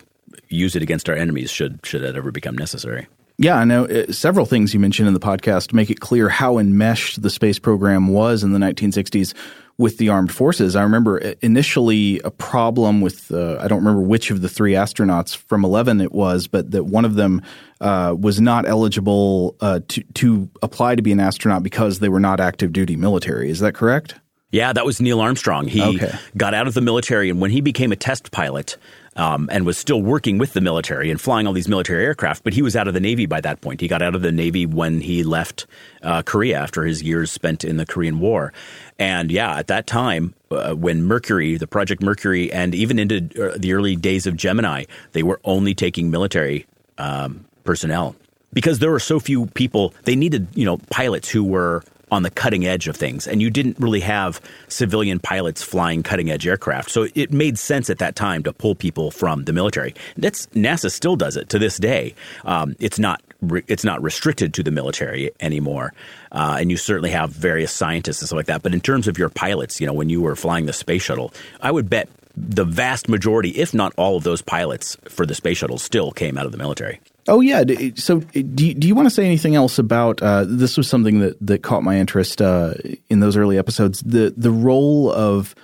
use 0.49 0.77
it 0.77 0.83
against 0.83 1.09
our 1.09 1.17
enemies 1.17 1.51
should 1.51 1.81
should 1.85 2.03
it 2.03 2.17
ever 2.17 2.31
become 2.31 2.57
necessary. 2.57 3.07
Yeah, 3.37 3.57
I 3.57 3.65
know 3.65 3.87
uh, 3.87 4.13
several 4.13 4.47
things 4.47 4.73
you 4.73 4.81
mentioned 4.81 5.09
in 5.09 5.15
the 5.15 5.21
podcast 5.21 5.73
make 5.73 5.91
it 5.91 6.01
clear 6.01 6.29
how 6.29 6.59
enmeshed 6.59 7.21
the 7.23 7.31
space 7.31 7.59
program 7.59 8.09
was 8.09 8.45
in 8.45 8.53
the 8.53 8.61
1960s 8.61 9.35
with 9.77 9.99
the 9.99 10.09
armed 10.09 10.33
forces. 10.33 10.77
I 10.77 10.83
remember 10.83 11.21
uh, 11.21 11.35
initially 11.43 12.21
a 12.21 12.31
problem 12.31 13.01
with 13.01 13.33
uh, 13.33 13.59
I 13.61 13.67
don't 13.67 13.79
remember 13.79 14.03
which 14.03 14.31
of 14.31 14.41
the 14.41 14.49
three 14.49 14.73
astronauts 14.73 15.37
from 15.37 15.65
Eleven 15.65 16.01
it 16.01 16.13
was, 16.13 16.47
but 16.47 16.71
that 16.71 16.85
one 16.85 17.05
of 17.05 17.17
them 17.17 17.43
uh, 17.81 18.15
was 18.19 18.41
not 18.41 18.69
eligible 18.69 19.57
uh, 19.61 19.81
to 19.89 20.03
to 20.15 20.49
apply 20.63 20.95
to 20.95 21.03
be 21.03 21.11
an 21.11 21.19
astronaut 21.19 21.65
because 21.65 21.99
they 21.99 22.09
were 22.09 22.21
not 22.21 22.39
active 22.39 22.73
duty 22.73 22.95
military. 22.95 23.51
Is 23.51 23.59
that 23.61 23.75
correct? 23.75 24.15
Yeah, 24.53 24.73
that 24.73 24.87
was 24.87 25.01
Neil 25.01 25.21
Armstrong. 25.21 25.67
He 25.67 25.83
okay. 25.83 26.17
got 26.37 26.55
out 26.55 26.69
of 26.69 26.75
the 26.75 26.81
military, 26.81 27.29
and 27.29 27.41
when 27.41 27.51
he 27.51 27.61
became 27.61 27.91
a 27.91 27.97
test 27.97 28.31
pilot, 28.31 28.77
um, 29.17 29.49
and 29.53 29.65
was 29.65 29.79
still 29.79 30.03
working 30.03 30.39
with 30.39 30.53
the 30.53 30.61
military 30.61 31.11
and 31.11 31.21
flying 31.21 31.47
all 31.47 31.53
these 31.53 31.69
military 31.69 32.05
aircraft, 32.05 32.45
but 32.45 32.53
he 32.53 32.63
was 32.63 32.77
out 32.77 32.89
of 32.89 32.95
the 32.95 33.01
Navy 33.01 33.27
by 33.27 33.41
that 33.41 33.61
point. 33.61 33.81
He 33.81 33.89
got 33.89 34.03
out 34.03 34.15
of 34.15 34.23
the 34.23 34.33
Navy 34.33 34.67
when 34.67 35.01
he 35.01 35.23
left 35.23 35.67
uh, 36.03 36.23
Korea 36.23 36.59
after 36.59 36.85
his 36.85 37.03
years 37.03 37.31
spent 37.31 37.65
in 37.65 37.77
the 37.77 37.87
Korean 37.87 38.19
War. 38.19 38.53
And 38.99 39.31
yeah, 39.31 39.57
at 39.57 39.69
that 39.69 39.87
time, 39.87 40.35
uh, 40.51 40.75
when 40.75 41.05
Mercury, 41.05 41.57
the 41.57 41.67
Project 41.67 42.03
Mercury, 42.03 42.53
and 42.53 42.75
even 42.75 42.99
into 42.99 43.17
uh, 43.41 43.57
the 43.59 43.73
early 43.73 43.97
days 43.97 44.27
of 44.27 44.37
Gemini, 44.37 44.85
they 45.13 45.23
were 45.23 45.41
only 45.45 45.75
taking 45.75 46.11
military 46.11 46.67
um, 46.99 47.45
personnel 47.65 48.15
because 48.53 48.79
there 48.79 48.91
were 48.91 49.01
so 49.01 49.19
few 49.19 49.47
people. 49.47 49.93
They 50.05 50.17
needed, 50.17 50.49
you 50.55 50.65
know, 50.65 50.79
pilots 50.91 51.29
who 51.29 51.45
were 51.45 51.83
on 52.11 52.23
the 52.23 52.31
cutting 52.31 52.67
edge 52.67 52.89
of 52.89 52.97
things. 52.97 53.27
And 53.27 53.41
you 53.41 53.51
didn't 53.51 53.79
really 53.79 54.01
have 54.01 54.41
civilian 54.69 55.19
pilots 55.19 55.63
flying 55.63 56.03
cutting 56.03 56.31
edge 56.31 56.47
aircraft. 56.47 56.91
So 56.91 57.09
it 57.15 57.33
made 57.33 57.59
sense 57.59 57.91
at 57.91 57.99
that 57.99 58.17
time 58.17 58.43
to 58.45 58.53
pull 58.53 58.75
people 58.75 59.11
from 59.11 59.45
the 59.45 59.53
military. 59.53 59.95
That's 60.17 60.47
NASA 60.49 60.91
still 60.91 61.17
does 61.17 61.37
it 61.37 61.49
to 61.51 61.59
this 61.59 61.79
day. 61.79 62.15
Um, 62.45 62.77
it's 62.79 62.99
not 62.99 63.23
it's 63.67 63.85
not 63.85 64.03
restricted 64.03 64.55
to 64.55 64.63
the 64.63 64.71
military 64.71 65.31
anymore. 65.41 65.93
Uh, 66.33 66.57
and 66.61 66.71
you 66.71 66.77
certainly 66.77 67.11
have 67.11 67.31
various 67.31 67.73
scientists 67.73 68.21
and 68.21 68.29
stuff 68.29 68.37
like 68.37 68.47
that. 68.47 68.63
But 68.63 68.73
in 68.73 68.81
terms 68.81 69.07
of 69.07 69.19
your 69.19 69.29
pilots, 69.29 69.81
you 69.81 69.87
know, 69.87 69.93
when 69.93 70.09
you 70.09 70.23
were 70.23 70.35
flying 70.35 70.67
the 70.67 70.73
space 70.73 71.03
shuttle, 71.03 71.33
I 71.61 71.71
would 71.71 71.91
bet 71.91 72.09
the 72.37 72.65
vast 72.65 73.09
majority, 73.09 73.51
if 73.51 73.75
not 73.75 73.93
all 73.97 74.17
of 74.17 74.25
those 74.25 74.43
pilots 74.43 74.97
for 75.09 75.27
the 75.27 75.35
space 75.35 75.59
shuttle, 75.59 75.79
still 75.79 76.11
came 76.11 76.37
out 76.37 76.47
of 76.47 76.53
the 76.53 76.59
military. 76.59 77.01
Oh 77.27 77.41
yeah. 77.41 77.65
So 77.95 78.21
do 78.21 78.67
you, 78.67 78.75
do 78.75 78.87
you 78.87 78.95
want 78.95 79.07
to 79.07 79.11
say 79.11 79.25
anything 79.25 79.55
else 79.55 79.79
about 79.79 80.21
uh, 80.23 80.45
this? 80.47 80.77
Was 80.77 80.89
something 80.89 81.21
that 81.21 81.37
that 81.47 81.63
caught 81.63 81.83
my 81.83 81.97
interest 81.99 82.43
uh, 82.43 82.75
in 83.09 83.21
those 83.21 83.37
early 83.37 83.57
episodes. 83.57 84.01
The 84.01 84.35
the 84.37 84.51
role 84.51 85.11
of 85.11 85.55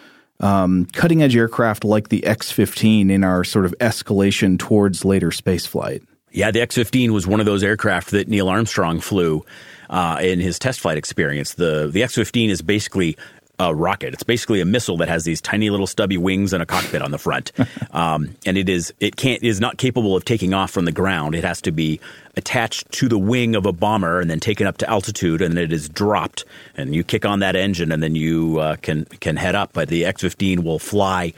um, 0.40 0.86
cutting 0.92 1.22
edge 1.22 1.36
aircraft 1.36 1.84
like 1.84 2.08
the 2.08 2.24
X 2.24 2.50
fifteen 2.50 3.10
in 3.10 3.24
our 3.24 3.44
sort 3.44 3.66
of 3.66 3.74
escalation 3.78 4.58
towards 4.58 5.04
later 5.04 5.30
space 5.30 5.66
flight. 5.66 6.02
Yeah, 6.32 6.50
the 6.50 6.62
X 6.62 6.76
fifteen 6.76 7.12
was 7.12 7.26
one 7.26 7.40
of 7.40 7.46
those 7.46 7.62
aircraft 7.62 8.12
that 8.12 8.28
Neil 8.28 8.48
Armstrong 8.48 9.00
flew. 9.00 9.44
Uh, 9.90 10.18
in 10.20 10.38
his 10.38 10.56
test 10.56 10.78
flight 10.78 10.96
experience, 10.96 11.54
the 11.54 11.90
the 11.92 12.04
X 12.04 12.14
fifteen 12.14 12.48
is 12.48 12.62
basically 12.62 13.18
a 13.60 13.74
rocket. 13.74 14.14
It's 14.14 14.22
basically 14.22 14.60
a 14.62 14.64
missile 14.64 14.96
that 14.96 15.08
has 15.08 15.24
these 15.24 15.40
tiny 15.40 15.68
little 15.68 15.86
stubby 15.86 16.16
wings 16.16 16.54
and 16.54 16.62
a 16.62 16.66
cockpit 16.66 17.02
on 17.02 17.10
the 17.10 17.18
front, 17.18 17.52
um, 17.92 18.34
and 18.46 18.56
it 18.56 18.68
is 18.68 18.92
it 19.00 19.16
can't 19.16 19.42
is 19.42 19.60
not 19.60 19.76
capable 19.76 20.16
of 20.16 20.24
taking 20.24 20.54
off 20.54 20.70
from 20.70 20.86
the 20.86 20.92
ground. 20.92 21.34
It 21.34 21.44
has 21.44 21.60
to 21.62 21.70
be 21.70 22.00
attached 22.36 22.90
to 22.92 23.08
the 23.08 23.18
wing 23.18 23.54
of 23.54 23.66
a 23.66 23.72
bomber 23.72 24.18
and 24.18 24.30
then 24.30 24.40
taken 24.40 24.66
up 24.66 24.78
to 24.78 24.88
altitude, 24.88 25.42
and 25.42 25.56
then 25.56 25.64
it 25.64 25.72
is 25.72 25.88
dropped. 25.88 26.44
And 26.74 26.94
you 26.94 27.04
kick 27.04 27.26
on 27.26 27.40
that 27.40 27.54
engine, 27.54 27.92
and 27.92 28.02
then 28.02 28.16
you 28.16 28.58
uh, 28.58 28.76
can 28.76 29.04
can 29.04 29.36
head 29.36 29.54
up. 29.54 29.74
But 29.74 29.88
the 29.88 30.06
X-15 30.06 30.60
will 30.60 30.78
fly 30.78 31.34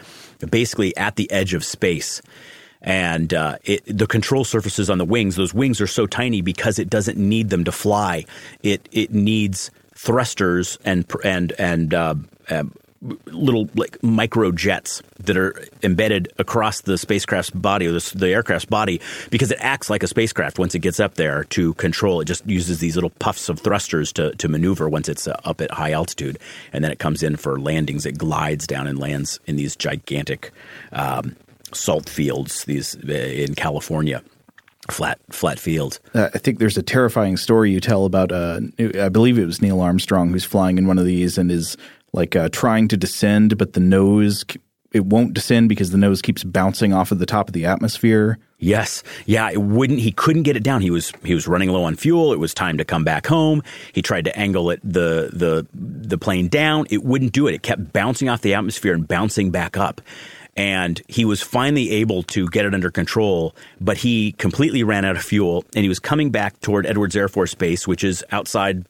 basically 0.48 0.96
at 0.96 1.16
the 1.16 1.30
edge 1.30 1.54
of 1.54 1.64
space 1.64 2.22
and 2.85 3.32
uh, 3.32 3.58
it, 3.62 3.85
the 3.87 4.08
control 4.08 4.42
surfaces 4.42 4.90
on 4.90 4.98
the 4.98 5.04
wings 5.04 5.37
those 5.37 5.54
wings 5.54 5.80
are 5.80 5.87
so 5.87 6.04
tiny 6.04 6.40
because 6.40 6.80
it 6.80 6.90
doesn't 6.90 7.16
need 7.16 7.48
them 7.48 7.62
to 7.62 7.70
fly 7.70 8.24
it 8.64 8.88
it 8.90 9.12
needs 9.12 9.70
thrusters 9.94 10.78
and 10.85 11.05
and 11.24 11.52
and 11.59 11.94
uh, 11.94 12.14
uh, 12.50 12.64
little 13.26 13.68
like 13.74 14.00
micro 14.02 14.52
jets 14.52 15.02
that 15.18 15.37
are 15.37 15.64
embedded 15.83 16.33
across 16.38 16.83
the 16.83 16.96
spacecraft's 16.96 17.50
body 17.50 17.87
or 17.87 17.92
the, 17.92 18.12
the, 18.14 18.28
aircraft's 18.28 18.64
body 18.64 19.00
because 19.31 19.50
it 19.50 19.59
acts 19.61 19.90
like 19.90 20.05
a 20.05 20.07
spacecraft 20.07 20.59
once 20.59 20.74
it 20.74 20.78
gets 20.78 21.00
up 21.00 21.14
there 21.14 21.44
to 21.44 21.74
control. 21.74 22.20
It 22.20 22.26
just 22.26 22.46
uses 22.46 22.78
these 22.78 22.94
little 22.94 23.11
puffs 23.11 23.48
of 23.48 23.59
thrusters 23.59 24.12
to, 24.14 24.35
to 24.37 24.48
maneuver 24.48 24.88
once 24.88 25.09
it's 25.09 25.26
uh, 25.26 25.40
up 25.44 25.61
at 25.61 25.72
high 25.72 25.92
altitude. 25.92 26.38
And 26.72 26.85
then 26.85 26.92
it 26.92 27.00
comes 27.00 27.22
in 27.24 27.37
for 27.37 27.59
landings. 27.59 28.07
It 28.07 28.18
glides 28.18 28.66
down 28.66 28.87
and 28.87 28.98
lands 28.98 29.40
in 29.46 29.57
these 29.57 29.74
gigantic 29.74 30.52
um, 30.92 31.35
salt 31.72 32.09
fields 32.09 32.64
these 32.64 32.96
uh, 32.96 33.12
in 33.12 33.55
California 33.55 34.22
flat 34.92 35.18
flat 35.31 35.59
field. 35.59 35.98
Uh, 36.14 36.31
I 36.35 36.38
think 36.38 36.59
there's 36.59 36.78
a 36.78 36.83
terrifying 36.83 37.37
story 37.37 37.70
you 37.70 37.81
tell 37.81 38.05
about. 38.05 38.33
Uh, 38.33 38.61
I 39.00 39.09
believe 39.09 39.38
it 39.38 39.46
was 39.46 39.62
Neil 39.62 39.81
Armstrong 39.81 40.31
who's 40.31 40.44
flying 40.44 40.78
in 40.78 40.87
one 40.87 40.98
of 40.98 41.05
these 41.07 41.38
and 41.38 41.50
is 41.50 41.76
like 42.12 42.37
uh, 42.37 42.48
trying 42.50 42.88
to 42.88 42.96
descend, 42.96 43.57
but 43.59 43.72
the 43.72 43.81
nose 43.81 44.44
it 44.92 45.07
won't 45.07 45.33
descend 45.33 45.68
because 45.68 45.90
the 45.90 45.98
nose 45.98 46.20
keeps 46.20 46.44
bouncing 46.44 46.92
off 46.92 47.12
of 47.12 47.18
the 47.18 47.26
top 47.26 47.48
of 47.48 47.55
the 47.55 47.64
atmosphere. 47.64 48.38
Yes, 48.59 49.02
yeah, 49.26 49.50
it 49.50 49.61
wouldn't. 49.61 49.98
He 49.98 50.12
couldn't 50.12 50.44
get 50.44 50.57
it 50.57 50.62
down. 50.62 50.83
He 50.83 50.90
was 50.90 51.12
he 51.24 51.35
was 51.35 51.48
running 51.48 51.70
low 51.70 51.83
on 51.83 51.96
fuel. 51.96 52.33
It 52.33 52.38
was 52.38 52.55
time 52.55 52.78
to 52.78 52.85
come 52.85 53.02
back 53.02 53.26
home. 53.26 53.62
He 53.92 54.02
tried 54.02 54.24
to 54.26 54.38
angle 54.38 54.70
it 54.70 54.81
the 54.85 55.31
the 55.33 55.66
the 55.74 56.18
plane 56.18 56.48
down. 56.48 56.87
It 56.90 57.02
wouldn't 57.02 57.33
do 57.33 57.48
it. 57.48 57.55
It 57.55 57.62
kept 57.62 57.92
bouncing 57.92 58.28
off 58.28 58.42
the 58.42 58.55
atmosphere 58.55 58.94
and 58.94 59.09
bouncing 59.09 59.50
back 59.50 59.76
up 59.76 60.00
and 60.56 61.00
he 61.08 61.24
was 61.24 61.42
finally 61.42 61.90
able 61.90 62.22
to 62.24 62.48
get 62.48 62.64
it 62.64 62.74
under 62.74 62.90
control, 62.90 63.54
but 63.80 63.98
he 63.98 64.32
completely 64.32 64.82
ran 64.82 65.04
out 65.04 65.16
of 65.16 65.22
fuel 65.22 65.64
and 65.74 65.82
he 65.82 65.88
was 65.88 65.98
coming 65.98 66.30
back 66.30 66.60
toward 66.60 66.86
Edwards 66.86 67.16
Air 67.16 67.28
Force 67.28 67.54
Base, 67.54 67.88
which 67.88 68.04
is 68.04 68.24
outside 68.32 68.84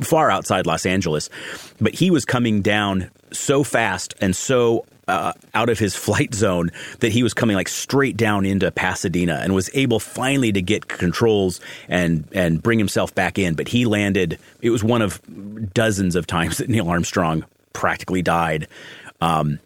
far 0.00 0.30
outside 0.30 0.66
Los 0.66 0.86
Angeles. 0.86 1.28
But 1.80 1.94
he 1.94 2.10
was 2.10 2.24
coming 2.24 2.62
down 2.62 3.10
so 3.32 3.62
fast 3.62 4.14
and 4.20 4.34
so 4.34 4.86
uh, 5.06 5.32
out 5.54 5.68
of 5.68 5.78
his 5.78 5.94
flight 6.04 6.34
zone 6.34 6.70
that 7.00 7.12
he 7.12 7.22
was 7.22 7.34
coming 7.34 7.56
like 7.56 7.68
straight 7.68 8.16
down 8.16 8.44
into 8.44 8.70
Pasadena 8.70 9.40
and 9.42 9.54
was 9.54 9.70
able 9.74 10.00
finally 10.00 10.52
to 10.52 10.62
get 10.62 10.88
controls 10.88 11.60
and 11.88 12.28
and 12.32 12.62
bring 12.62 12.78
himself 12.78 13.14
back 13.14 13.38
in. 13.38 13.54
But 13.54 13.68
he 13.68 13.86
landed. 13.86 14.38
It 14.60 14.70
was 14.70 14.82
one 14.82 15.02
of 15.02 15.20
dozens 15.72 16.16
of 16.16 16.26
times 16.26 16.58
that 16.58 16.68
Neil 16.68 16.88
Armstrong 16.88 17.44
practically 17.72 18.22
died. 18.22 18.68
Um, 19.20 19.58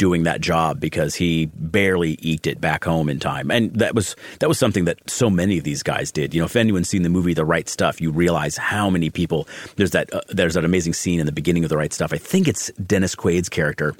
doing 0.00 0.22
that 0.22 0.40
job 0.40 0.80
because 0.80 1.14
he 1.14 1.50
barely 1.54 2.16
eked 2.22 2.46
it 2.46 2.58
back 2.58 2.84
home 2.84 3.10
in 3.10 3.20
time. 3.20 3.50
And 3.50 3.70
that 3.74 3.94
was 3.94 4.16
that 4.38 4.48
was 4.48 4.58
something 4.58 4.86
that 4.86 4.98
so 5.10 5.28
many 5.28 5.58
of 5.58 5.64
these 5.64 5.82
guys 5.82 6.10
did. 6.10 6.32
You 6.32 6.40
know, 6.40 6.46
if 6.46 6.56
anyone's 6.56 6.88
seen 6.88 7.02
the 7.02 7.10
movie 7.10 7.34
The 7.34 7.44
Right 7.44 7.68
Stuff, 7.68 8.00
you 8.00 8.10
realize 8.10 8.56
how 8.56 8.88
many 8.88 9.10
people 9.10 9.46
there's 9.76 9.90
that 9.90 10.12
uh, 10.14 10.22
there's 10.30 10.54
that 10.54 10.64
amazing 10.64 10.94
scene 10.94 11.20
in 11.20 11.26
the 11.26 11.32
beginning 11.32 11.64
of 11.64 11.68
The 11.68 11.76
Right 11.76 11.92
Stuff. 11.92 12.14
I 12.14 12.16
think 12.16 12.48
it's 12.48 12.72
Dennis 12.72 13.14
Quaid's 13.14 13.50
character 13.50 13.94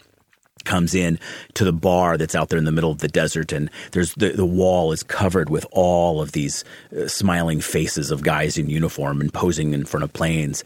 comes 0.64 0.94
in 0.94 1.18
to 1.54 1.64
the 1.64 1.72
bar 1.72 2.16
that's 2.16 2.34
out 2.34 2.48
there 2.48 2.58
in 2.58 2.64
the 2.64 2.72
middle 2.72 2.90
of 2.90 2.98
the 2.98 3.08
desert 3.08 3.50
and 3.50 3.70
there's 3.92 4.14
the, 4.14 4.30
the 4.30 4.44
wall 4.44 4.92
is 4.92 5.02
covered 5.02 5.48
with 5.48 5.64
all 5.70 6.20
of 6.20 6.32
these 6.32 6.64
uh, 6.94 7.08
smiling 7.08 7.62
faces 7.62 8.10
of 8.10 8.22
guys 8.22 8.58
in 8.58 8.68
uniform 8.68 9.22
and 9.22 9.32
posing 9.32 9.72
in 9.72 9.86
front 9.86 10.04
of 10.04 10.12
planes 10.12 10.62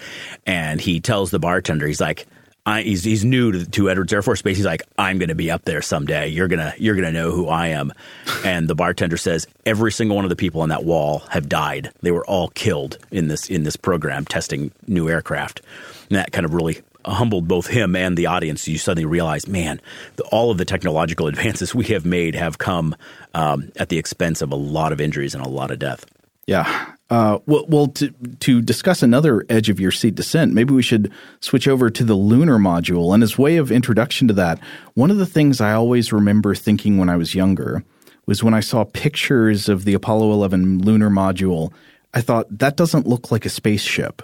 and 0.46 0.80
he 0.80 0.98
tells 0.98 1.30
the 1.30 1.38
bartender 1.38 1.86
he's 1.86 2.00
like 2.00 2.26
I, 2.66 2.82
he's 2.82 3.04
he's 3.04 3.24
new 3.24 3.52
to, 3.52 3.66
to, 3.66 3.90
Edwards 3.90 4.12
Air 4.12 4.22
Force 4.22 4.40
Base. 4.40 4.56
He's 4.56 4.64
like, 4.64 4.82
I'm 4.96 5.18
going 5.18 5.28
to 5.28 5.34
be 5.34 5.50
up 5.50 5.64
there 5.64 5.82
someday. 5.82 6.28
You're 6.28 6.48
gonna 6.48 6.72
you're 6.78 6.94
gonna 6.94 7.12
know 7.12 7.30
who 7.30 7.48
I 7.48 7.68
am. 7.68 7.92
And 8.44 8.68
the 8.68 8.74
bartender 8.74 9.16
says 9.16 9.46
every 9.64 9.90
single 9.90 10.16
one 10.16 10.26
of 10.26 10.28
the 10.28 10.36
people 10.36 10.60
on 10.60 10.68
that 10.68 10.84
wall 10.84 11.20
have 11.30 11.48
died. 11.48 11.90
They 12.02 12.10
were 12.10 12.26
all 12.26 12.48
killed 12.48 12.98
in 13.10 13.28
this 13.28 13.48
in 13.48 13.62
this 13.62 13.76
program 13.76 14.26
testing 14.26 14.70
new 14.86 15.08
aircraft. 15.08 15.62
And 16.10 16.18
that 16.18 16.32
kind 16.32 16.44
of 16.44 16.52
really 16.52 16.82
humbled 17.06 17.48
both 17.48 17.66
him 17.66 17.96
and 17.96 18.18
the 18.18 18.26
audience. 18.26 18.68
You 18.68 18.76
suddenly 18.76 19.06
realize, 19.06 19.48
man, 19.48 19.80
the, 20.16 20.24
all 20.24 20.50
of 20.50 20.58
the 20.58 20.64
technological 20.66 21.26
advances 21.28 21.74
we 21.74 21.86
have 21.86 22.04
made 22.04 22.34
have 22.34 22.58
come 22.58 22.94
um, 23.34 23.72
at 23.76 23.88
the 23.88 23.98
expense 23.98 24.42
of 24.42 24.52
a 24.52 24.56
lot 24.56 24.92
of 24.92 25.00
injuries 25.00 25.34
and 25.34 25.44
a 25.44 25.48
lot 25.48 25.70
of 25.70 25.78
death. 25.78 26.04
Yeah. 26.46 26.92
Uh, 27.10 27.38
well, 27.46 27.66
well 27.68 27.86
to, 27.88 28.10
to 28.40 28.62
discuss 28.62 29.02
another 29.02 29.44
edge 29.48 29.68
of 29.68 29.78
your 29.78 29.90
seat 29.90 30.14
descent, 30.14 30.52
maybe 30.54 30.72
we 30.72 30.82
should 30.82 31.12
switch 31.40 31.68
over 31.68 31.90
to 31.90 32.02
the 32.02 32.14
lunar 32.14 32.58
module. 32.58 33.12
And 33.12 33.22
as 33.22 33.38
way 33.38 33.56
of 33.56 33.70
introduction 33.70 34.26
to 34.28 34.34
that, 34.34 34.58
one 34.94 35.10
of 35.10 35.18
the 35.18 35.26
things 35.26 35.60
I 35.60 35.74
always 35.74 36.12
remember 36.12 36.54
thinking 36.54 36.98
when 36.98 37.08
I 37.08 37.16
was 37.16 37.34
younger 37.34 37.84
was 38.26 38.42
when 38.42 38.54
I 38.54 38.60
saw 38.60 38.84
pictures 38.84 39.68
of 39.68 39.84
the 39.84 39.94
Apollo 39.94 40.32
11 40.32 40.82
lunar 40.82 41.10
module, 41.10 41.72
I 42.14 42.20
thought 42.20 42.46
that 42.58 42.76
doesn't 42.76 43.06
look 43.06 43.30
like 43.30 43.44
a 43.44 43.50
spaceship. 43.50 44.22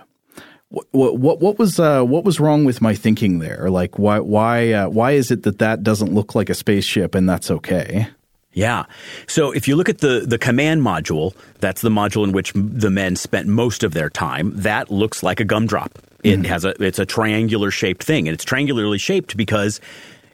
What 0.69 0.87
what 0.93 1.41
what 1.41 1.59
was 1.59 1.81
uh, 1.81 2.05
what 2.05 2.25
was 2.25 2.39
wrong 2.39 2.65
with 2.65 2.81
my 2.81 2.95
thinking 2.95 3.41
there? 3.41 3.69
Like 3.71 3.99
why 3.99 4.21
why 4.21 4.73
uh, 4.73 4.89
why 4.89 5.13
is 5.13 5.33
it 5.33 5.43
that 5.43 5.59
that 5.59 5.83
doesn't 5.83 6.15
look 6.15 6.37
like 6.37 6.49
a 6.49 6.55
spaceship 6.55 7.17
and 7.17 7.29
that's 7.29 7.51
okay? 7.51 8.07
Yeah. 8.53 8.87
So 9.27 9.53
if 9.53 9.69
you 9.69 9.77
look 9.77 9.89
at 9.89 9.99
the 9.99 10.25
the 10.27 10.39
command 10.39 10.83
module, 10.83 11.35
that's 11.61 11.83
the 11.83 11.89
module 11.89 12.25
in 12.25 12.33
which 12.33 12.53
the 12.55 12.91
men 12.91 13.17
spent 13.17 13.47
most 13.47 13.85
of 13.85 13.95
their 13.95 14.11
time. 14.11 14.53
That 14.55 14.91
looks 14.91 15.23
like 15.23 15.41
a 15.41 15.45
gumdrop. 15.45 15.99
It 16.25 16.41
mm. 16.41 16.47
has 16.47 16.65
a 16.65 16.71
it's 16.83 16.99
a 16.99 17.07
triangular 17.07 17.71
shaped 17.71 18.03
thing, 18.03 18.27
and 18.27 18.35
it's 18.35 18.45
triangularly 18.45 18.99
shaped 18.99 19.37
because 19.37 19.81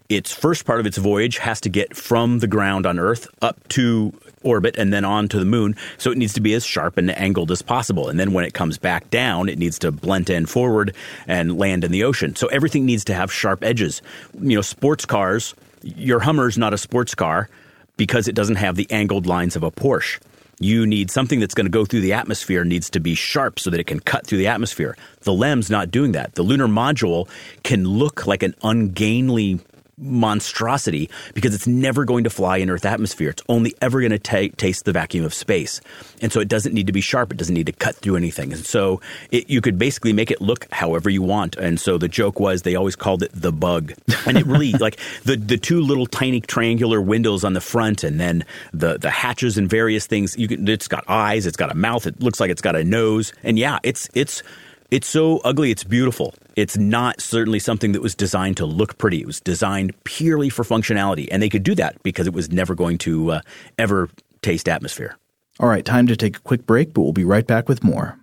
its 0.09 0.33
first 0.33 0.65
part 0.65 0.81
of 0.81 0.87
its 0.87 0.97
voyage 0.97 1.39
has 1.39 1.61
to 1.61 1.69
get 1.69 1.95
from 1.97 2.39
the 2.39 2.47
ground 2.47 2.87
on 2.87 2.99
Earth 2.99 3.27
up 3.43 3.67
to 3.69 4.13
orbit 4.43 4.77
and 4.79 4.93
then 4.93 5.05
on 5.05 5.29
to 5.29 5.39
the 5.39 5.45
moon. 5.45 5.75
So 5.99 6.11
it 6.11 6.19
needs 6.19 6.33
to 6.35 6.41
be 6.41 6.55
as 6.55 6.65
sharp 6.65 6.97
and 6.97 7.11
angled 7.19 7.51
as 7.51 7.61
possible. 7.61 8.09
And 8.09 8.19
then 8.19 8.33
when 8.33 8.45
it 8.45 8.55
comes 8.55 8.79
back 8.79 9.11
down, 9.11 9.49
it 9.49 9.59
needs 9.59 9.79
to 9.81 9.91
blunt 9.91 10.31
end 10.31 10.49
forward 10.49 10.95
and 11.27 11.59
land 11.59 11.83
in 11.83 11.91
the 11.91 12.05
ocean. 12.05 12.37
So 12.37 12.47
everything 12.49 12.87
needs 12.87 13.05
to 13.07 13.15
have 13.15 13.33
sharp 13.33 13.65
edges. 13.65 14.01
You 14.41 14.57
know, 14.57 14.63
sports 14.63 15.05
cars, 15.05 15.55
your 15.83 16.21
Hummer's 16.21 16.57
not 16.57 16.73
a 16.73 16.79
sports 16.79 17.15
car 17.15 17.49
because 17.97 18.29
it 18.29 18.35
doesn't 18.35 18.57
have 18.57 18.77
the 18.77 18.91
angled 18.91 19.27
lines 19.27 19.57
of 19.57 19.63
a 19.63 19.71
Porsche. 19.71 20.21
You 20.59 20.87
need 20.87 21.11
something 21.11 21.39
that's 21.39 21.55
going 21.55 21.67
to 21.67 21.71
go 21.71 21.85
through 21.85 22.01
the 22.01 22.15
atmosphere 22.15 22.65
needs 22.65 22.89
to 22.91 23.01
be 23.01 23.15
sharp 23.15 23.59
so 23.59 23.69
that 23.69 23.79
it 23.79 23.87
can 23.87 24.01
cut 24.01 24.27
through 24.27 24.39
the 24.39 24.47
atmosphere. 24.47 24.97
The 25.21 25.33
LEM's 25.33 25.69
not 25.69 25.91
doing 25.91 26.13
that. 26.13 26.35
The 26.35 26.43
lunar 26.43 26.67
module 26.67 27.29
can 27.63 27.85
look 27.85 28.27
like 28.27 28.43
an 28.43 28.55
ungainly 28.63 29.61
monstrosity 29.99 31.09
because 31.33 31.55
it's 31.55 31.67
never 31.67 32.05
going 32.05 32.25
to 32.25 32.31
fly 32.31 32.59
in 32.59 32.69
Earth 32.69 32.85
atmosphere. 32.85 33.31
It's 33.31 33.43
only 33.49 33.75
ever 33.81 34.01
going 34.01 34.13
to 34.13 34.19
ta- 34.19 34.55
taste 34.57 34.85
the 34.85 34.93
vacuum 34.93 35.25
of 35.25 35.33
space. 35.33 35.81
And 36.21 36.31
so 36.31 36.41
it 36.41 36.49
doesn't 36.49 36.75
need 36.75 36.87
to 36.87 36.93
be 36.93 37.01
sharp. 37.01 37.33
It 37.33 37.39
doesn't 37.39 37.55
need 37.55 37.67
to 37.67 37.73
cut 37.73 37.97
through 37.97 38.17
anything. 38.17 38.53
And 38.53 38.65
so 38.65 39.01
it, 39.31 39.49
you 39.49 39.63
could 39.63 39.79
basically 39.79 40.13
make 40.13 40.31
it 40.31 40.41
look 40.41 40.67
however 40.71 41.09
you 41.09 41.23
want. 41.23 41.57
And 41.57 41.81
so 41.81 41.97
the 41.97 42.09
joke 42.09 42.39
was 42.39 42.63
they 42.63 42.75
always 42.75 42.97
called 42.97 43.23
it 43.23 43.31
the 43.33 43.53
bug. 43.53 43.95
And 44.27 44.37
it 44.37 44.47
really, 44.47 44.73
like 44.81 44.99
the, 45.25 45.37
the 45.37 45.57
two 45.57 45.81
little 45.81 46.07
tiny 46.07 46.41
triangular 46.43 47.01
windows 47.01 47.43
on 47.43 47.55
the 47.55 47.61
front 47.63 48.05
and 48.05 48.21
then 48.21 48.45
the, 48.75 48.99
the 48.99 49.11
hatches 49.11 49.57
and 49.57 49.69
various 49.69 50.07
things. 50.07 50.37
You 50.37 50.49
can, 50.49 50.69
it's 50.69 50.89
got 50.89 51.05
eyes, 51.09 51.47
it's 51.47 51.57
got 51.57 51.73
a 51.73 51.75
mouth, 51.75 52.07
it 52.07 52.21
looks 52.21 52.39
like 52.39 52.51
it's 52.51 52.63
got 52.63 52.77
a 52.77 52.85
nose. 52.85 53.33
And 53.43 53.59
yeah, 53.59 53.79
it's, 53.83 54.11
it's, 54.15 54.43
it's 54.91 55.07
so 55.07 55.39
ugly, 55.39 55.71
it's 55.71 55.85
beautiful. 55.85 56.35
It's 56.55 56.77
not 56.77 57.21
certainly 57.21 57.59
something 57.59 57.93
that 57.93 58.03
was 58.03 58.15
designed 58.15 58.57
to 58.59 58.67
look 58.67 58.99
pretty. 58.99 59.21
It 59.21 59.27
was 59.27 59.41
designed 59.41 59.93
purely 60.05 60.49
for 60.49 60.65
functionality. 60.65 61.29
And 61.31 61.43
they 61.43 61.49
could 61.49 61.63
do 61.63 61.75
that 61.75 62.03
because 62.03 62.27
it 62.27 62.33
was 62.33 62.51
never 62.51 62.75
going 62.75 62.99
to 62.99 63.33
uh, 63.33 63.41
ever 63.79 64.09
taste 64.43 64.69
atmosphere. 64.69 65.17
All 65.59 65.69
right, 65.69 65.85
time 65.85 66.07
to 66.07 66.17
take 66.17 66.37
a 66.37 66.41
quick 66.41 66.67
break, 66.67 66.93
but 66.93 67.01
we'll 67.01 67.13
be 67.13 67.25
right 67.25 67.47
back 67.47 67.69
with 67.69 67.83
more. 67.83 68.19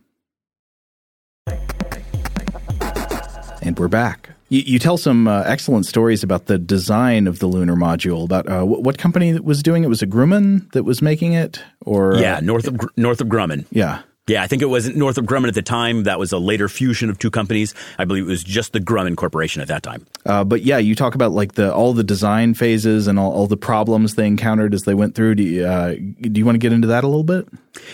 And 3.61 3.78
we're 3.80 3.88
back. 3.88 4.30
You, 4.49 4.61
you 4.61 4.78
tell 4.78 4.97
some 4.97 5.28
uh, 5.28 5.41
excellent 5.45 5.86
stories 5.86 6.22
about 6.22 6.45
the 6.45 6.57
design 6.57 7.28
of 7.28 7.39
the 7.39 7.47
lunar 7.47 7.76
module. 7.76 8.24
About 8.26 8.47
uh, 8.47 8.64
what, 8.64 8.84
what, 8.84 8.97
company 8.97 9.39
was 9.39 9.64
doing 9.64 9.84
it? 9.84 9.88
Was 9.88 10.03
it 10.03 10.09
Grumman 10.09 10.72
that 10.74 10.84
was 10.84 11.01
making 11.01 11.34
it, 11.34 11.64
or 11.86 12.16
yeah, 12.16 12.39
Northrop 12.41 12.95
north 12.95 13.20
of 13.20 13.28
Grumman. 13.28 13.66
Yeah, 13.72 14.01
yeah, 14.28 14.41
I 14.41 14.47
think 14.47 14.61
it 14.61 14.67
was 14.67 14.88
Northrop 14.95 15.26
Grumman 15.26 15.49
at 15.49 15.53
the 15.53 15.61
time. 15.61 16.03
That 16.03 16.17
was 16.17 16.32
a 16.32 16.38
later 16.38 16.69
fusion 16.69 17.09
of 17.09 17.19
two 17.19 17.30
companies. 17.30 17.74
I 17.97 18.05
believe 18.05 18.24
it 18.24 18.30
was 18.30 18.43
just 18.43 18.71
the 18.71 18.80
Grumman 18.80 19.17
Corporation 19.17 19.61
at 19.61 19.67
that 19.67 19.84
time. 19.84 20.05
Uh, 20.26 20.45
but 20.45 20.61
yeah, 20.61 20.78
you 20.78 20.95
talk 20.95 21.13
about 21.13 21.34
like 21.34 21.53
the 21.53 21.74
all 21.74 21.91
the 21.91 22.05
design 22.05 22.53
phases 22.53 23.07
and 23.07 23.19
all, 23.19 23.34
all 23.34 23.47
the 23.47 23.57
problems 23.57 24.15
they 24.15 24.26
encountered 24.26 24.74
as 24.74 24.84
they 24.84 24.93
went 24.93 25.13
through. 25.13 25.36
Do 25.36 25.43
you, 25.43 25.65
uh, 25.65 25.95
do 25.95 26.39
you 26.39 26.45
want 26.45 26.55
to 26.55 26.59
get 26.59 26.71
into 26.71 26.88
that 26.88 27.03
a 27.03 27.07
little 27.07 27.26
bit? 27.26 27.47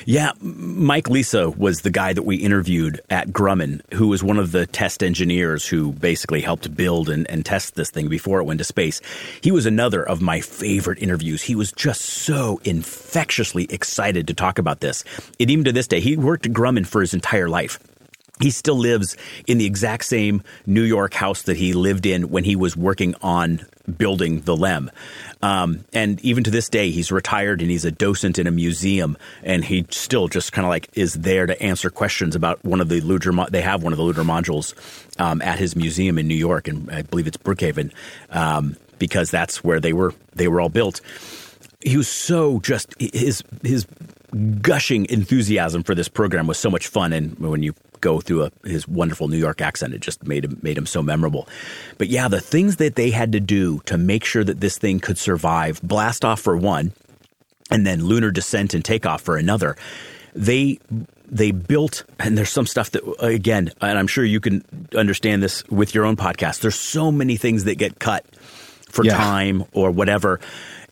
Yeah, 0.06 0.34
Mike 0.42 1.10
Lisa 1.10 1.50
was 1.50 1.82
the 1.82 1.90
guy 1.90 2.14
that 2.14 2.24
we 2.24 2.36
interviewed 2.36 3.02
at 3.10 3.30
Grumman, 3.30 3.82
who 3.94 4.10
was 4.10 4.24
one 4.24 4.38
of 4.38 4.52
the 4.52 4.68
test 4.68 5.02
engineers 5.02 5.66
who 5.66 5.94
basically 5.94 6.42
helped 6.42 6.76
build 6.76 7.10
and, 7.10 7.28
and 7.30 7.46
test 7.46 7.76
this 7.76 7.90
thing 7.90 8.08
before 8.08 8.40
it 8.40 8.44
went 8.44 8.60
to 8.60 8.64
space. 8.64 9.02
He 9.42 9.52
was 9.52 9.66
another 9.66 10.04
of 10.04 10.22
my 10.22 10.42
favorite 10.42 11.02
interviews. 11.02 11.42
He 11.42 11.56
was 11.56 11.72
just 11.72 12.02
so 12.02 12.60
infectiously 12.66 13.66
excited 13.70 14.28
to 14.28 14.34
talk 14.34 14.60
about 14.60 14.82
this. 14.82 15.04
And 15.40 15.50
even 15.50 15.64
to 15.64 15.72
this 15.72 15.88
day, 15.88 16.02
he 16.02 16.19
worked 16.20 16.46
at 16.46 16.54
Grumman 16.54 16.86
for 16.86 17.02
his 17.02 17.14
entire 17.14 17.50
life. 17.50 17.80
He 18.40 18.52
still 18.52 18.78
lives 18.78 19.18
in 19.48 19.58
the 19.58 19.66
exact 19.66 20.06
same 20.06 20.44
New 20.66 20.84
York 20.84 21.14
house 21.14 21.42
that 21.44 21.58
he 21.58 21.74
lived 21.74 22.06
in 22.06 22.30
when 22.30 22.46
he 22.46 22.56
was 22.56 22.78
working 22.78 23.14
on 23.22 23.66
building 23.98 24.42
the 24.42 24.56
LEM. 24.56 24.92
Um, 25.42 25.84
and 25.94 26.22
even 26.22 26.44
to 26.46 26.52
this 26.52 26.70
day, 26.70 26.92
he's 26.92 27.12
retired 27.12 27.62
and 27.62 27.70
he's 27.70 27.84
a 27.84 27.92
docent 27.92 28.40
in 28.40 28.48
a 28.48 28.52
museum, 28.52 29.18
and 29.44 29.66
he 29.66 29.86
still 29.90 30.28
just 30.28 30.54
kind 30.54 30.66
of 30.66 30.70
like 30.70 30.90
is 30.94 31.16
there 31.16 31.46
to 31.48 31.62
answer 31.62 31.90
questions 31.90 32.36
about 32.36 32.64
one 32.64 32.80
of 32.82 32.90
the. 32.90 33.02
Mo- 33.32 33.48
they 33.50 33.62
have 33.62 33.84
one 33.84 33.94
of 33.94 33.98
the 33.98 34.04
lunar 34.04 34.24
modules 34.24 34.74
um, 35.20 35.42
at 35.42 35.60
his 35.60 35.76
museum 35.76 36.18
in 36.18 36.28
New 36.28 36.36
York, 36.36 36.68
and 36.68 36.90
I 36.92 37.02
believe 37.02 37.28
it's 37.28 37.38
Brookhaven, 37.38 37.92
um, 38.30 38.78
because 39.00 39.32
that's 39.32 39.64
where 39.64 39.80
they 39.80 39.94
were. 39.94 40.14
They 40.34 40.48
were 40.48 40.62
all 40.62 40.70
built. 40.70 41.02
He 41.82 41.98
was 41.98 42.08
so 42.08 42.60
just 42.60 42.94
his 43.00 43.44
his 43.64 43.86
gushing 44.62 45.06
enthusiasm 45.10 45.84
for 45.84 45.96
this 45.96 46.08
program 46.08 46.48
was 46.48 46.58
so 46.58 46.70
much 46.70 46.88
fun. 46.88 47.14
And 47.14 47.38
when 47.40 47.64
you 47.64 47.74
go 48.02 48.20
through 48.20 48.44
a, 48.46 48.52
his 48.64 48.88
wonderful 48.88 49.28
New 49.28 49.38
York 49.38 49.62
accent, 49.62 49.94
it 49.94 50.02
just 50.02 50.26
made 50.26 50.46
him 50.46 50.60
made 50.62 50.78
him 50.78 50.86
so 50.86 51.02
memorable. 51.02 51.48
But 51.98 52.08
yeah, 52.08 52.28
the 52.28 52.42
things 52.42 52.78
that 52.78 52.96
they 52.96 53.12
had 53.12 53.32
to 53.34 53.40
do 53.40 53.80
to 53.86 53.98
make 53.98 54.24
sure 54.24 54.44
that 54.44 54.60
this 54.60 54.78
thing 54.78 55.00
could 55.00 55.18
survive 55.18 55.82
blast 55.82 56.24
off 56.24 56.42
for 56.42 56.56
one, 56.56 56.94
and 57.72 57.86
then 57.86 58.06
lunar 58.06 58.32
descent 58.32 58.74
and 58.74 58.84
takeoff 58.84 59.22
for 59.22 59.38
another. 59.38 59.76
They 60.36 60.80
they 61.26 61.52
built, 61.52 62.06
and 62.20 62.38
there's 62.38 62.50
some 62.50 62.66
stuff 62.66 62.92
that 62.92 63.04
again, 63.20 63.72
and 63.82 63.98
I'm 63.98 64.08
sure 64.08 64.24
you 64.24 64.40
can 64.40 64.64
understand 64.96 65.44
this 65.44 65.64
with 65.68 65.94
your 65.94 66.06
own 66.06 66.16
podcast. 66.16 66.62
There's 66.62 66.80
so 66.80 67.12
many 67.12 67.38
things 67.38 67.66
that 67.66 67.76
get 67.76 68.00
cut 68.00 68.26
for 68.90 69.06
yeah. 69.06 69.16
time 69.16 69.66
or 69.74 69.92
whatever 69.92 70.40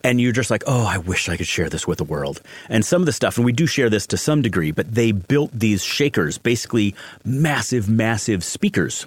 and 0.08 0.22
you're 0.22 0.32
just 0.32 0.50
like, 0.50 0.64
oh, 0.68 0.86
I 0.86 1.00
wish 1.00 1.28
I 1.28 1.36
could 1.36 1.48
share 1.48 1.68
this 1.68 1.86
with 1.86 1.98
the 1.98 2.06
world. 2.06 2.42
And 2.70 2.86
some 2.86 3.02
of 3.02 3.06
the 3.06 3.12
stuff, 3.12 3.36
and 3.36 3.44
we 3.44 3.52
do 3.52 3.68
share 3.68 3.90
this 3.90 4.08
to 4.08 4.16
some 4.16 4.42
degree, 4.42 4.72
but 4.72 4.96
they 4.96 5.12
built 5.12 5.52
these 5.52 5.84
shakers, 5.84 6.38
basically 6.38 6.96
massive, 7.26 7.90
massive 7.90 8.42
speakers. 8.42 9.06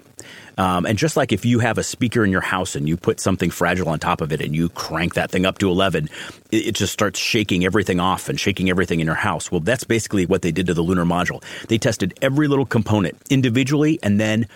Um, 0.58 0.84
and 0.84 0.98
just 0.98 1.16
like 1.16 1.32
if 1.32 1.46
you 1.46 1.60
have 1.60 1.78
a 1.78 1.82
speaker 1.82 2.22
in 2.22 2.30
your 2.30 2.42
house 2.42 2.76
and 2.76 2.86
you 2.86 2.98
put 2.98 3.18
something 3.18 3.48
fragile 3.48 3.88
on 3.88 3.98
top 3.98 4.20
of 4.20 4.30
it 4.30 4.42
and 4.42 4.54
you 4.54 4.68
crank 4.68 5.14
that 5.14 5.30
thing 5.30 5.46
up 5.46 5.56
to 5.58 5.70
11, 5.70 6.10
it, 6.50 6.56
it, 6.56 6.74
just 6.74 6.92
starts 6.92 7.18
shaking 7.18 7.64
everything 7.64 7.98
off 7.98 8.28
and 8.28 8.38
shaking 8.38 8.68
everything 8.68 9.00
in 9.00 9.06
your 9.06 9.14
house. 9.14 9.50
Well, 9.50 9.60
that's 9.60 9.84
basically 9.84 10.26
what 10.26 10.42
they 10.42 10.52
did 10.52 10.66
to 10.66 10.74
the 10.74 10.82
lunar 10.82 11.06
module. 11.06 11.42
They 11.68 11.78
tested 11.78 12.12
every 12.20 12.46
little 12.46 12.66
component 12.66 13.16
individually 13.30 13.98
and 14.02 14.20
then 14.20 14.46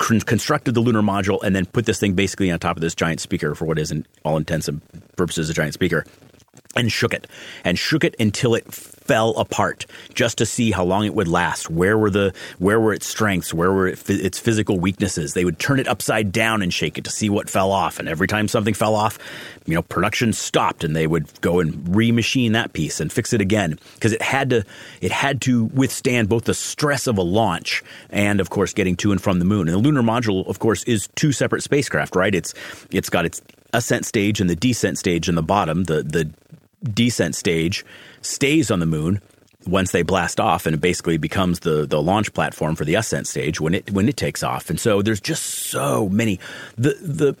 constructed 0.00 0.74
the 0.74 0.80
lunar 0.80 1.02
module 1.02 1.42
and 1.42 1.54
then 1.54 1.66
put 1.66 1.86
this 1.86 2.00
thing 2.00 2.14
basically 2.14 2.50
on 2.50 2.58
top 2.58 2.76
of 2.76 2.80
this 2.80 2.94
giant 2.94 3.20
speaker 3.20 3.54
for 3.54 3.66
what 3.66 3.78
is, 3.78 3.90
in 3.90 4.06
all 4.24 4.36
intents 4.36 4.66
and 4.66 4.80
purposes, 5.16 5.50
a 5.50 5.54
giant 5.54 5.74
speaker 5.74 6.04
and 6.76 6.90
shook 6.90 7.12
it 7.12 7.26
and 7.64 7.78
shook 7.78 8.04
it 8.04 8.14
until 8.20 8.54
it 8.54 8.72
fell 8.72 9.30
apart 9.30 9.86
just 10.14 10.38
to 10.38 10.46
see 10.46 10.70
how 10.70 10.84
long 10.84 11.04
it 11.04 11.14
would 11.14 11.26
last. 11.26 11.68
Where 11.68 11.98
were 11.98 12.10
the 12.10 12.32
where 12.58 12.78
were 12.78 12.92
its 12.92 13.06
strengths? 13.06 13.52
Where 13.52 13.72
were 13.72 13.88
it, 13.88 14.08
its 14.08 14.38
physical 14.38 14.78
weaknesses? 14.78 15.34
They 15.34 15.44
would 15.44 15.58
turn 15.58 15.80
it 15.80 15.88
upside 15.88 16.30
down 16.30 16.62
and 16.62 16.72
shake 16.72 16.96
it 16.96 17.04
to 17.04 17.10
see 17.10 17.28
what 17.28 17.50
fell 17.50 17.72
off 17.72 17.98
and 17.98 18.08
every 18.08 18.28
time 18.28 18.46
something 18.46 18.74
fell 18.74 18.94
off 18.94 19.18
you 19.66 19.74
know 19.74 19.82
production 19.82 20.32
stopped 20.32 20.84
and 20.84 20.96
they 20.96 21.06
would 21.06 21.28
go 21.40 21.60
and 21.60 21.94
remachine 21.94 22.52
that 22.52 22.72
piece 22.72 23.00
and 23.00 23.12
fix 23.12 23.32
it 23.32 23.40
again 23.40 23.78
because 23.94 24.12
it 24.12 24.22
had 24.22 24.50
to 24.50 24.64
it 25.00 25.12
had 25.12 25.40
to 25.40 25.64
withstand 25.66 26.28
both 26.28 26.44
the 26.44 26.54
stress 26.54 27.06
of 27.06 27.18
a 27.18 27.22
launch 27.22 27.82
and 28.10 28.40
of 28.40 28.50
course 28.50 28.72
getting 28.72 28.96
to 28.96 29.12
and 29.12 29.22
from 29.22 29.38
the 29.38 29.44
moon. 29.44 29.68
And 29.68 29.74
the 29.76 29.78
lunar 29.78 30.02
module 30.02 30.46
of 30.48 30.58
course 30.58 30.82
is 30.84 31.08
two 31.14 31.32
separate 31.32 31.62
spacecraft 31.62 32.16
right? 32.16 32.34
It's 32.34 32.54
it's 32.90 33.10
got 33.10 33.24
its 33.24 33.42
ascent 33.72 34.04
stage 34.04 34.40
and 34.40 34.50
the 34.50 34.56
descent 34.56 34.98
stage 34.98 35.28
in 35.28 35.36
the 35.36 35.42
bottom 35.42 35.84
the 35.84 36.02
the 36.02 36.30
descent 36.82 37.34
stage 37.34 37.84
stays 38.22 38.70
on 38.70 38.80
the 38.80 38.86
moon 38.86 39.20
once 39.66 39.92
they 39.92 40.02
blast 40.02 40.40
off 40.40 40.66
and 40.66 40.74
it 40.74 40.80
basically 40.80 41.18
becomes 41.18 41.60
the 41.60 41.86
the 41.86 42.00
launch 42.00 42.32
platform 42.32 42.74
for 42.74 42.84
the 42.84 42.94
ascent 42.94 43.26
stage 43.26 43.60
when 43.60 43.74
it 43.74 43.90
when 43.90 44.08
it 44.08 44.16
takes 44.16 44.42
off. 44.42 44.70
And 44.70 44.80
so 44.80 45.02
there's 45.02 45.20
just 45.20 45.44
so 45.44 46.08
many 46.08 46.40
the 46.76 46.94
the 47.02 47.36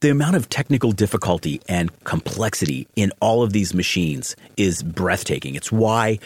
the 0.00 0.10
amount 0.10 0.36
of 0.36 0.48
technical 0.48 0.92
difficulty 0.92 1.60
and 1.68 1.92
complexity 2.04 2.86
in 2.96 3.12
all 3.20 3.42
of 3.42 3.52
these 3.52 3.74
machines 3.74 4.36
is 4.56 4.82
breathtaking. 4.82 5.54
It's 5.54 5.72
why 5.72 6.18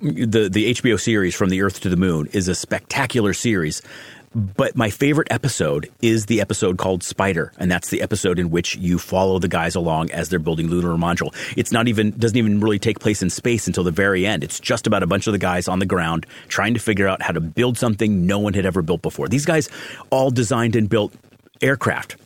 the 0.00 0.48
the 0.50 0.74
HBO 0.74 0.98
series 1.00 1.34
from 1.34 1.50
the 1.50 1.62
earth 1.62 1.80
to 1.80 1.88
the 1.88 1.96
moon 1.96 2.28
is 2.32 2.48
a 2.48 2.54
spectacular 2.54 3.32
series 3.32 3.82
but 4.34 4.76
my 4.76 4.90
favorite 4.90 5.28
episode 5.30 5.90
is 6.02 6.26
the 6.26 6.40
episode 6.40 6.78
called 6.78 7.02
Spider, 7.02 7.52
and 7.58 7.70
that's 7.70 7.90
the 7.90 8.02
episode 8.02 8.38
in 8.38 8.50
which 8.50 8.76
you 8.76 8.98
follow 8.98 9.38
the 9.38 9.48
guys 9.48 9.74
along 9.74 10.10
as 10.10 10.28
they're 10.28 10.38
building 10.38 10.68
lunar 10.68 10.96
module. 10.96 11.34
It's 11.56 11.72
not 11.72 11.88
even 11.88 12.10
doesn't 12.12 12.36
even 12.36 12.60
really 12.60 12.78
take 12.78 13.00
place 13.00 13.22
in 13.22 13.30
space 13.30 13.66
until 13.66 13.84
the 13.84 13.90
very 13.90 14.26
end. 14.26 14.44
It's 14.44 14.60
just 14.60 14.86
about 14.86 15.02
a 15.02 15.06
bunch 15.06 15.26
of 15.26 15.32
the 15.32 15.38
guys 15.38 15.68
on 15.68 15.78
the 15.78 15.86
ground 15.86 16.26
trying 16.48 16.74
to 16.74 16.80
figure 16.80 17.08
out 17.08 17.22
how 17.22 17.32
to 17.32 17.40
build 17.40 17.78
something 17.78 18.26
no 18.26 18.38
one 18.38 18.54
had 18.54 18.66
ever 18.66 18.82
built 18.82 19.02
before. 19.02 19.28
These 19.28 19.46
guys 19.46 19.68
all 20.10 20.30
designed 20.30 20.76
and 20.76 20.88
built 20.88 21.12
aircraft 21.60 22.16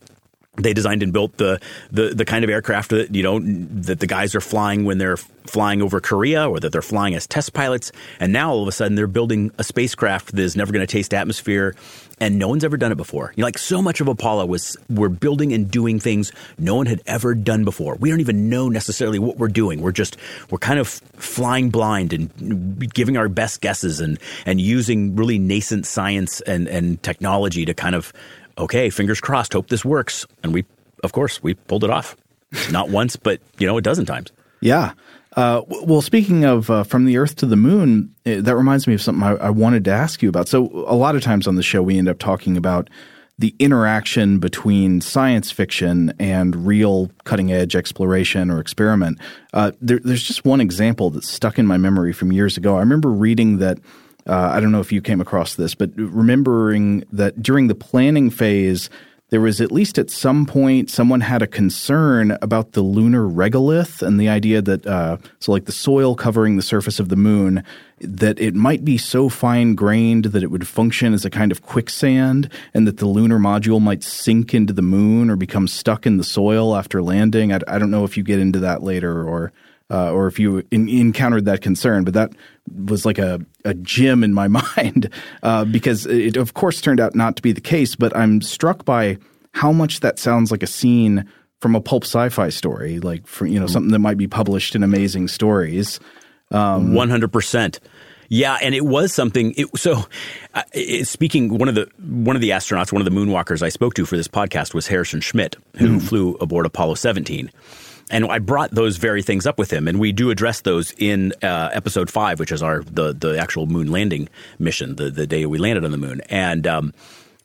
they 0.56 0.74
designed 0.74 1.02
and 1.02 1.14
built 1.14 1.38
the, 1.38 1.58
the 1.90 2.10
the 2.10 2.26
kind 2.26 2.44
of 2.44 2.50
aircraft 2.50 2.90
that 2.90 3.14
you 3.14 3.22
know 3.22 3.40
that 3.40 4.00
the 4.00 4.06
guys 4.06 4.34
are 4.34 4.40
flying 4.40 4.84
when 4.84 4.98
they're 4.98 5.16
flying 5.16 5.80
over 5.80 5.98
Korea 5.98 6.48
or 6.48 6.60
that 6.60 6.72
they're 6.72 6.82
flying 6.82 7.14
as 7.14 7.26
test 7.26 7.54
pilots 7.54 7.90
and 8.20 8.34
now 8.34 8.50
all 8.50 8.62
of 8.62 8.68
a 8.68 8.72
sudden 8.72 8.94
they're 8.94 9.06
building 9.06 9.50
a 9.56 9.64
spacecraft 9.64 10.32
that 10.36 10.42
is 10.42 10.54
never 10.54 10.70
going 10.70 10.86
to 10.86 10.90
taste 10.90 11.14
atmosphere 11.14 11.74
and 12.20 12.38
no 12.38 12.48
one's 12.48 12.62
ever 12.62 12.76
done 12.76 12.92
it 12.92 12.96
before. 12.96 13.32
You 13.34 13.42
know, 13.42 13.46
like 13.48 13.58
so 13.58 13.82
much 13.82 14.00
of 14.00 14.06
Apollo 14.06 14.46
was 14.46 14.76
we're 14.88 15.08
building 15.08 15.52
and 15.52 15.68
doing 15.68 15.98
things 15.98 16.30
no 16.56 16.76
one 16.76 16.86
had 16.86 17.02
ever 17.06 17.34
done 17.34 17.64
before. 17.64 17.96
We 17.96 18.10
don't 18.10 18.20
even 18.20 18.48
know 18.48 18.68
necessarily 18.68 19.18
what 19.18 19.38
we're 19.38 19.48
doing. 19.48 19.80
We're 19.80 19.90
just 19.90 20.16
we're 20.50 20.58
kind 20.58 20.78
of 20.78 20.86
flying 20.86 21.70
blind 21.70 22.12
and 22.12 22.92
giving 22.94 23.16
our 23.16 23.28
best 23.28 23.60
guesses 23.62 24.00
and 24.00 24.18
and 24.46 24.60
using 24.60 25.16
really 25.16 25.38
nascent 25.38 25.86
science 25.86 26.40
and 26.42 26.68
and 26.68 27.02
technology 27.02 27.64
to 27.64 27.74
kind 27.74 27.94
of 27.94 28.12
okay, 28.58 28.90
fingers 28.90 29.20
crossed, 29.20 29.52
hope 29.52 29.68
this 29.68 29.84
works. 29.84 30.26
And 30.42 30.52
we, 30.52 30.64
of 31.02 31.12
course, 31.12 31.42
we 31.42 31.54
pulled 31.54 31.84
it 31.84 31.90
off. 31.90 32.16
Not 32.70 32.90
once, 32.90 33.16
but, 33.16 33.40
you 33.58 33.66
know, 33.66 33.78
a 33.78 33.82
dozen 33.82 34.04
times. 34.04 34.30
Yeah. 34.60 34.92
Uh, 35.36 35.62
well, 35.68 36.02
speaking 36.02 36.44
of 36.44 36.70
uh, 36.70 36.84
from 36.84 37.06
the 37.06 37.16
Earth 37.16 37.36
to 37.36 37.46
the 37.46 37.56
Moon, 37.56 38.14
eh, 38.26 38.40
that 38.40 38.54
reminds 38.54 38.86
me 38.86 38.94
of 38.94 39.00
something 39.00 39.22
I, 39.22 39.32
I, 39.46 39.50
wanted 39.50 39.84
to 39.86 39.90
ask 39.90 40.22
you 40.22 40.28
about. 40.28 40.46
So, 40.46 40.66
a 40.86 40.94
lot 40.94 41.16
of 41.16 41.22
times 41.22 41.46
on 41.46 41.54
the 41.54 41.62
show, 41.62 41.82
we 41.82 41.96
end 41.96 42.08
up 42.08 42.18
talking 42.18 42.58
about 42.58 42.90
the 43.38 43.54
interaction 43.58 44.38
between 44.38 45.00
science 45.00 45.50
fiction 45.50 46.12
and 46.18 46.66
real 46.66 47.10
cutting 47.24 47.50
edge 47.50 47.74
exploration 47.74 48.50
or 48.50 48.60
experiment. 48.60 49.18
Uh, 49.54 49.72
there, 49.80 50.00
there's 50.04 50.22
just 50.22 50.44
one 50.44 50.60
example 50.60 51.08
that's 51.10 51.28
stuck 51.28 51.58
in 51.58 51.66
my 51.66 51.78
memory 51.78 52.12
from 52.12 52.30
years 52.30 52.58
ago. 52.58 52.76
I 52.76 52.80
remember 52.80 53.10
reading 53.10 53.58
that 53.58 53.78
uh, 54.26 54.50
I 54.52 54.60
don't 54.60 54.72
know 54.72 54.80
if 54.80 54.92
you 54.92 55.00
came 55.00 55.20
across 55.20 55.54
this, 55.54 55.74
but 55.74 55.90
remembering 55.96 57.04
that 57.12 57.42
during 57.42 57.68
the 57.68 57.74
planning 57.74 58.30
phase, 58.30 58.88
there 59.32 59.40
was 59.40 59.62
at 59.62 59.72
least 59.72 59.98
at 59.98 60.10
some 60.10 60.44
point 60.44 60.90
someone 60.90 61.22
had 61.22 61.40
a 61.40 61.46
concern 61.46 62.36
about 62.42 62.72
the 62.72 62.82
lunar 62.82 63.26
regolith 63.26 64.02
and 64.02 64.20
the 64.20 64.28
idea 64.28 64.60
that 64.60 64.86
uh, 64.86 65.16
so 65.40 65.52
like 65.52 65.64
the 65.64 65.72
soil 65.72 66.14
covering 66.14 66.56
the 66.56 66.62
surface 66.62 67.00
of 67.00 67.08
the 67.08 67.16
moon 67.16 67.64
that 67.98 68.38
it 68.38 68.54
might 68.54 68.84
be 68.84 68.98
so 68.98 69.30
fine 69.30 69.74
grained 69.74 70.26
that 70.26 70.42
it 70.42 70.50
would 70.50 70.68
function 70.68 71.14
as 71.14 71.24
a 71.24 71.30
kind 71.30 71.50
of 71.50 71.62
quicksand 71.62 72.50
and 72.74 72.86
that 72.86 72.98
the 72.98 73.06
lunar 73.06 73.38
module 73.38 73.80
might 73.80 74.02
sink 74.02 74.52
into 74.52 74.74
the 74.74 74.82
moon 74.82 75.30
or 75.30 75.36
become 75.36 75.66
stuck 75.66 76.04
in 76.04 76.18
the 76.18 76.24
soil 76.24 76.76
after 76.76 77.00
landing. 77.00 77.54
I, 77.54 77.60
I 77.66 77.78
don't 77.78 77.90
know 77.90 78.04
if 78.04 78.18
you 78.18 78.22
get 78.22 78.38
into 78.38 78.58
that 78.58 78.82
later 78.82 79.26
or 79.26 79.50
uh, 79.92 80.10
or 80.10 80.26
if 80.26 80.38
you 80.38 80.64
in, 80.70 80.88
encountered 80.88 81.44
that 81.44 81.60
concern, 81.60 82.04
but 82.04 82.14
that 82.14 82.32
was 82.86 83.04
like 83.04 83.18
a, 83.18 83.40
a 83.64 83.74
gem 83.74 84.24
in 84.24 84.32
my 84.32 84.48
mind 84.76 85.10
uh, 85.42 85.64
because 85.66 86.06
it, 86.06 86.36
of 86.36 86.54
course, 86.54 86.80
turned 86.80 86.98
out 86.98 87.14
not 87.14 87.36
to 87.36 87.42
be 87.42 87.52
the 87.52 87.60
case. 87.60 87.94
But 87.94 88.16
I'm 88.16 88.40
struck 88.40 88.84
by 88.84 89.18
how 89.52 89.70
much 89.70 90.00
that 90.00 90.18
sounds 90.18 90.50
like 90.50 90.62
a 90.62 90.66
scene 90.66 91.28
from 91.60 91.76
a 91.76 91.80
pulp 91.80 92.04
sci-fi 92.04 92.48
story, 92.48 93.00
like 93.00 93.26
for 93.26 93.46
you 93.46 93.60
know 93.60 93.66
something 93.66 93.92
that 93.92 93.98
might 93.98 94.16
be 94.16 94.26
published 94.26 94.74
in 94.74 94.82
Amazing 94.82 95.28
Stories. 95.28 96.00
Um, 96.50 96.94
one 96.94 97.10
hundred 97.10 97.32
percent. 97.32 97.78
Yeah, 98.28 98.56
and 98.62 98.74
it 98.74 98.86
was 98.86 99.12
something. 99.12 99.52
It, 99.58 99.76
so, 99.76 100.06
uh, 100.54 100.62
it, 100.72 101.06
speaking 101.06 101.58
one 101.58 101.68
of 101.68 101.74
the 101.74 101.86
one 101.98 102.34
of 102.34 102.40
the 102.40 102.50
astronauts, 102.50 102.90
one 102.90 103.02
of 103.02 103.04
the 103.04 103.10
moonwalkers 103.10 103.60
I 103.62 103.68
spoke 103.68 103.92
to 103.94 104.06
for 104.06 104.16
this 104.16 104.28
podcast 104.28 104.72
was 104.72 104.86
Harrison 104.86 105.20
Schmitt, 105.20 105.56
who 105.76 105.98
mm. 105.98 106.02
flew 106.02 106.36
aboard 106.36 106.64
Apollo 106.64 106.94
17. 106.94 107.50
And 108.10 108.26
I 108.26 108.38
brought 108.38 108.70
those 108.70 108.96
very 108.98 109.22
things 109.22 109.46
up 109.46 109.58
with 109.58 109.72
him, 109.72 109.88
and 109.88 109.98
we 109.98 110.12
do 110.12 110.30
address 110.30 110.60
those 110.60 110.92
in 110.98 111.32
uh, 111.42 111.70
episode 111.72 112.10
five, 112.10 112.38
which 112.40 112.52
is 112.52 112.62
our 112.62 112.82
the 112.82 113.12
the 113.12 113.38
actual 113.38 113.66
moon 113.66 113.90
landing 113.90 114.28
mission, 114.58 114.96
the 114.96 115.10
the 115.10 115.26
day 115.26 115.46
we 115.46 115.58
landed 115.58 115.84
on 115.84 115.90
the 115.90 115.98
moon. 115.98 116.20
And 116.28 116.66
um, 116.66 116.94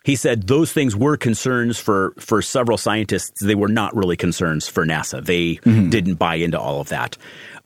he 0.03 0.15
said 0.15 0.47
those 0.47 0.71
things 0.73 0.95
were 0.95 1.17
concerns 1.17 1.79
for 1.79 2.13
for 2.19 2.41
several 2.41 2.77
scientists. 2.77 3.41
They 3.41 3.55
were 3.55 3.69
not 3.69 3.95
really 3.95 4.17
concerns 4.17 4.67
for 4.67 4.85
NASA. 4.85 5.23
They 5.23 5.55
mm-hmm. 5.55 5.89
didn't 5.89 6.15
buy 6.15 6.35
into 6.35 6.59
all 6.59 6.81
of 6.81 6.89
that. 6.89 7.17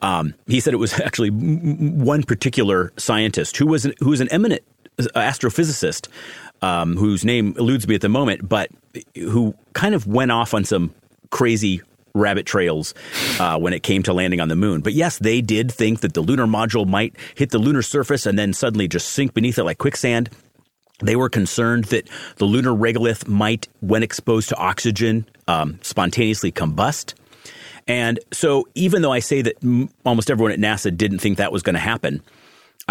Um, 0.01 0.33
he 0.47 0.59
said 0.59 0.73
it 0.73 0.77
was 0.77 0.99
actually 0.99 1.29
one 1.29 2.23
particular 2.23 2.93
scientist 2.97 3.57
who 3.57 3.67
was 3.67 3.85
an, 3.85 3.93
who 3.99 4.09
was 4.09 4.21
an 4.21 4.29
eminent 4.29 4.63
astrophysicist 4.99 6.07
um, 6.61 6.95
whose 6.95 7.25
name 7.25 7.55
eludes 7.57 7.87
me 7.87 7.95
at 7.95 8.01
the 8.01 8.09
moment, 8.09 8.47
but 8.47 8.69
who 9.15 9.55
kind 9.73 9.95
of 9.95 10.07
went 10.07 10.31
off 10.31 10.53
on 10.53 10.63
some 10.63 10.93
crazy 11.29 11.81
rabbit 12.13 12.45
trails 12.45 12.93
uh, 13.39 13.57
when 13.57 13.73
it 13.73 13.83
came 13.83 14.03
to 14.03 14.13
landing 14.13 14.39
on 14.39 14.47
the 14.47 14.55
moon. 14.55 14.81
But 14.81 14.93
yes, 14.93 15.19
they 15.19 15.41
did 15.41 15.71
think 15.71 16.01
that 16.01 16.13
the 16.13 16.21
lunar 16.21 16.45
module 16.45 16.87
might 16.87 17.15
hit 17.35 17.51
the 17.51 17.59
lunar 17.59 17.81
surface 17.81 18.25
and 18.25 18.37
then 18.37 18.53
suddenly 18.53 18.87
just 18.87 19.09
sink 19.09 19.33
beneath 19.33 19.57
it 19.57 19.63
like 19.63 19.77
quicksand. 19.77 20.29
They 20.99 21.15
were 21.15 21.29
concerned 21.29 21.85
that 21.85 22.07
the 22.37 22.45
lunar 22.45 22.71
regolith 22.71 23.27
might, 23.27 23.67
when 23.79 24.03
exposed 24.03 24.49
to 24.49 24.55
oxygen, 24.57 25.25
um, 25.47 25.79
spontaneously 25.81 26.51
combust. 26.51 27.15
And 27.87 28.19
so, 28.31 28.67
even 28.75 29.01
though 29.01 29.11
I 29.11 29.19
say 29.19 29.41
that 29.41 29.55
m- 29.63 29.89
almost 30.05 30.29
everyone 30.29 30.51
at 30.51 30.59
NASA 30.59 30.95
didn't 30.95 31.19
think 31.19 31.37
that 31.37 31.51
was 31.51 31.63
going 31.63 31.73
to 31.73 31.79
happen, 31.79 32.21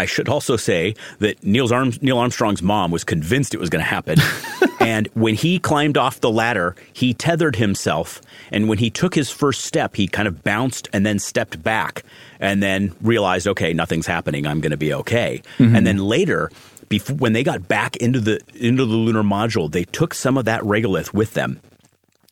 I 0.00 0.06
should 0.06 0.30
also 0.30 0.56
say 0.56 0.94
that 1.18 1.44
Neil's 1.44 1.72
Neil 2.00 2.18
Armstrong's 2.18 2.62
mom 2.62 2.90
was 2.90 3.04
convinced 3.04 3.52
it 3.52 3.60
was 3.60 3.68
going 3.68 3.84
to 3.84 3.88
happen. 3.88 4.18
and 4.80 5.08
when 5.12 5.34
he 5.34 5.58
climbed 5.58 5.98
off 5.98 6.20
the 6.20 6.30
ladder, 6.30 6.74
he 6.94 7.12
tethered 7.12 7.56
himself. 7.56 8.22
And 8.50 8.66
when 8.66 8.78
he 8.78 8.88
took 8.88 9.14
his 9.14 9.30
first 9.30 9.66
step, 9.66 9.94
he 9.96 10.08
kind 10.08 10.26
of 10.26 10.42
bounced 10.42 10.88
and 10.94 11.04
then 11.04 11.18
stepped 11.18 11.62
back 11.62 12.02
and 12.40 12.62
then 12.62 12.94
realized, 13.02 13.46
okay, 13.46 13.74
nothing's 13.74 14.06
happening. 14.06 14.46
I'm 14.46 14.62
going 14.62 14.70
to 14.70 14.78
be 14.78 14.94
okay. 14.94 15.42
Mm-hmm. 15.58 15.76
And 15.76 15.86
then 15.86 15.98
later, 15.98 16.50
before, 16.88 17.16
when 17.16 17.34
they 17.34 17.44
got 17.44 17.68
back 17.68 17.96
into 17.96 18.20
the 18.20 18.40
into 18.54 18.86
the 18.86 18.94
lunar 18.94 19.22
module, 19.22 19.70
they 19.70 19.84
took 19.84 20.14
some 20.14 20.38
of 20.38 20.46
that 20.46 20.62
regolith 20.62 21.12
with 21.12 21.34
them 21.34 21.60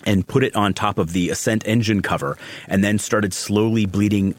and 0.09 0.26
put 0.26 0.42
it 0.42 0.56
on 0.56 0.72
top 0.72 0.96
of 0.96 1.12
the 1.12 1.28
ascent 1.28 1.62
engine 1.66 2.00
cover 2.00 2.38
and 2.66 2.82
then 2.82 2.98
started 2.98 3.34
slowly 3.34 3.84
bleeding 3.84 4.34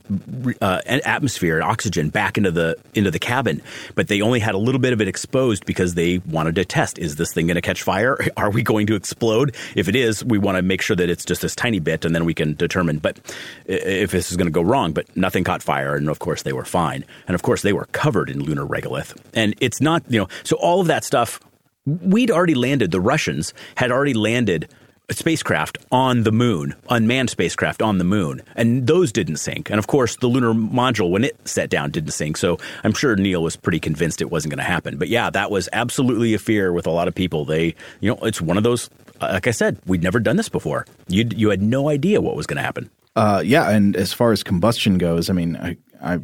uh, 0.61 0.82
atmosphere 0.88 1.59
and 1.59 1.63
oxygen 1.63 2.09
back 2.09 2.39
into 2.39 2.49
the 2.49 2.76
into 2.95 3.11
the 3.11 3.20
cabin. 3.20 3.61
But 3.93 4.07
they 4.07 4.20
only 4.20 4.39
had 4.39 4.55
a 4.55 4.57
little 4.57 4.82
bit 4.82 4.93
of 4.93 4.99
it 4.99 5.07
exposed 5.07 5.67
because 5.67 5.93
they 5.93 6.17
wanted 6.20 6.55
to 6.55 6.65
test 6.65 6.97
is 6.97 7.17
this 7.17 7.32
thing 7.32 7.45
going 7.45 7.55
to 7.55 7.61
catch 7.61 7.84
fire? 7.84 8.17
Are 8.38 8.49
we 8.49 8.63
going 8.63 8.88
to 8.88 8.95
explode? 8.95 9.55
If 9.76 9.88
it 9.88 9.95
is 9.95 10.26
we 10.26 10.39
want 10.39 10.57
to 10.57 10.63
make 10.63 10.82
sure 10.82 10.95
that 10.95 11.07
it's 11.07 11.24
just 11.24 11.43
this 11.43 11.55
tiny 11.55 11.80
bit 11.80 12.03
and 12.03 12.15
then 12.15 12.26
we 12.26 12.34
can 12.34 12.55
determine. 12.55 12.97
But 12.97 13.20
if 13.67 14.09
this 14.09 14.32
is 14.32 14.38
going 14.38 14.47
to 14.47 14.51
go 14.51 14.63
wrong 14.63 14.91
but 14.91 15.15
nothing 15.15 15.43
caught 15.43 15.61
fire 15.61 15.95
and 15.95 16.09
of 16.09 16.17
course 16.17 16.41
they 16.41 16.53
were 16.53 16.65
fine. 16.65 17.05
And 17.28 17.36
of 17.36 17.43
course 17.43 17.61
they 17.61 17.74
were 17.74 17.86
covered 17.91 18.32
in 18.32 18.41
lunar 18.41 18.65
regolith. 18.65 19.15
And 19.36 19.53
it's 19.61 19.80
not 19.80 20.03
you 20.09 20.20
know 20.20 20.28
so 20.43 20.55
all 20.55 20.82
of 20.82 20.88
that 20.88 21.03
stuff 21.03 21.39
we'd 21.86 22.30
already 22.30 22.55
landed 22.55 22.91
the 22.91 23.01
russians 23.01 23.53
had 23.76 23.91
already 23.91 24.13
landed 24.13 24.67
spacecraft 25.12 25.78
on 25.91 26.24
the 26.24 26.32
moon, 26.32 26.76
unmanned 26.89 27.30
spacecraft 27.30 27.82
on 27.82 27.97
the 27.97 28.03
moon, 28.03 28.41
and 28.55 28.88
those 28.88 29.12
didn't 29.12 29.38
sink. 29.38 29.70
And 29.70 29.80
of 29.80 29.88
course, 29.88 30.16
the 30.18 30.28
lunar 30.28 30.53
module, 30.53 31.10
when 31.10 31.24
it 31.24 31.47
set 31.47 31.70
down, 31.70 31.91
didn't 31.91 32.12
sink. 32.12 32.38
So 32.38 32.57
I'm 32.84 32.93
sure 32.93 33.16
Neil 33.16 33.43
was 33.43 33.55
pretty 33.55 33.80
convinced 33.80 34.22
it 34.22 34.32
wasn't 34.32 34.51
going 34.51 34.66
to 34.66 34.72
happen. 34.72 34.97
But 34.97 35.10
yeah, 35.10 35.30
that 35.30 35.51
was 35.51 35.70
absolutely 35.74 36.34
a 36.34 36.39
fear 36.39 36.74
with 36.74 36.88
a 36.88 36.91
lot 36.91 37.07
of 37.07 37.16
people. 37.16 37.45
They, 37.45 37.76
you 37.99 38.10
know, 38.10 38.18
it's 38.24 38.41
one 38.41 38.57
of 38.57 38.64
those. 38.64 38.89
Like 39.22 39.47
I 39.47 39.51
said, 39.51 39.80
we'd 39.86 40.03
never 40.03 40.20
done 40.20 40.38
this 40.38 40.49
before. 40.49 40.86
You 41.07 41.28
you 41.36 41.49
had 41.49 41.62
no 41.62 41.89
idea 41.89 42.22
what 42.22 42.36
was 42.36 42.47
going 42.47 42.57
to 42.57 42.64
happen. 42.64 42.89
Uh, 43.16 43.41
yeah, 43.45 43.70
and 43.70 43.95
as 43.97 44.14
far 44.14 44.32
as 44.32 44.43
combustion 44.43 44.97
goes, 44.97 45.30
I 45.30 45.34
mean, 45.34 45.57
I, 45.57 45.78
I 46.01 46.20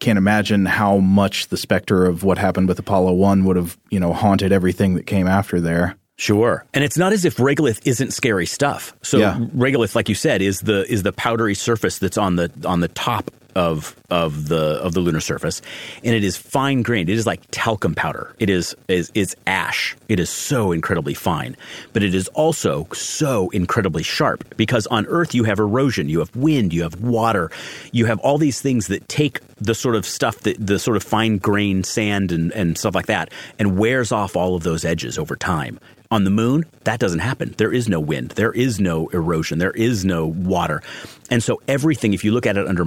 can't 0.00 0.18
imagine 0.18 0.66
how 0.66 0.96
much 0.98 1.48
the 1.48 1.56
specter 1.56 2.04
of 2.04 2.24
what 2.24 2.36
happened 2.36 2.66
with 2.66 2.78
Apollo 2.80 3.12
One 3.12 3.44
would 3.44 3.56
have, 3.56 3.78
you 3.90 4.00
know, 4.00 4.12
haunted 4.12 4.50
everything 4.50 4.94
that 4.94 5.06
came 5.06 5.28
after 5.28 5.60
there. 5.60 5.96
Sure. 6.18 6.64
And 6.74 6.84
it's 6.84 6.96
not 6.98 7.12
as 7.12 7.24
if 7.24 7.36
regolith 7.38 7.80
isn't 7.84 8.12
scary 8.12 8.46
stuff. 8.46 8.94
So 9.02 9.18
Yeah. 9.18 9.38
regolith, 9.56 9.94
like 9.94 10.08
you 10.08 10.14
said, 10.14 10.42
is 10.42 10.60
the 10.60 10.90
is 10.92 11.02
the 11.02 11.12
powdery 11.12 11.54
surface 11.54 11.98
that's 11.98 12.18
on 12.18 12.36
the 12.36 12.50
on 12.64 12.80
the 12.80 12.88
top 12.88 13.30
of 13.54 13.96
of 14.10 14.48
the 14.48 14.80
of 14.82 14.94
the 14.94 15.00
lunar 15.00 15.20
surface, 15.20 15.62
and 16.04 16.14
it 16.14 16.24
is 16.24 16.36
fine 16.36 16.82
grained. 16.82 17.08
It 17.08 17.18
is 17.18 17.26
like 17.26 17.40
talcum 17.50 17.94
powder. 17.94 18.34
It 18.38 18.50
is 18.50 18.76
is 18.88 19.10
is 19.14 19.36
ash. 19.46 19.96
It 20.08 20.20
is 20.20 20.30
so 20.30 20.72
incredibly 20.72 21.14
fine, 21.14 21.56
but 21.92 22.02
it 22.02 22.14
is 22.14 22.28
also 22.28 22.86
so 22.92 23.50
incredibly 23.50 24.02
sharp 24.02 24.56
because 24.56 24.86
on 24.88 25.06
Earth 25.06 25.34
you 25.34 25.44
have 25.44 25.58
erosion, 25.58 26.08
you 26.08 26.18
have 26.18 26.34
wind, 26.36 26.72
you 26.72 26.82
have 26.82 27.00
water, 27.00 27.50
you 27.92 28.06
have 28.06 28.18
all 28.20 28.38
these 28.38 28.60
things 28.60 28.88
that 28.88 29.08
take 29.08 29.40
the 29.56 29.74
sort 29.74 29.94
of 29.94 30.04
stuff 30.04 30.40
that 30.40 30.64
the 30.64 30.78
sort 30.78 30.96
of 30.96 31.02
fine 31.02 31.38
grained 31.38 31.86
sand 31.86 32.32
and, 32.32 32.52
and 32.52 32.76
stuff 32.76 32.94
like 32.94 33.06
that 33.06 33.30
and 33.58 33.78
wears 33.78 34.12
off 34.12 34.36
all 34.36 34.54
of 34.54 34.62
those 34.62 34.84
edges 34.84 35.18
over 35.18 35.36
time. 35.36 35.78
On 36.10 36.24
the 36.24 36.30
moon, 36.30 36.64
that 36.84 37.00
doesn't 37.00 37.20
happen. 37.20 37.54
There 37.56 37.72
is 37.72 37.88
no 37.88 37.98
wind. 37.98 38.32
There 38.32 38.52
is 38.52 38.78
no 38.78 39.06
erosion. 39.08 39.58
There 39.58 39.70
is 39.70 40.04
no 40.04 40.26
water. 40.26 40.82
And 41.30 41.42
so 41.42 41.62
everything, 41.66 42.12
if 42.12 42.22
you 42.22 42.32
look 42.32 42.44
at 42.44 42.58
it 42.58 42.68
under 42.68 42.84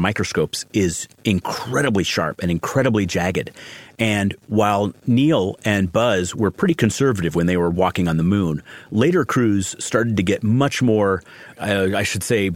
is 0.73 1.07
incredibly 1.23 2.03
sharp 2.03 2.41
and 2.41 2.51
incredibly 2.51 3.05
jagged. 3.05 3.51
And 3.97 4.35
while 4.47 4.93
Neil 5.07 5.57
and 5.65 5.91
Buzz 5.91 6.35
were 6.35 6.51
pretty 6.51 6.73
conservative 6.73 7.35
when 7.35 7.47
they 7.47 7.57
were 7.57 7.69
walking 7.69 8.07
on 8.07 8.17
the 8.17 8.23
moon, 8.23 8.61
later 8.91 9.25
crews 9.25 9.75
started 9.83 10.17
to 10.17 10.23
get 10.23 10.43
much 10.43 10.81
more, 10.81 11.23
uh, 11.59 11.89
I 11.95 12.03
should 12.03 12.23
say, 12.23 12.51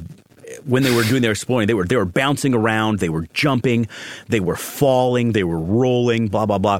when 0.65 0.83
they 0.83 0.93
were 0.93 1.03
doing 1.03 1.21
their 1.21 1.31
exploring, 1.31 1.67
they 1.67 1.73
were 1.73 1.85
they 1.85 1.95
were 1.95 2.05
bouncing 2.05 2.53
around, 2.53 2.99
they 2.99 3.09
were 3.09 3.27
jumping, 3.33 3.87
they 4.27 4.39
were 4.39 4.55
falling, 4.55 5.31
they 5.33 5.43
were 5.43 5.59
rolling, 5.59 6.27
blah 6.27 6.45
blah 6.45 6.57
blah. 6.57 6.79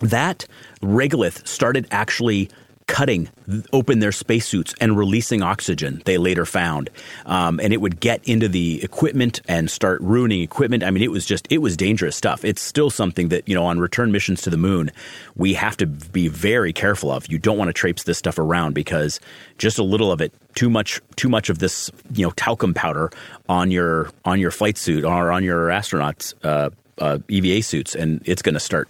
That 0.00 0.46
regolith 0.82 1.46
started 1.46 1.86
actually 1.90 2.50
cutting 2.90 3.28
open 3.72 4.00
their 4.00 4.10
spacesuits 4.10 4.74
and 4.80 4.98
releasing 4.98 5.42
oxygen. 5.42 6.02
They 6.06 6.18
later 6.18 6.44
found, 6.44 6.90
um, 7.24 7.60
and 7.60 7.72
it 7.72 7.80
would 7.80 8.00
get 8.00 8.20
into 8.28 8.48
the 8.48 8.82
equipment 8.82 9.40
and 9.46 9.70
start 9.70 10.00
ruining 10.00 10.42
equipment. 10.42 10.82
I 10.82 10.90
mean, 10.90 11.04
it 11.04 11.10
was 11.10 11.24
just 11.24 11.46
it 11.50 11.58
was 11.58 11.76
dangerous 11.76 12.16
stuff. 12.16 12.44
It's 12.44 12.60
still 12.60 12.90
something 12.90 13.28
that 13.28 13.48
you 13.48 13.54
know 13.54 13.64
on 13.64 13.78
return 13.78 14.10
missions 14.10 14.42
to 14.42 14.50
the 14.50 14.56
moon, 14.56 14.90
we 15.36 15.54
have 15.54 15.76
to 15.76 15.86
be 15.86 16.26
very 16.26 16.72
careful 16.72 17.12
of. 17.12 17.30
You 17.30 17.38
don't 17.38 17.56
want 17.56 17.68
to 17.68 17.72
traipse 17.72 18.02
this 18.02 18.18
stuff 18.18 18.40
around 18.40 18.74
because 18.74 19.20
just 19.56 19.78
a 19.78 19.84
little 19.84 20.10
of 20.10 20.20
it, 20.20 20.32
too 20.56 20.68
much, 20.68 21.00
too 21.14 21.28
much 21.28 21.48
of 21.48 21.60
this 21.60 21.92
you 22.12 22.26
know 22.26 22.32
talcum 22.32 22.74
powder 22.74 23.10
on 23.48 23.70
your 23.70 24.10
on 24.24 24.40
your 24.40 24.50
flight 24.50 24.76
suit 24.76 25.04
or 25.04 25.30
on 25.30 25.44
your 25.44 25.68
astronauts 25.68 26.34
uh, 26.42 26.70
uh, 26.98 27.18
EVA 27.28 27.62
suits, 27.62 27.94
and 27.94 28.20
it's 28.24 28.42
going 28.42 28.54
to 28.54 28.60
start 28.60 28.88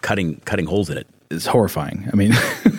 cutting 0.00 0.36
cutting 0.44 0.66
holes 0.66 0.90
in 0.90 0.96
it. 0.96 1.08
It's 1.32 1.46
horrifying. 1.46 2.08
I 2.12 2.16
mean, 2.16 2.32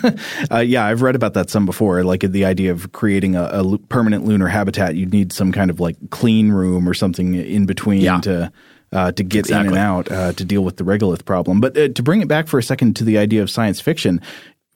uh, 0.50 0.58
yeah, 0.60 0.84
I've 0.86 1.02
read 1.02 1.16
about 1.16 1.34
that 1.34 1.50
some 1.50 1.66
before. 1.66 2.02
Like 2.04 2.20
the 2.20 2.44
idea 2.44 2.70
of 2.72 2.92
creating 2.92 3.36
a, 3.36 3.42
a 3.44 3.78
permanent 3.88 4.24
lunar 4.24 4.46
habitat, 4.48 4.94
you'd 4.94 5.12
need 5.12 5.32
some 5.32 5.52
kind 5.52 5.70
of 5.70 5.80
like 5.80 5.96
clean 6.10 6.50
room 6.52 6.88
or 6.88 6.94
something 6.94 7.34
in 7.34 7.66
between 7.66 8.00
Yeah. 8.00 8.20
to 8.20 8.52
uh, 8.92 9.10
to 9.12 9.24
get 9.24 9.50
in 9.50 9.56
and 9.66 9.76
out 9.76 10.10
uh, 10.12 10.32
to 10.34 10.44
deal 10.44 10.62
with 10.62 10.76
the 10.76 10.84
regolith 10.84 11.24
problem. 11.24 11.60
But 11.60 11.76
uh, 11.76 11.88
to 11.88 12.02
bring 12.02 12.22
it 12.22 12.28
back 12.28 12.46
for 12.46 12.58
a 12.58 12.62
second 12.62 12.94
to 12.96 13.04
the 13.04 13.18
idea 13.18 13.42
of 13.42 13.50
science 13.50 13.80
fiction, 13.80 14.20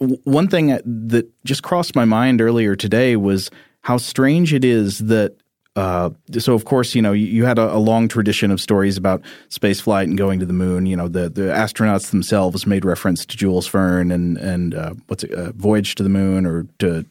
w- 0.00 0.18
one 0.24 0.48
thing 0.48 0.68
that 0.84 1.30
just 1.44 1.62
crossed 1.62 1.94
my 1.94 2.04
mind 2.04 2.40
earlier 2.40 2.74
today 2.74 3.14
was 3.16 3.50
how 3.82 3.96
strange 3.96 4.52
it 4.52 4.64
is 4.64 4.98
that. 4.98 5.36
Uh, 5.76 6.10
so 6.38 6.54
of 6.54 6.64
course, 6.64 6.94
you 6.96 7.02
know, 7.02 7.12
you, 7.12 7.26
you 7.26 7.44
had 7.44 7.58
a, 7.58 7.72
a 7.74 7.78
long 7.78 8.08
tradition 8.08 8.50
of 8.50 8.60
stories 8.60 8.96
about 8.96 9.22
space 9.48 9.80
flight 9.80 10.08
and 10.08 10.18
going 10.18 10.40
to 10.40 10.46
the 10.46 10.52
moon. 10.52 10.86
You 10.86 10.96
know, 10.96 11.06
the, 11.08 11.28
the 11.28 11.42
astronauts 11.42 12.10
themselves 12.10 12.66
made 12.66 12.84
reference 12.84 13.24
to 13.26 13.36
Jules 13.36 13.68
Verne 13.68 14.10
and 14.10 14.36
and 14.38 14.74
uh, 14.74 14.94
what's 15.06 15.22
it, 15.24 15.32
uh, 15.32 15.52
Voyage 15.52 15.94
to 15.96 16.02
the 16.02 16.08
Moon 16.08 16.46
or 16.46 16.66
to 16.80 17.04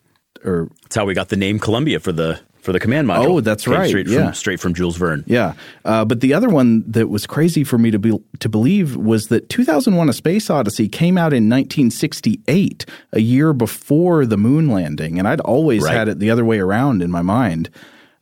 or 0.43 0.69
That's 0.83 0.95
how 0.95 1.05
we 1.05 1.13
got 1.13 1.29
the 1.29 1.37
name 1.37 1.59
Columbia 1.59 1.99
for 2.01 2.11
the 2.11 2.39
for 2.59 2.73
the 2.73 2.79
command 2.81 3.07
module. 3.07 3.25
Oh, 3.27 3.39
that's 3.39 3.63
Came 3.63 3.75
right, 3.75 3.87
Straight 3.87 4.07
yeah. 4.09 4.25
from 4.25 4.33
straight 4.33 4.59
from 4.59 4.73
Jules 4.73 4.97
Verne. 4.97 5.23
yeah. 5.25 5.53
Uh, 5.85 6.03
but 6.03 6.19
the 6.19 6.33
other 6.33 6.49
one 6.49 6.83
that 6.91 7.07
was 7.07 7.25
crazy 7.25 7.63
for 7.63 7.77
me 7.77 7.91
to 7.91 7.99
be 7.99 8.19
to 8.39 8.49
believe 8.49 8.97
was 8.97 9.27
that 9.29 9.47
2001: 9.47 10.09
A 10.09 10.13
Space 10.13 10.49
Odyssey 10.49 10.89
came 10.89 11.17
out 11.17 11.31
in 11.31 11.47
1968, 11.49 12.85
a 13.13 13.21
year 13.21 13.53
before 13.53 14.25
the 14.25 14.35
moon 14.37 14.67
landing, 14.69 15.17
and 15.17 15.25
I'd 15.27 15.39
always 15.41 15.83
Right. 15.83 15.93
had 15.95 16.09
it 16.09 16.19
the 16.19 16.29
other 16.29 16.43
way 16.43 16.59
around 16.59 17.01
in 17.01 17.09
my 17.09 17.21
mind. 17.21 17.69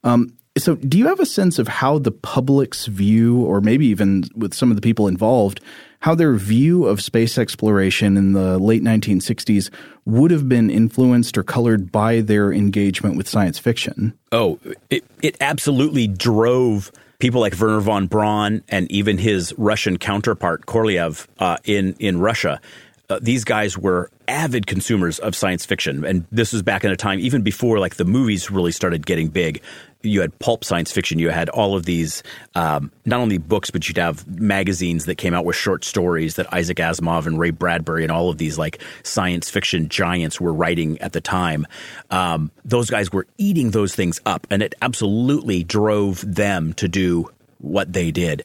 Um, 0.05 0.37
so, 0.57 0.75
do 0.75 0.97
you 0.97 1.07
have 1.07 1.19
a 1.19 1.25
sense 1.25 1.59
of 1.59 1.67
how 1.67 1.99
the 1.99 2.11
public's 2.11 2.85
view, 2.85 3.41
or 3.41 3.59
maybe 3.59 3.87
even 3.87 4.23
with 4.35 4.53
some 4.53 4.69
of 4.69 4.77
the 4.77 4.81
people 4.81 5.09
involved, 5.09 5.59
how 5.99 6.15
their 6.15 6.35
view 6.35 6.85
of 6.85 7.01
space 7.01 7.37
exploration 7.37 8.15
in 8.15 8.31
the 8.31 8.57
late 8.57 8.81
1960s 8.81 9.69
would 10.05 10.31
have 10.31 10.47
been 10.47 10.69
influenced 10.69 11.37
or 11.37 11.43
colored 11.43 11.91
by 11.91 12.21
their 12.21 12.53
engagement 12.53 13.17
with 13.17 13.27
science 13.27 13.59
fiction? 13.59 14.17
Oh, 14.31 14.59
it, 14.89 15.03
it 15.21 15.35
absolutely 15.41 16.07
drove 16.07 16.89
people 17.19 17.41
like 17.41 17.53
Wernher 17.59 17.81
von 17.81 18.07
Braun 18.07 18.63
and 18.69 18.89
even 18.91 19.17
his 19.17 19.53
Russian 19.57 19.97
counterpart 19.97 20.67
Korolev 20.67 21.27
uh, 21.39 21.57
in 21.65 21.95
in 21.99 22.19
Russia. 22.19 22.61
Uh, 23.09 23.19
these 23.21 23.43
guys 23.43 23.77
were 23.77 24.09
avid 24.27 24.65
consumers 24.65 25.19
of 25.19 25.35
science 25.35 25.65
fiction, 25.65 26.03
and 26.05 26.25
this 26.31 26.53
was 26.53 26.63
back 26.63 26.83
in 26.83 26.91
a 26.91 26.95
time 26.95 27.19
even 27.19 27.41
before 27.41 27.79
like 27.79 27.95
the 27.95 28.05
movies 28.05 28.49
really 28.49 28.71
started 28.71 29.05
getting 29.05 29.27
big. 29.27 29.61
You 30.05 30.21
had 30.21 30.37
pulp 30.39 30.63
science 30.63 30.91
fiction. 30.91 31.19
You 31.19 31.29
had 31.29 31.49
all 31.49 31.75
of 31.75 31.85
these, 31.85 32.23
um, 32.53 32.91
not 33.05 33.19
only 33.19 33.37
books, 33.37 33.71
but 33.71 33.87
you'd 33.87 33.97
have 33.97 34.27
magazines 34.39 35.05
that 35.05 35.15
came 35.15 35.33
out 35.33 35.45
with 35.45 35.55
short 35.55 35.83
stories 35.83 36.35
that 36.35 36.53
Isaac 36.53 36.77
Asimov 36.77 37.25
and 37.25 37.39
Ray 37.39 37.49
Bradbury 37.49 38.03
and 38.03 38.11
all 38.11 38.29
of 38.29 38.37
these 38.37 38.57
like 38.57 38.81
science 39.03 39.49
fiction 39.49 39.89
giants 39.89 40.39
were 40.39 40.53
writing 40.53 40.99
at 41.01 41.13
the 41.13 41.21
time. 41.21 41.65
Um, 42.11 42.51
those 42.63 42.89
guys 42.89 43.11
were 43.11 43.27
eating 43.37 43.71
those 43.71 43.95
things 43.95 44.21
up, 44.25 44.47
and 44.49 44.61
it 44.61 44.75
absolutely 44.81 45.63
drove 45.63 46.23
them 46.25 46.73
to 46.73 46.87
do 46.87 47.29
what 47.59 47.91
they 47.91 48.11
did. 48.11 48.43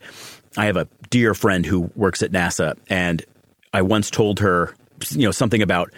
I 0.57 0.67
have 0.67 0.77
a 0.77 0.89
dear 1.11 1.35
friend 1.35 1.65
who 1.65 1.91
works 1.95 2.23
at 2.23 2.33
NASA, 2.33 2.77
and 2.89 3.25
I 3.73 3.83
once 3.83 4.11
told 4.11 4.41
her, 4.41 4.75
you 5.11 5.23
know, 5.23 5.31
something 5.31 5.63
about 5.63 5.93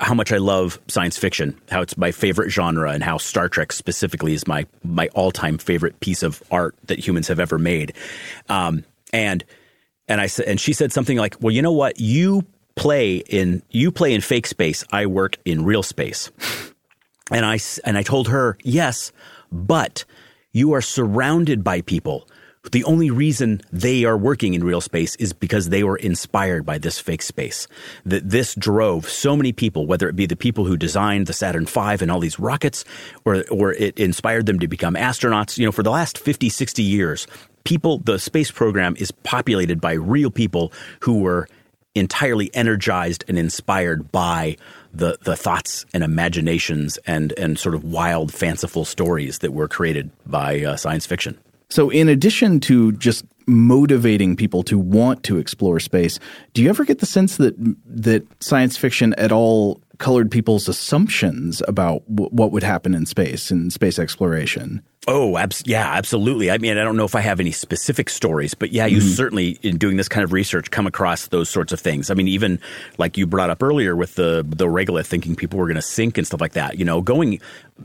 how 0.00 0.14
much 0.14 0.32
I 0.32 0.38
love 0.38 0.78
science 0.88 1.16
fiction, 1.16 1.58
how 1.70 1.80
it's 1.82 1.96
my 1.96 2.12
favorite 2.12 2.50
genre, 2.50 2.90
and 2.92 3.02
how 3.02 3.18
Star 3.18 3.48
Trek 3.48 3.72
specifically 3.72 4.34
is 4.34 4.46
my 4.46 4.66
my 4.82 5.08
all 5.08 5.30
time 5.30 5.58
favorite 5.58 6.00
piece 6.00 6.22
of 6.22 6.42
art 6.50 6.74
that 6.86 6.98
humans 6.98 7.28
have 7.28 7.40
ever 7.40 7.58
made. 7.58 7.92
Um, 8.48 8.84
and 9.12 9.44
and 10.08 10.20
I 10.20 10.28
and 10.46 10.60
she 10.60 10.72
said 10.72 10.92
something 10.92 11.18
like, 11.18 11.36
"Well, 11.40 11.52
you 11.54 11.62
know 11.62 11.72
what? 11.72 12.00
You 12.00 12.44
play 12.76 13.16
in 13.16 13.62
you 13.70 13.90
play 13.90 14.14
in 14.14 14.20
fake 14.20 14.46
space. 14.46 14.84
I 14.92 15.06
work 15.06 15.36
in 15.44 15.64
real 15.64 15.82
space." 15.82 16.30
And 17.32 17.46
I 17.46 17.60
and 17.84 17.96
I 17.96 18.02
told 18.02 18.28
her, 18.28 18.58
"Yes, 18.64 19.12
but 19.52 20.04
you 20.52 20.72
are 20.72 20.80
surrounded 20.80 21.62
by 21.62 21.80
people. 21.80 22.26
The 22.72 22.84
only 22.84 23.10
reason 23.10 23.62
they 23.72 24.04
are 24.04 24.18
working 24.18 24.52
in 24.52 24.62
real 24.62 24.82
space 24.82 25.16
is 25.16 25.32
because 25.32 25.70
they 25.70 25.82
were 25.82 25.96
inspired 25.96 26.66
by 26.66 26.76
this 26.76 27.00
fake 27.00 27.22
space. 27.22 27.66
That 28.04 28.28
this 28.28 28.54
drove 28.54 29.08
so 29.08 29.34
many 29.34 29.52
people, 29.52 29.86
whether 29.86 30.10
it 30.10 30.16
be 30.16 30.26
the 30.26 30.36
people 30.36 30.66
who 30.66 30.76
designed 30.76 31.26
the 31.26 31.32
Saturn 31.32 31.64
V 31.64 31.96
and 32.02 32.10
all 32.10 32.20
these 32.20 32.38
rockets, 32.38 32.84
or 33.24 33.44
or 33.50 33.72
it 33.72 33.98
inspired 33.98 34.44
them 34.44 34.58
to 34.58 34.68
become 34.68 34.94
astronauts. 34.94 35.56
You 35.56 35.64
know, 35.64 35.72
for 35.72 35.82
the 35.82 35.90
last 35.90 36.18
50, 36.18 36.50
60 36.50 36.82
years, 36.82 37.26
people 37.64 37.98
the 37.98 38.18
space 38.18 38.50
program 38.50 38.94
is 38.98 39.10
populated 39.10 39.80
by 39.80 39.92
real 39.92 40.30
people 40.30 40.70
who 41.00 41.20
were 41.20 41.48
entirely 41.94 42.54
energized 42.54 43.24
and 43.26 43.38
inspired 43.38 44.12
by 44.12 44.58
the 44.92 45.16
the 45.22 45.34
thoughts 45.34 45.86
and 45.94 46.04
imaginations 46.04 46.98
and 47.06 47.32
and 47.38 47.58
sort 47.58 47.74
of 47.74 47.84
wild 47.84 48.34
fanciful 48.34 48.84
stories 48.84 49.38
that 49.38 49.54
were 49.54 49.66
created 49.66 50.10
by 50.26 50.62
uh, 50.62 50.76
science 50.76 51.06
fiction. 51.06 51.38
So, 51.70 51.88
in 51.90 52.08
addition 52.08 52.60
to 52.60 52.92
just 52.92 53.24
motivating 53.46 54.36
people 54.36 54.62
to 54.64 54.78
want 54.78 55.22
to 55.24 55.38
explore 55.38 55.80
space, 55.80 56.18
do 56.52 56.62
you 56.62 56.68
ever 56.68 56.84
get 56.84 56.98
the 56.98 57.06
sense 57.06 57.36
that 57.36 57.54
that 57.86 58.24
science 58.42 58.76
fiction 58.76 59.14
at 59.14 59.32
all 59.32 59.80
colored 60.00 60.30
people's 60.30 60.66
assumptions 60.66 61.62
about 61.68 62.02
w- 62.12 62.30
what 62.30 62.50
would 62.50 62.62
happen 62.62 62.94
in 62.94 63.06
space 63.06 63.50
and 63.50 63.72
space 63.72 63.98
exploration. 63.98 64.82
Oh, 65.06 65.36
abs- 65.36 65.62
yeah, 65.66 65.92
absolutely. 65.92 66.50
I 66.50 66.58
mean, 66.58 66.76
I 66.78 66.84
don't 66.84 66.96
know 66.96 67.04
if 67.04 67.14
I 67.14 67.20
have 67.20 67.38
any 67.38 67.52
specific 67.52 68.08
stories, 68.08 68.54
but 68.54 68.72
yeah, 68.72 68.86
you 68.86 68.98
mm-hmm. 68.98 69.08
certainly, 69.08 69.58
in 69.62 69.76
doing 69.76 69.96
this 69.96 70.08
kind 70.08 70.24
of 70.24 70.32
research, 70.32 70.70
come 70.70 70.86
across 70.86 71.28
those 71.28 71.48
sorts 71.48 71.72
of 71.72 71.80
things. 71.80 72.10
I 72.10 72.14
mean, 72.14 72.28
even 72.28 72.58
like 72.98 73.16
you 73.16 73.26
brought 73.26 73.50
up 73.50 73.62
earlier 73.62 73.94
with 73.94 74.16
the 74.16 74.44
the 74.46 74.66
regolith, 74.66 75.06
thinking 75.06 75.36
people 75.36 75.58
were 75.58 75.66
going 75.66 75.76
to 75.76 75.82
sink 75.82 76.18
and 76.18 76.26
stuff 76.26 76.40
like 76.40 76.52
that. 76.52 76.78
You 76.78 76.84
know, 76.84 77.02
going 77.02 77.40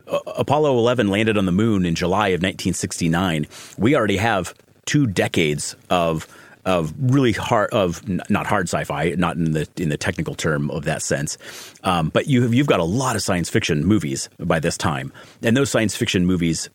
uh, 0.08 0.20
Apollo 0.38 0.78
11 0.78 1.10
landed 1.10 1.38
on 1.38 1.46
the 1.46 1.52
moon 1.52 1.86
in 1.86 1.96
July 1.96 2.30
of 2.30 2.40
1969. 2.42 3.46
We 3.78 3.96
already 3.96 4.18
have 4.18 4.54
two 4.86 5.06
decades 5.06 5.76
of 5.90 6.28
of 6.66 6.94
really 7.00 7.32
hard 7.32 7.70
of 7.72 8.02
not 8.30 8.48
hard 8.48 8.68
sci-fi, 8.68 9.10
not 9.18 9.38
in 9.38 9.52
the 9.52 9.68
in 9.78 9.90
the 9.90 9.98
technical 9.98 10.36
term 10.36 10.72
of 10.72 10.86
that 10.86 11.02
sense, 11.02 11.38
um, 11.84 12.10
but 12.10 12.28
you 12.28 12.42
have, 12.42 12.54
you've 12.54 12.68
got 12.68 12.80
a 12.80 12.86
lot 12.86 13.16
of 13.16 13.22
science 13.22 13.50
fiction 13.50 13.86
movies 13.86 14.30
by 14.40 14.60
this 14.60 14.78
time, 14.78 15.14
and 15.44 15.56
those 15.56 15.70
science 15.70 15.96
fiction 15.96 16.26
movies 16.26 16.70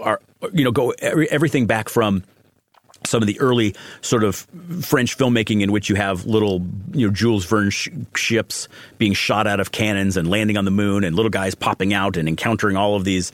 are 0.00 0.20
you 0.52 0.64
know 0.64 0.70
go 0.70 0.90
every, 0.98 1.30
everything 1.30 1.66
back 1.66 1.88
from 1.88 2.22
some 3.04 3.22
of 3.22 3.26
the 3.26 3.38
early 3.40 3.74
sort 4.00 4.24
of 4.24 4.46
French 4.82 5.16
filmmaking 5.16 5.62
in 5.62 5.72
which 5.72 5.88
you 5.88 5.96
have 5.96 6.26
little, 6.26 6.66
you 6.92 7.06
know, 7.06 7.12
Jules 7.12 7.44
Verne 7.44 7.70
sh- 7.70 7.88
ships 8.14 8.68
being 8.98 9.12
shot 9.12 9.46
out 9.46 9.60
of 9.60 9.72
cannons 9.72 10.16
and 10.16 10.28
landing 10.28 10.56
on 10.56 10.64
the 10.64 10.70
moon 10.70 11.04
and 11.04 11.16
little 11.16 11.30
guys 11.30 11.54
popping 11.54 11.92
out 11.94 12.16
and 12.16 12.28
encountering 12.28 12.76
all 12.76 12.94
of 12.96 13.04
these 13.04 13.32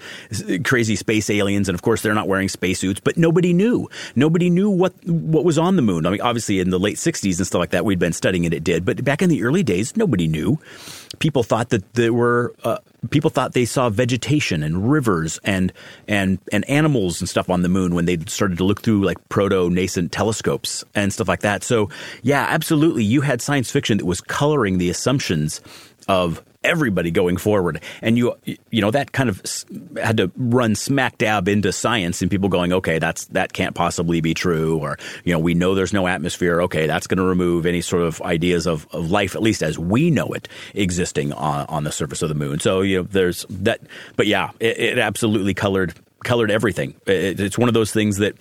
crazy 0.64 0.97
space 0.97 1.31
aliens. 1.31 1.69
And 1.69 1.75
of 1.75 1.83
course, 1.83 2.03
they're 2.03 2.14
not 2.14 2.29
wearing 2.29 2.49
spacesuits, 2.49 3.01
but 3.01 3.16
nobody 3.16 3.53
knew. 3.53 3.89
Nobody 4.16 4.51
knew 4.51 4.71
what, 4.71 4.93
what 5.05 5.45
was 5.45 5.59
on 5.59 5.77
the 5.77 5.83
moon. 5.83 6.07
I 6.07 6.11
mean, 6.11 6.21
obviously 6.21 6.61
in 6.61 6.71
the 6.71 6.79
late 6.81 6.97
60s 6.97 7.39
and 7.39 7.47
stuff 7.47 7.59
like 7.59 7.71
that, 7.71 7.85
we'd 7.85 7.99
been 7.99 8.12
studying 8.12 8.45
it, 8.45 8.53
it 8.53 8.64
did. 8.64 8.85
But 8.85 9.05
back 9.05 9.23
in 9.23 9.29
the 9.29 9.43
early 9.43 9.62
days, 9.62 9.97
nobody 9.97 10.29
knew. 10.29 10.59
People 11.18 11.42
thought 11.42 11.70
that 11.70 11.94
there 11.94 12.12
were, 12.12 12.54
uh, 12.64 12.78
people 13.11 13.30
thought 13.30 13.52
they 13.52 13.64
saw 13.64 13.88
vegetation 13.88 14.62
and 14.62 14.90
rivers 14.90 15.40
and 15.44 15.72
and 16.06 16.38
and 16.52 16.68
animals 16.68 17.20
and 17.20 17.28
stuff 17.28 17.48
on 17.48 17.62
the 17.62 17.68
moon 17.68 17.94
when 17.94 18.04
they 18.04 18.18
started 18.26 18.59
to 18.59 18.64
look 18.64 18.82
through 18.82 19.04
like 19.04 19.16
proto 19.28 19.70
nascent 19.70 20.12
telescopes 20.12 20.84
and 20.94 21.12
stuff 21.12 21.28
like 21.28 21.40
that. 21.40 21.62
So 21.62 21.90
yeah, 22.22 22.46
absolutely, 22.48 23.04
you 23.04 23.22
had 23.22 23.40
science 23.40 23.70
fiction 23.70 23.98
that 23.98 24.04
was 24.04 24.20
coloring 24.20 24.78
the 24.78 24.90
assumptions 24.90 25.61
of 26.09 26.42
everybody 26.69 27.11
going 27.11 27.37
forward. 27.37 27.83
And 28.03 28.19
you 28.19 28.35
you 28.45 28.81
know 28.81 28.91
that 28.91 29.12
kind 29.12 29.29
of 29.29 29.43
had 30.01 30.19
to 30.19 30.31
run 30.37 30.75
smack 30.75 31.19
dab 31.19 31.49
into 31.49 31.73
science 31.73 32.23
and 32.23 32.31
people 32.31 32.49
going, 32.49 32.73
okay, 32.73 32.99
that's 32.99 33.27
that 33.27 33.53
can't 33.53 33.75
possibly 33.75 34.21
be 34.21 34.35
true, 34.35 34.79
or 34.79 34.99
you 35.25 35.33
know 35.33 35.39
we 35.39 35.55
know 35.55 35.75
there's 35.75 35.93
no 35.93 36.07
atmosphere. 36.07 36.62
Okay, 36.62 36.87
that's 36.87 37.07
going 37.07 37.19
to 37.19 37.25
remove 37.25 37.66
any 37.66 37.81
sort 37.81 38.03
of 38.03 38.21
ideas 38.23 38.66
of, 38.66 38.87
of 38.93 39.11
life, 39.11 39.35
at 39.35 39.43
least 39.43 39.62
as 39.62 39.79
we 39.79 40.11
know 40.11 40.29
it, 40.29 40.49
existing 40.75 41.33
on, 41.33 41.66
on 41.66 41.85
the 41.85 41.93
surface 41.93 42.23
of 42.23 42.29
the 42.29 42.35
moon. 42.35 42.61
So 42.61 42.83
you 42.83 42.99
know 42.99 43.03
there's 43.03 43.47
that, 43.51 43.81
but 44.16 44.27
yeah, 44.27 44.51
it, 44.61 44.79
it 44.79 44.99
absolutely 44.99 45.55
colored 45.55 45.95
colored 46.25 46.51
everything. 46.51 46.95
It, 47.07 47.41
it's 47.41 47.59
one 47.59 47.69
of 47.69 47.75
those 47.75 47.93
things 47.93 48.19
that 48.19 48.37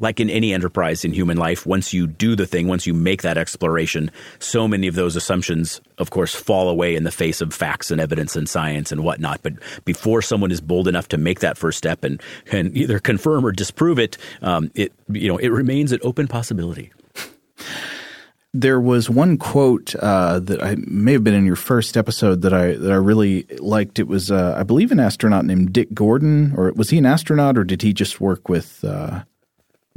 like 0.00 0.18
in 0.18 0.28
any 0.28 0.52
enterprise 0.52 1.04
in 1.04 1.12
human 1.12 1.36
life, 1.36 1.66
once 1.66 1.92
you 1.92 2.06
do 2.06 2.34
the 2.34 2.46
thing, 2.46 2.66
once 2.66 2.86
you 2.86 2.94
make 2.94 3.22
that 3.22 3.38
exploration, 3.38 4.10
so 4.38 4.66
many 4.66 4.88
of 4.88 4.94
those 4.94 5.14
assumptions, 5.14 5.80
of 5.98 6.10
course, 6.10 6.34
fall 6.34 6.68
away 6.68 6.96
in 6.96 7.04
the 7.04 7.10
face 7.10 7.40
of 7.40 7.54
facts 7.54 7.90
and 7.90 8.00
evidence 8.00 8.34
and 8.34 8.48
science 8.48 8.90
and 8.90 9.04
whatnot. 9.04 9.42
But 9.42 9.54
before 9.84 10.22
someone 10.22 10.50
is 10.50 10.60
bold 10.60 10.88
enough 10.88 11.08
to 11.08 11.18
make 11.18 11.40
that 11.40 11.58
first 11.58 11.78
step 11.78 12.02
and 12.02 12.20
can 12.46 12.76
either 12.76 12.98
confirm 12.98 13.46
or 13.46 13.52
disprove 13.52 13.98
it, 13.98 14.16
um, 14.42 14.70
it 14.74 14.92
you 15.08 15.28
know 15.28 15.36
it 15.36 15.48
remains 15.48 15.92
an 15.92 16.00
open 16.02 16.26
possibility. 16.26 16.90
There 18.52 18.80
was 18.80 19.08
one 19.08 19.36
quote 19.36 19.94
uh, 19.94 20.40
that 20.40 20.60
I 20.60 20.74
may 20.78 21.12
have 21.12 21.22
been 21.22 21.34
in 21.34 21.46
your 21.46 21.56
first 21.56 21.96
episode 21.96 22.42
that 22.42 22.52
I 22.52 22.72
that 22.72 22.90
I 22.90 22.96
really 22.96 23.44
liked. 23.58 24.00
It 24.00 24.08
was, 24.08 24.32
uh, 24.32 24.56
I 24.58 24.64
believe, 24.64 24.90
an 24.90 24.98
astronaut 24.98 25.44
named 25.44 25.72
Dick 25.72 25.94
Gordon, 25.94 26.52
or 26.56 26.72
was 26.72 26.90
he 26.90 26.98
an 26.98 27.06
astronaut, 27.06 27.56
or 27.56 27.62
did 27.62 27.82
he 27.82 27.92
just 27.92 28.20
work 28.20 28.48
with? 28.48 28.82
Uh, 28.82 29.22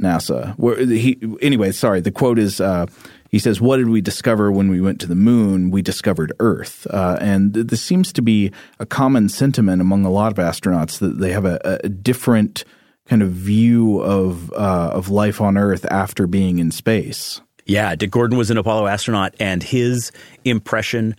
NASA. 0.02 0.56
Where 0.58 0.78
he 0.86 1.20
anyway, 1.42 1.72
sorry. 1.72 2.02
The 2.02 2.12
quote 2.12 2.40
is 2.40 2.60
uh, 2.60 2.88
he 3.30 3.40
says, 3.40 3.62
"What 3.62 3.78
did 3.78 3.90
we 3.90 4.02
discover 4.02 4.52
when 4.52 4.70
we 4.70 4.82
went 4.82 5.00
to 5.02 5.08
the 5.08 5.16
moon? 5.16 5.72
We 5.72 5.82
discovered 5.82 6.34
Earth." 6.40 6.88
Uh, 6.90 7.18
and 7.22 7.54
this 7.54 7.82
seems 7.82 8.14
to 8.14 8.22
be 8.22 8.52
a 8.80 8.86
common 8.86 9.30
sentiment 9.30 9.82
among 9.82 10.06
a 10.06 10.12
lot 10.12 10.32
of 10.32 10.38
astronauts 10.38 11.00
that 11.00 11.20
they 11.20 11.32
have 11.32 11.46
a, 11.46 11.60
a 11.84 11.90
different 11.90 12.64
kind 13.06 13.22
of 13.22 13.32
view 13.32 14.00
of 14.02 14.52
uh, 14.54 14.92
of 14.94 15.10
life 15.10 15.42
on 15.42 15.58
Earth 15.58 15.86
after 15.92 16.28
being 16.28 16.60
in 16.60 16.72
space. 16.72 17.42
Yeah, 17.66 17.96
Dick 17.96 18.12
Gordon 18.12 18.38
was 18.38 18.52
an 18.52 18.58
Apollo 18.58 18.88
astronaut, 18.88 19.36
and 19.40 19.64
his 19.64 20.12
impression 20.44 21.16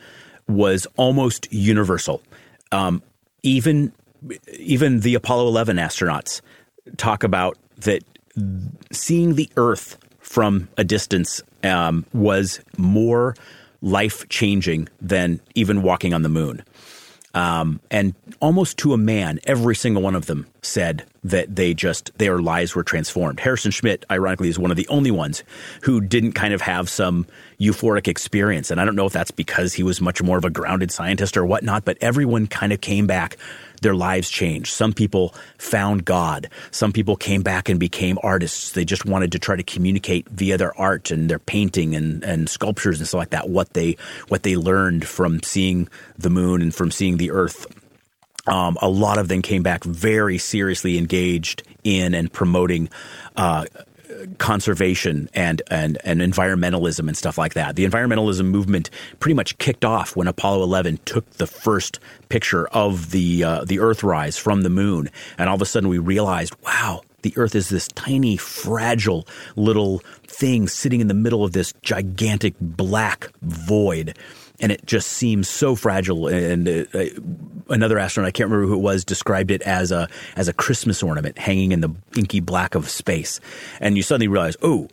was 0.46 0.86
almost 0.96 1.50
universal. 1.52 2.22
Um, 2.70 3.02
even 3.42 3.92
even 4.58 5.00
the 5.00 5.14
Apollo 5.14 5.48
11 5.48 5.76
astronauts 5.76 6.40
talk 6.96 7.24
about 7.24 7.58
that 7.78 8.02
seeing 8.90 9.34
the 9.34 9.48
Earth 9.56 9.98
from 10.20 10.68
a 10.76 10.84
distance 10.84 11.42
um, 11.62 12.04
was 12.12 12.60
more 12.76 13.34
life 13.82 14.28
changing 14.28 14.88
than 15.00 15.40
even 15.54 15.82
walking 15.82 16.14
on 16.14 16.22
the 16.22 16.28
moon. 16.28 16.64
Um, 17.34 17.80
and 17.90 18.14
almost 18.40 18.78
to 18.78 18.92
a 18.92 18.96
man, 18.96 19.40
every 19.44 19.74
single 19.74 20.02
one 20.02 20.14
of 20.14 20.26
them 20.26 20.46
said 20.62 21.04
that 21.24 21.56
they 21.56 21.74
just 21.74 22.16
their 22.16 22.38
lives 22.38 22.76
were 22.76 22.84
transformed. 22.84 23.40
Harrison 23.40 23.72
Schmitt, 23.72 24.04
ironically, 24.08 24.48
is 24.48 24.58
one 24.58 24.70
of 24.70 24.76
the 24.76 24.86
only 24.86 25.10
ones 25.10 25.42
who 25.82 26.00
didn't 26.00 26.32
kind 26.32 26.54
of 26.54 26.60
have 26.60 26.88
some 26.88 27.26
euphoric 27.60 28.06
experience. 28.06 28.70
And 28.70 28.80
I 28.80 28.84
don't 28.84 28.94
know 28.94 29.06
if 29.06 29.12
that's 29.12 29.32
because 29.32 29.72
he 29.74 29.82
was 29.82 30.00
much 30.00 30.22
more 30.22 30.38
of 30.38 30.44
a 30.44 30.50
grounded 30.50 30.92
scientist 30.92 31.36
or 31.36 31.44
whatnot, 31.44 31.84
but 31.84 31.98
everyone 32.00 32.46
kind 32.46 32.72
of 32.72 32.80
came 32.80 33.08
back 33.08 33.36
their 33.82 33.94
lives 33.94 34.30
changed. 34.30 34.72
Some 34.72 34.92
people 34.92 35.34
found 35.58 36.04
God. 36.04 36.48
Some 36.70 36.92
people 36.92 37.16
came 37.16 37.42
back 37.42 37.68
and 37.68 37.78
became 37.78 38.18
artists. 38.22 38.72
They 38.72 38.84
just 38.84 39.04
wanted 39.06 39.32
to 39.32 39.38
try 39.38 39.56
to 39.56 39.62
communicate 39.62 40.28
via 40.28 40.56
their 40.56 40.78
art 40.78 41.10
and 41.10 41.28
their 41.28 41.38
painting 41.38 41.94
and, 41.94 42.22
and 42.24 42.48
sculptures 42.48 42.98
and 42.98 43.08
stuff 43.08 43.18
like 43.18 43.30
that 43.30 43.48
what 43.48 43.72
they 43.74 43.96
what 44.28 44.42
they 44.42 44.56
learned 44.56 45.06
from 45.06 45.42
seeing 45.42 45.88
the 46.18 46.30
moon 46.30 46.62
and 46.62 46.74
from 46.74 46.90
seeing 46.90 47.16
the 47.16 47.30
earth 47.30 47.66
um, 48.46 48.76
a 48.82 48.88
lot 48.88 49.18
of 49.18 49.28
them 49.28 49.42
came 49.42 49.62
back 49.62 49.84
very 49.84 50.38
seriously 50.38 50.98
engaged 50.98 51.62
in 51.82 52.14
and 52.14 52.32
promoting 52.32 52.88
uh, 53.36 53.64
conservation 54.38 55.28
and, 55.34 55.62
and, 55.70 55.98
and 56.04 56.20
environmentalism 56.20 57.08
and 57.08 57.16
stuff 57.16 57.38
like 57.38 57.54
that. 57.54 57.76
The 57.76 57.86
environmentalism 57.86 58.46
movement 58.46 58.90
pretty 59.20 59.34
much 59.34 59.58
kicked 59.58 59.84
off 59.84 60.16
when 60.16 60.26
Apollo 60.26 60.62
11 60.62 61.00
took 61.04 61.28
the 61.32 61.46
first 61.46 61.98
picture 62.28 62.66
of 62.68 63.10
the 63.10 63.44
uh, 63.44 63.64
the 63.64 63.78
Earthrise 63.78 64.38
from 64.38 64.62
the 64.62 64.70
moon, 64.70 65.10
and 65.38 65.48
all 65.48 65.54
of 65.56 65.62
a 65.62 65.66
sudden 65.66 65.88
we 65.88 65.98
realized, 65.98 66.54
wow, 66.64 67.02
the 67.22 67.32
Earth 67.36 67.54
is 67.54 67.68
this 67.68 67.88
tiny, 67.88 68.36
fragile 68.36 69.26
little 69.56 69.98
thing 70.26 70.68
sitting 70.68 71.00
in 71.00 71.08
the 71.08 71.14
middle 71.14 71.44
of 71.44 71.52
this 71.52 71.72
gigantic 71.82 72.54
black 72.60 73.30
void 73.42 74.16
and 74.60 74.70
it 74.72 74.86
just 74.86 75.08
seems 75.08 75.48
so 75.48 75.74
fragile. 75.74 76.28
And 76.28 76.68
uh, 76.68 76.84
uh, 76.94 77.04
another 77.70 77.98
astronaut, 77.98 78.28
I 78.28 78.30
can't 78.30 78.50
remember 78.50 78.68
who 78.68 78.78
it 78.78 78.82
was, 78.82 79.04
described 79.04 79.50
it 79.50 79.62
as 79.62 79.92
a 79.92 80.08
as 80.36 80.48
a 80.48 80.52
Christmas 80.52 81.02
ornament 81.02 81.38
hanging 81.38 81.72
in 81.72 81.80
the 81.80 81.90
inky 82.16 82.40
black 82.40 82.74
of 82.74 82.88
space. 82.88 83.40
And 83.80 83.96
you 83.96 84.02
suddenly 84.02 84.28
realize, 84.28 84.56
oh, 84.62 84.88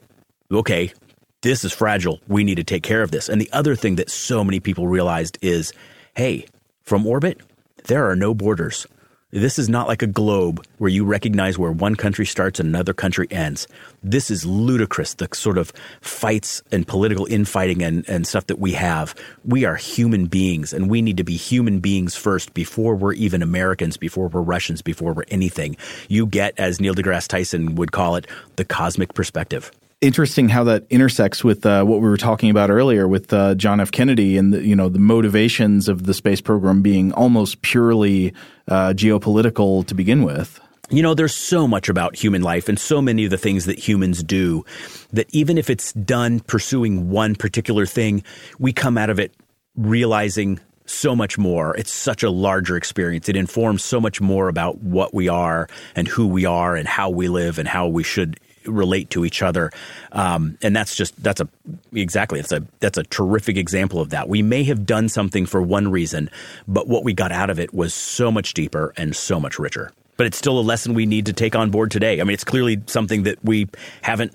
okay, 0.52 0.94
this 1.42 1.64
is 1.64 1.74
fragile. 1.74 2.20
We 2.28 2.44
need 2.44 2.56
to 2.56 2.64
take 2.64 2.84
care 2.84 3.02
of 3.02 3.12
this. 3.12 3.30
And 3.30 3.42
the 3.42 3.52
other 3.52 3.76
thing 3.76 3.96
that 3.96 4.10
so 4.10 4.44
many 4.44 4.60
people 4.60 4.88
realized 4.88 5.38
is, 5.42 5.74
hey, 6.16 6.46
from 6.84 7.06
orbit, 7.06 7.42
there 7.86 8.10
are 8.10 8.16
no 8.16 8.34
borders. 8.34 8.86
This 9.32 9.58
is 9.58 9.70
not 9.70 9.88
like 9.88 10.02
a 10.02 10.08
globe 10.08 10.66
where 10.78 10.90
you 10.90 11.06
recognize 11.06 11.58
where 11.58 11.72
one 11.72 11.96
country 11.96 12.26
starts 12.26 12.60
and 12.60 12.68
another 12.68 12.94
country 12.94 13.28
ends. 13.32 13.66
This 14.04 14.30
is 14.30 14.46
ludicrous, 14.46 15.14
the 15.14 15.30
sort 15.34 15.58
of 15.58 15.72
fights 16.02 16.62
and 16.70 16.86
political 16.86 17.26
infighting 17.28 17.82
and, 17.82 18.08
and 18.10 18.28
stuff 18.28 18.48
that 18.48 18.60
we 18.60 18.74
have. 18.74 19.16
We 19.46 19.64
are 19.64 19.78
human 19.78 20.26
beings 20.26 20.74
and 20.74 20.90
we 20.90 21.02
need 21.02 21.16
to 21.16 21.24
be 21.24 21.38
human 21.38 21.80
beings 21.80 22.14
first 22.14 22.54
before 22.54 22.94
we're 22.94 23.14
even 23.14 23.42
Americans, 23.42 23.96
before 23.96 24.28
we're 24.28 24.42
Russians, 24.42 24.82
before 24.82 25.14
we're 25.14 25.24
anything. 25.30 25.78
You 26.10 26.26
get, 26.26 26.54
as 26.60 26.82
Neil 26.82 26.94
deGrasse 26.94 27.30
Tyson 27.30 27.76
would 27.76 27.94
call 27.94 28.18
it, 28.18 28.28
the 28.58 28.66
cosmic 28.66 29.14
perspective 29.14 29.72
interesting 30.02 30.50
how 30.50 30.64
that 30.66 30.86
intersects 30.90 31.44
with 31.44 31.66
uh, 31.66 31.84
what 31.84 32.02
we 32.02 32.10
were 32.10 32.18
talking 32.18 32.50
about 32.50 32.70
earlier 32.70 33.08
with 33.08 33.32
uh, 33.32 33.56
John 33.56 33.80
F. 33.80 33.92
Kennedy 33.92 34.36
and 34.36 34.54
the, 34.54 34.66
you 34.66 34.76
know 34.76 34.90
the 34.90 35.00
motivations 35.00 35.88
of 35.88 36.04
the 36.04 36.14
space 36.14 36.42
program 36.42 36.82
being 36.82 37.14
almost 37.14 37.62
purely 37.62 38.34
uh, 38.68 38.94
geopolitical 38.96 39.86
to 39.86 39.96
begin 39.96 40.24
with. 40.24 40.60
You 40.90 41.02
know, 41.02 41.14
there's 41.14 41.34
so 41.34 41.70
much 41.70 41.88
about 41.88 42.18
human 42.18 42.42
life 42.42 42.68
and 42.68 42.78
so 42.78 43.02
many 43.02 43.24
of 43.24 43.32
the 43.32 43.38
things 43.38 43.64
that 43.66 43.80
humans 43.80 44.24
do 44.24 44.66
that 45.14 45.28
even 45.34 45.58
if 45.58 45.70
it's 45.70 45.94
done 45.94 46.42
pursuing 46.42 47.10
one 47.10 47.36
particular 47.36 47.86
thing, 47.86 48.24
we 48.60 48.74
come 48.74 48.98
out 48.98 49.10
of 49.10 49.18
it 49.18 49.34
realizing 49.78 50.60
so 50.86 51.16
much 51.16 51.38
more. 51.38 51.78
It's 51.78 51.94
such 51.94 52.24
a 52.24 52.30
larger 52.30 52.76
experience. 52.76 53.30
It 53.30 53.38
informs 53.38 53.84
so 53.86 54.02
much 54.02 54.20
more 54.20 54.50
about 54.50 54.80
what 54.80 55.14
we 55.14 55.30
are 55.30 55.70
and 55.96 56.10
who 56.10 56.28
we 56.28 56.44
are 56.44 56.76
and 56.76 56.90
how 56.90 57.10
we 57.10 57.30
live 57.30 57.58
and 57.58 57.70
how 57.70 57.88
we 57.88 58.04
should 58.04 58.38
relate 58.66 59.10
to 59.12 59.26
each 59.26 59.42
other. 59.42 59.72
Um, 60.12 60.58
and 60.62 60.76
that's 60.76 60.96
just 60.96 61.22
that's 61.22 61.42
a 61.42 61.48
exactly 61.94 62.40
it's 62.40 62.52
a 62.52 62.66
that's 62.80 62.98
a 62.98 63.04
terrific 63.04 63.58
example 63.58 64.00
of 64.00 64.10
that. 64.10 64.30
We 64.30 64.42
may 64.42 64.64
have 64.64 64.86
done 64.86 65.10
something 65.10 65.46
for 65.46 65.62
one 65.62 65.92
reason, 65.92 66.30
but 66.68 66.88
what 66.88 67.04
we 67.04 67.14
got 67.14 67.32
out 67.32 67.50
of 67.50 67.60
it 67.60 67.74
was 67.74 67.94
so 67.94 68.32
much 68.32 68.54
deeper 68.54 68.94
and 68.98 69.16
so 69.16 69.40
much 69.40 69.60
richer. 69.60 69.92
But 70.18 70.28
it's 70.28 70.38
still 70.38 70.60
a 70.60 70.62
lesson 70.62 70.94
we 70.94 71.06
need 71.06 71.26
to 71.28 71.34
take 71.34 71.56
on 71.56 71.72
board 71.72 71.90
today. 71.92 72.22
I 72.22 72.24
mean, 72.24 72.34
it's 72.34 72.44
clearly 72.44 72.82
something 72.86 73.24
that 73.24 73.44
we 73.44 73.68
haven't 74.02 74.34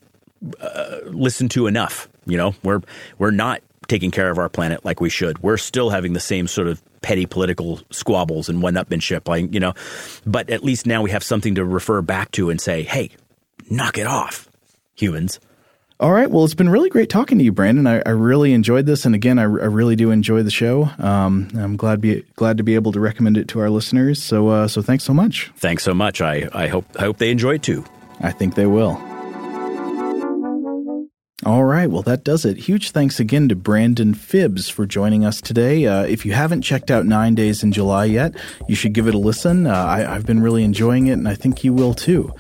uh, 0.61 0.99
listened 1.05 1.51
to 1.53 1.66
enough. 1.66 2.09
You 2.27 2.37
know, 2.37 2.55
we're 2.62 2.83
we're 3.18 3.31
not 3.31 3.62
taking 3.89 4.11
care 4.11 4.31
of 4.31 4.39
our 4.39 4.49
planet 4.49 4.85
like 4.85 5.01
we 5.01 5.09
should. 5.09 5.43
We're 5.43 5.57
still 5.57 5.91
having 5.91 6.12
the 6.12 6.20
same 6.20 6.49
sort 6.49 6.66
of 6.66 6.83
petty 7.03 7.24
political 7.24 7.81
squabbles 7.91 8.49
and 8.49 8.62
one-upmanship, 8.62 9.29
like 9.29 9.53
you 9.55 9.61
know. 9.61 9.74
But 10.27 10.51
at 10.51 10.64
least 10.64 10.87
now 10.87 11.03
we 11.03 11.11
have 11.11 11.22
something 11.22 11.55
to 11.55 11.64
refer 11.64 12.03
back 12.03 12.33
to 12.33 12.51
and 12.51 12.61
say, 12.61 12.83
"Hey, 12.83 13.11
knock 13.71 13.99
it 13.99 14.07
off, 14.07 14.49
humans." 14.95 15.41
All 15.99 16.12
right. 16.12 16.31
Well, 16.31 16.45
it's 16.45 16.53
been 16.53 16.69
really 16.69 16.91
great 16.91 17.09
talking 17.09 17.39
to 17.39 17.45
you, 17.45 17.53
Brandon. 17.53 17.87
I, 17.87 18.03
I 18.05 18.11
really 18.11 18.53
enjoyed 18.53 18.85
this, 18.85 19.07
and 19.07 19.14
again, 19.14 19.39
I, 19.39 19.45
I, 19.45 19.47
really 19.47 19.97
do 19.97 20.11
enjoy 20.11 20.43
the 20.43 20.51
show. 20.51 20.91
Um, 20.99 21.49
I'm 21.57 21.77
glad 21.79 22.03
be 22.03 22.23
glad 22.35 22.59
to 22.59 22.62
be 22.62 22.75
able 22.75 22.93
to 22.93 23.01
recommend 23.01 23.39
it 23.39 23.49
to 23.49 23.61
our 23.61 23.71
listeners. 23.71 24.23
So, 24.23 24.49
uh, 24.49 24.69
so 24.69 24.83
thanks 24.83 25.05
so 25.05 25.14
much. 25.14 25.51
Thanks 25.57 25.85
so 25.85 25.95
much. 25.95 26.21
I 26.21 26.51
I 26.53 26.67
hope 26.67 26.85
I 26.99 27.05
hope 27.05 27.17
they 27.17 27.31
enjoy 27.31 27.55
it 27.55 27.62
too. 27.62 27.83
I 28.21 28.31
think 28.31 28.57
they 28.57 28.67
will. 28.67 29.01
All 31.47 31.62
right, 31.62 31.88
well, 31.88 32.03
that 32.03 32.24
does 32.24 32.44
it. 32.44 32.57
Huge 32.57 32.90
thanks 32.90 33.20
again 33.20 33.49
to 33.51 33.55
Brandon 33.55 34.14
Fibbs 34.14 34.68
for 34.68 34.84
joining 34.84 35.24
us 35.24 35.40
today. 35.40 35.86
Uh, 35.86 36.03
if 36.03 36.26
you 36.26 36.32
haven't 36.32 36.62
checked 36.62 36.90
out 36.90 37.07
Nine 37.07 37.36
Days 37.36 37.62
in 37.62 37.70
July 37.70 38.07
yet, 38.07 38.34
you 38.68 38.74
should 38.74 38.94
give 38.94 39.07
it 39.07 39.14
a 39.14 39.18
listen. 39.18 39.64
Uh, 39.64 39.72
I, 39.72 40.01
have 40.01 40.26
been 40.26 40.40
really 40.40 40.64
enjoying 40.64 41.07
it, 41.07 41.12
and 41.12 41.28
I 41.28 41.36
think 41.36 41.62
you 41.62 41.72
will 41.72 41.94
too. 41.94 42.34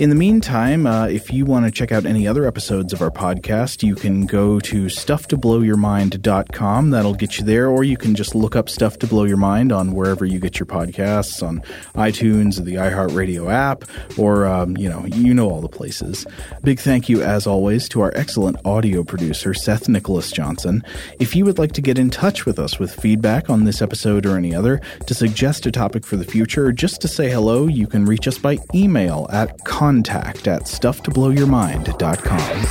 In 0.00 0.10
the 0.10 0.16
meantime, 0.16 0.88
uh, 0.88 1.06
if 1.06 1.32
you 1.32 1.44
want 1.44 1.66
to 1.66 1.70
check 1.70 1.92
out 1.92 2.04
any 2.04 2.26
other 2.26 2.46
episodes 2.46 2.92
of 2.92 3.00
our 3.00 3.12
podcast, 3.12 3.84
you 3.84 3.94
can 3.94 4.26
go 4.26 4.58
to 4.58 4.86
stufftoblowyourmind.com. 4.86 6.90
That'll 6.90 7.14
get 7.14 7.38
you 7.38 7.44
there, 7.44 7.68
or 7.68 7.84
you 7.84 7.96
can 7.96 8.16
just 8.16 8.34
look 8.34 8.56
up 8.56 8.68
Stuff 8.68 8.98
to 8.98 9.06
Blow 9.06 9.22
Your 9.22 9.36
Mind 9.36 9.70
on 9.70 9.92
wherever 9.92 10.24
you 10.24 10.40
get 10.40 10.58
your 10.58 10.66
podcasts, 10.66 11.46
on 11.46 11.60
iTunes 11.94 12.58
or 12.58 12.62
the 12.62 12.74
iHeartRadio 12.74 13.52
app, 13.52 13.84
or, 14.18 14.46
um, 14.46 14.76
you 14.76 14.88
know, 14.88 15.06
you 15.06 15.32
know 15.32 15.48
all 15.48 15.60
the 15.60 15.68
places. 15.68 16.26
Big 16.64 16.80
thank 16.80 17.08
you, 17.08 17.22
as 17.22 17.46
always, 17.46 17.88
to 17.90 18.00
our 18.00 18.10
excellent 18.16 18.47
excellent 18.48 18.66
audio 18.66 19.04
producer, 19.04 19.52
Seth 19.52 19.88
Nicholas 19.88 20.32
Johnson. 20.32 20.82
If 21.18 21.36
you 21.36 21.44
would 21.44 21.58
like 21.58 21.72
to 21.72 21.82
get 21.82 21.98
in 21.98 22.08
touch 22.08 22.46
with 22.46 22.58
us 22.58 22.78
with 22.78 22.94
feedback 22.94 23.50
on 23.50 23.64
this 23.64 23.82
episode 23.82 24.24
or 24.24 24.38
any 24.38 24.54
other, 24.54 24.80
to 25.06 25.14
suggest 25.14 25.66
a 25.66 25.70
topic 25.70 26.06
for 26.06 26.16
the 26.16 26.24
future, 26.24 26.66
or 26.66 26.72
just 26.72 27.02
to 27.02 27.08
say 27.08 27.30
hello, 27.30 27.66
you 27.66 27.86
can 27.86 28.06
reach 28.06 28.26
us 28.26 28.38
by 28.38 28.56
email 28.74 29.28
at 29.30 29.62
contact 29.64 30.48
at 30.48 30.62
stufftoblowyourmind.com. 30.62 32.64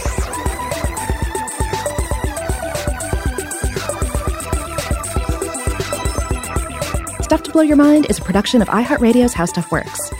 Stuff 7.22 7.44
to 7.44 7.52
Blow 7.52 7.62
Your 7.62 7.78
Mind 7.78 8.08
is 8.10 8.18
a 8.18 8.22
production 8.22 8.64
of 8.64 8.68
iHeartRadio's 8.70 9.34
How 9.34 9.46
Stuff 9.46 9.72
Works. 9.72 10.17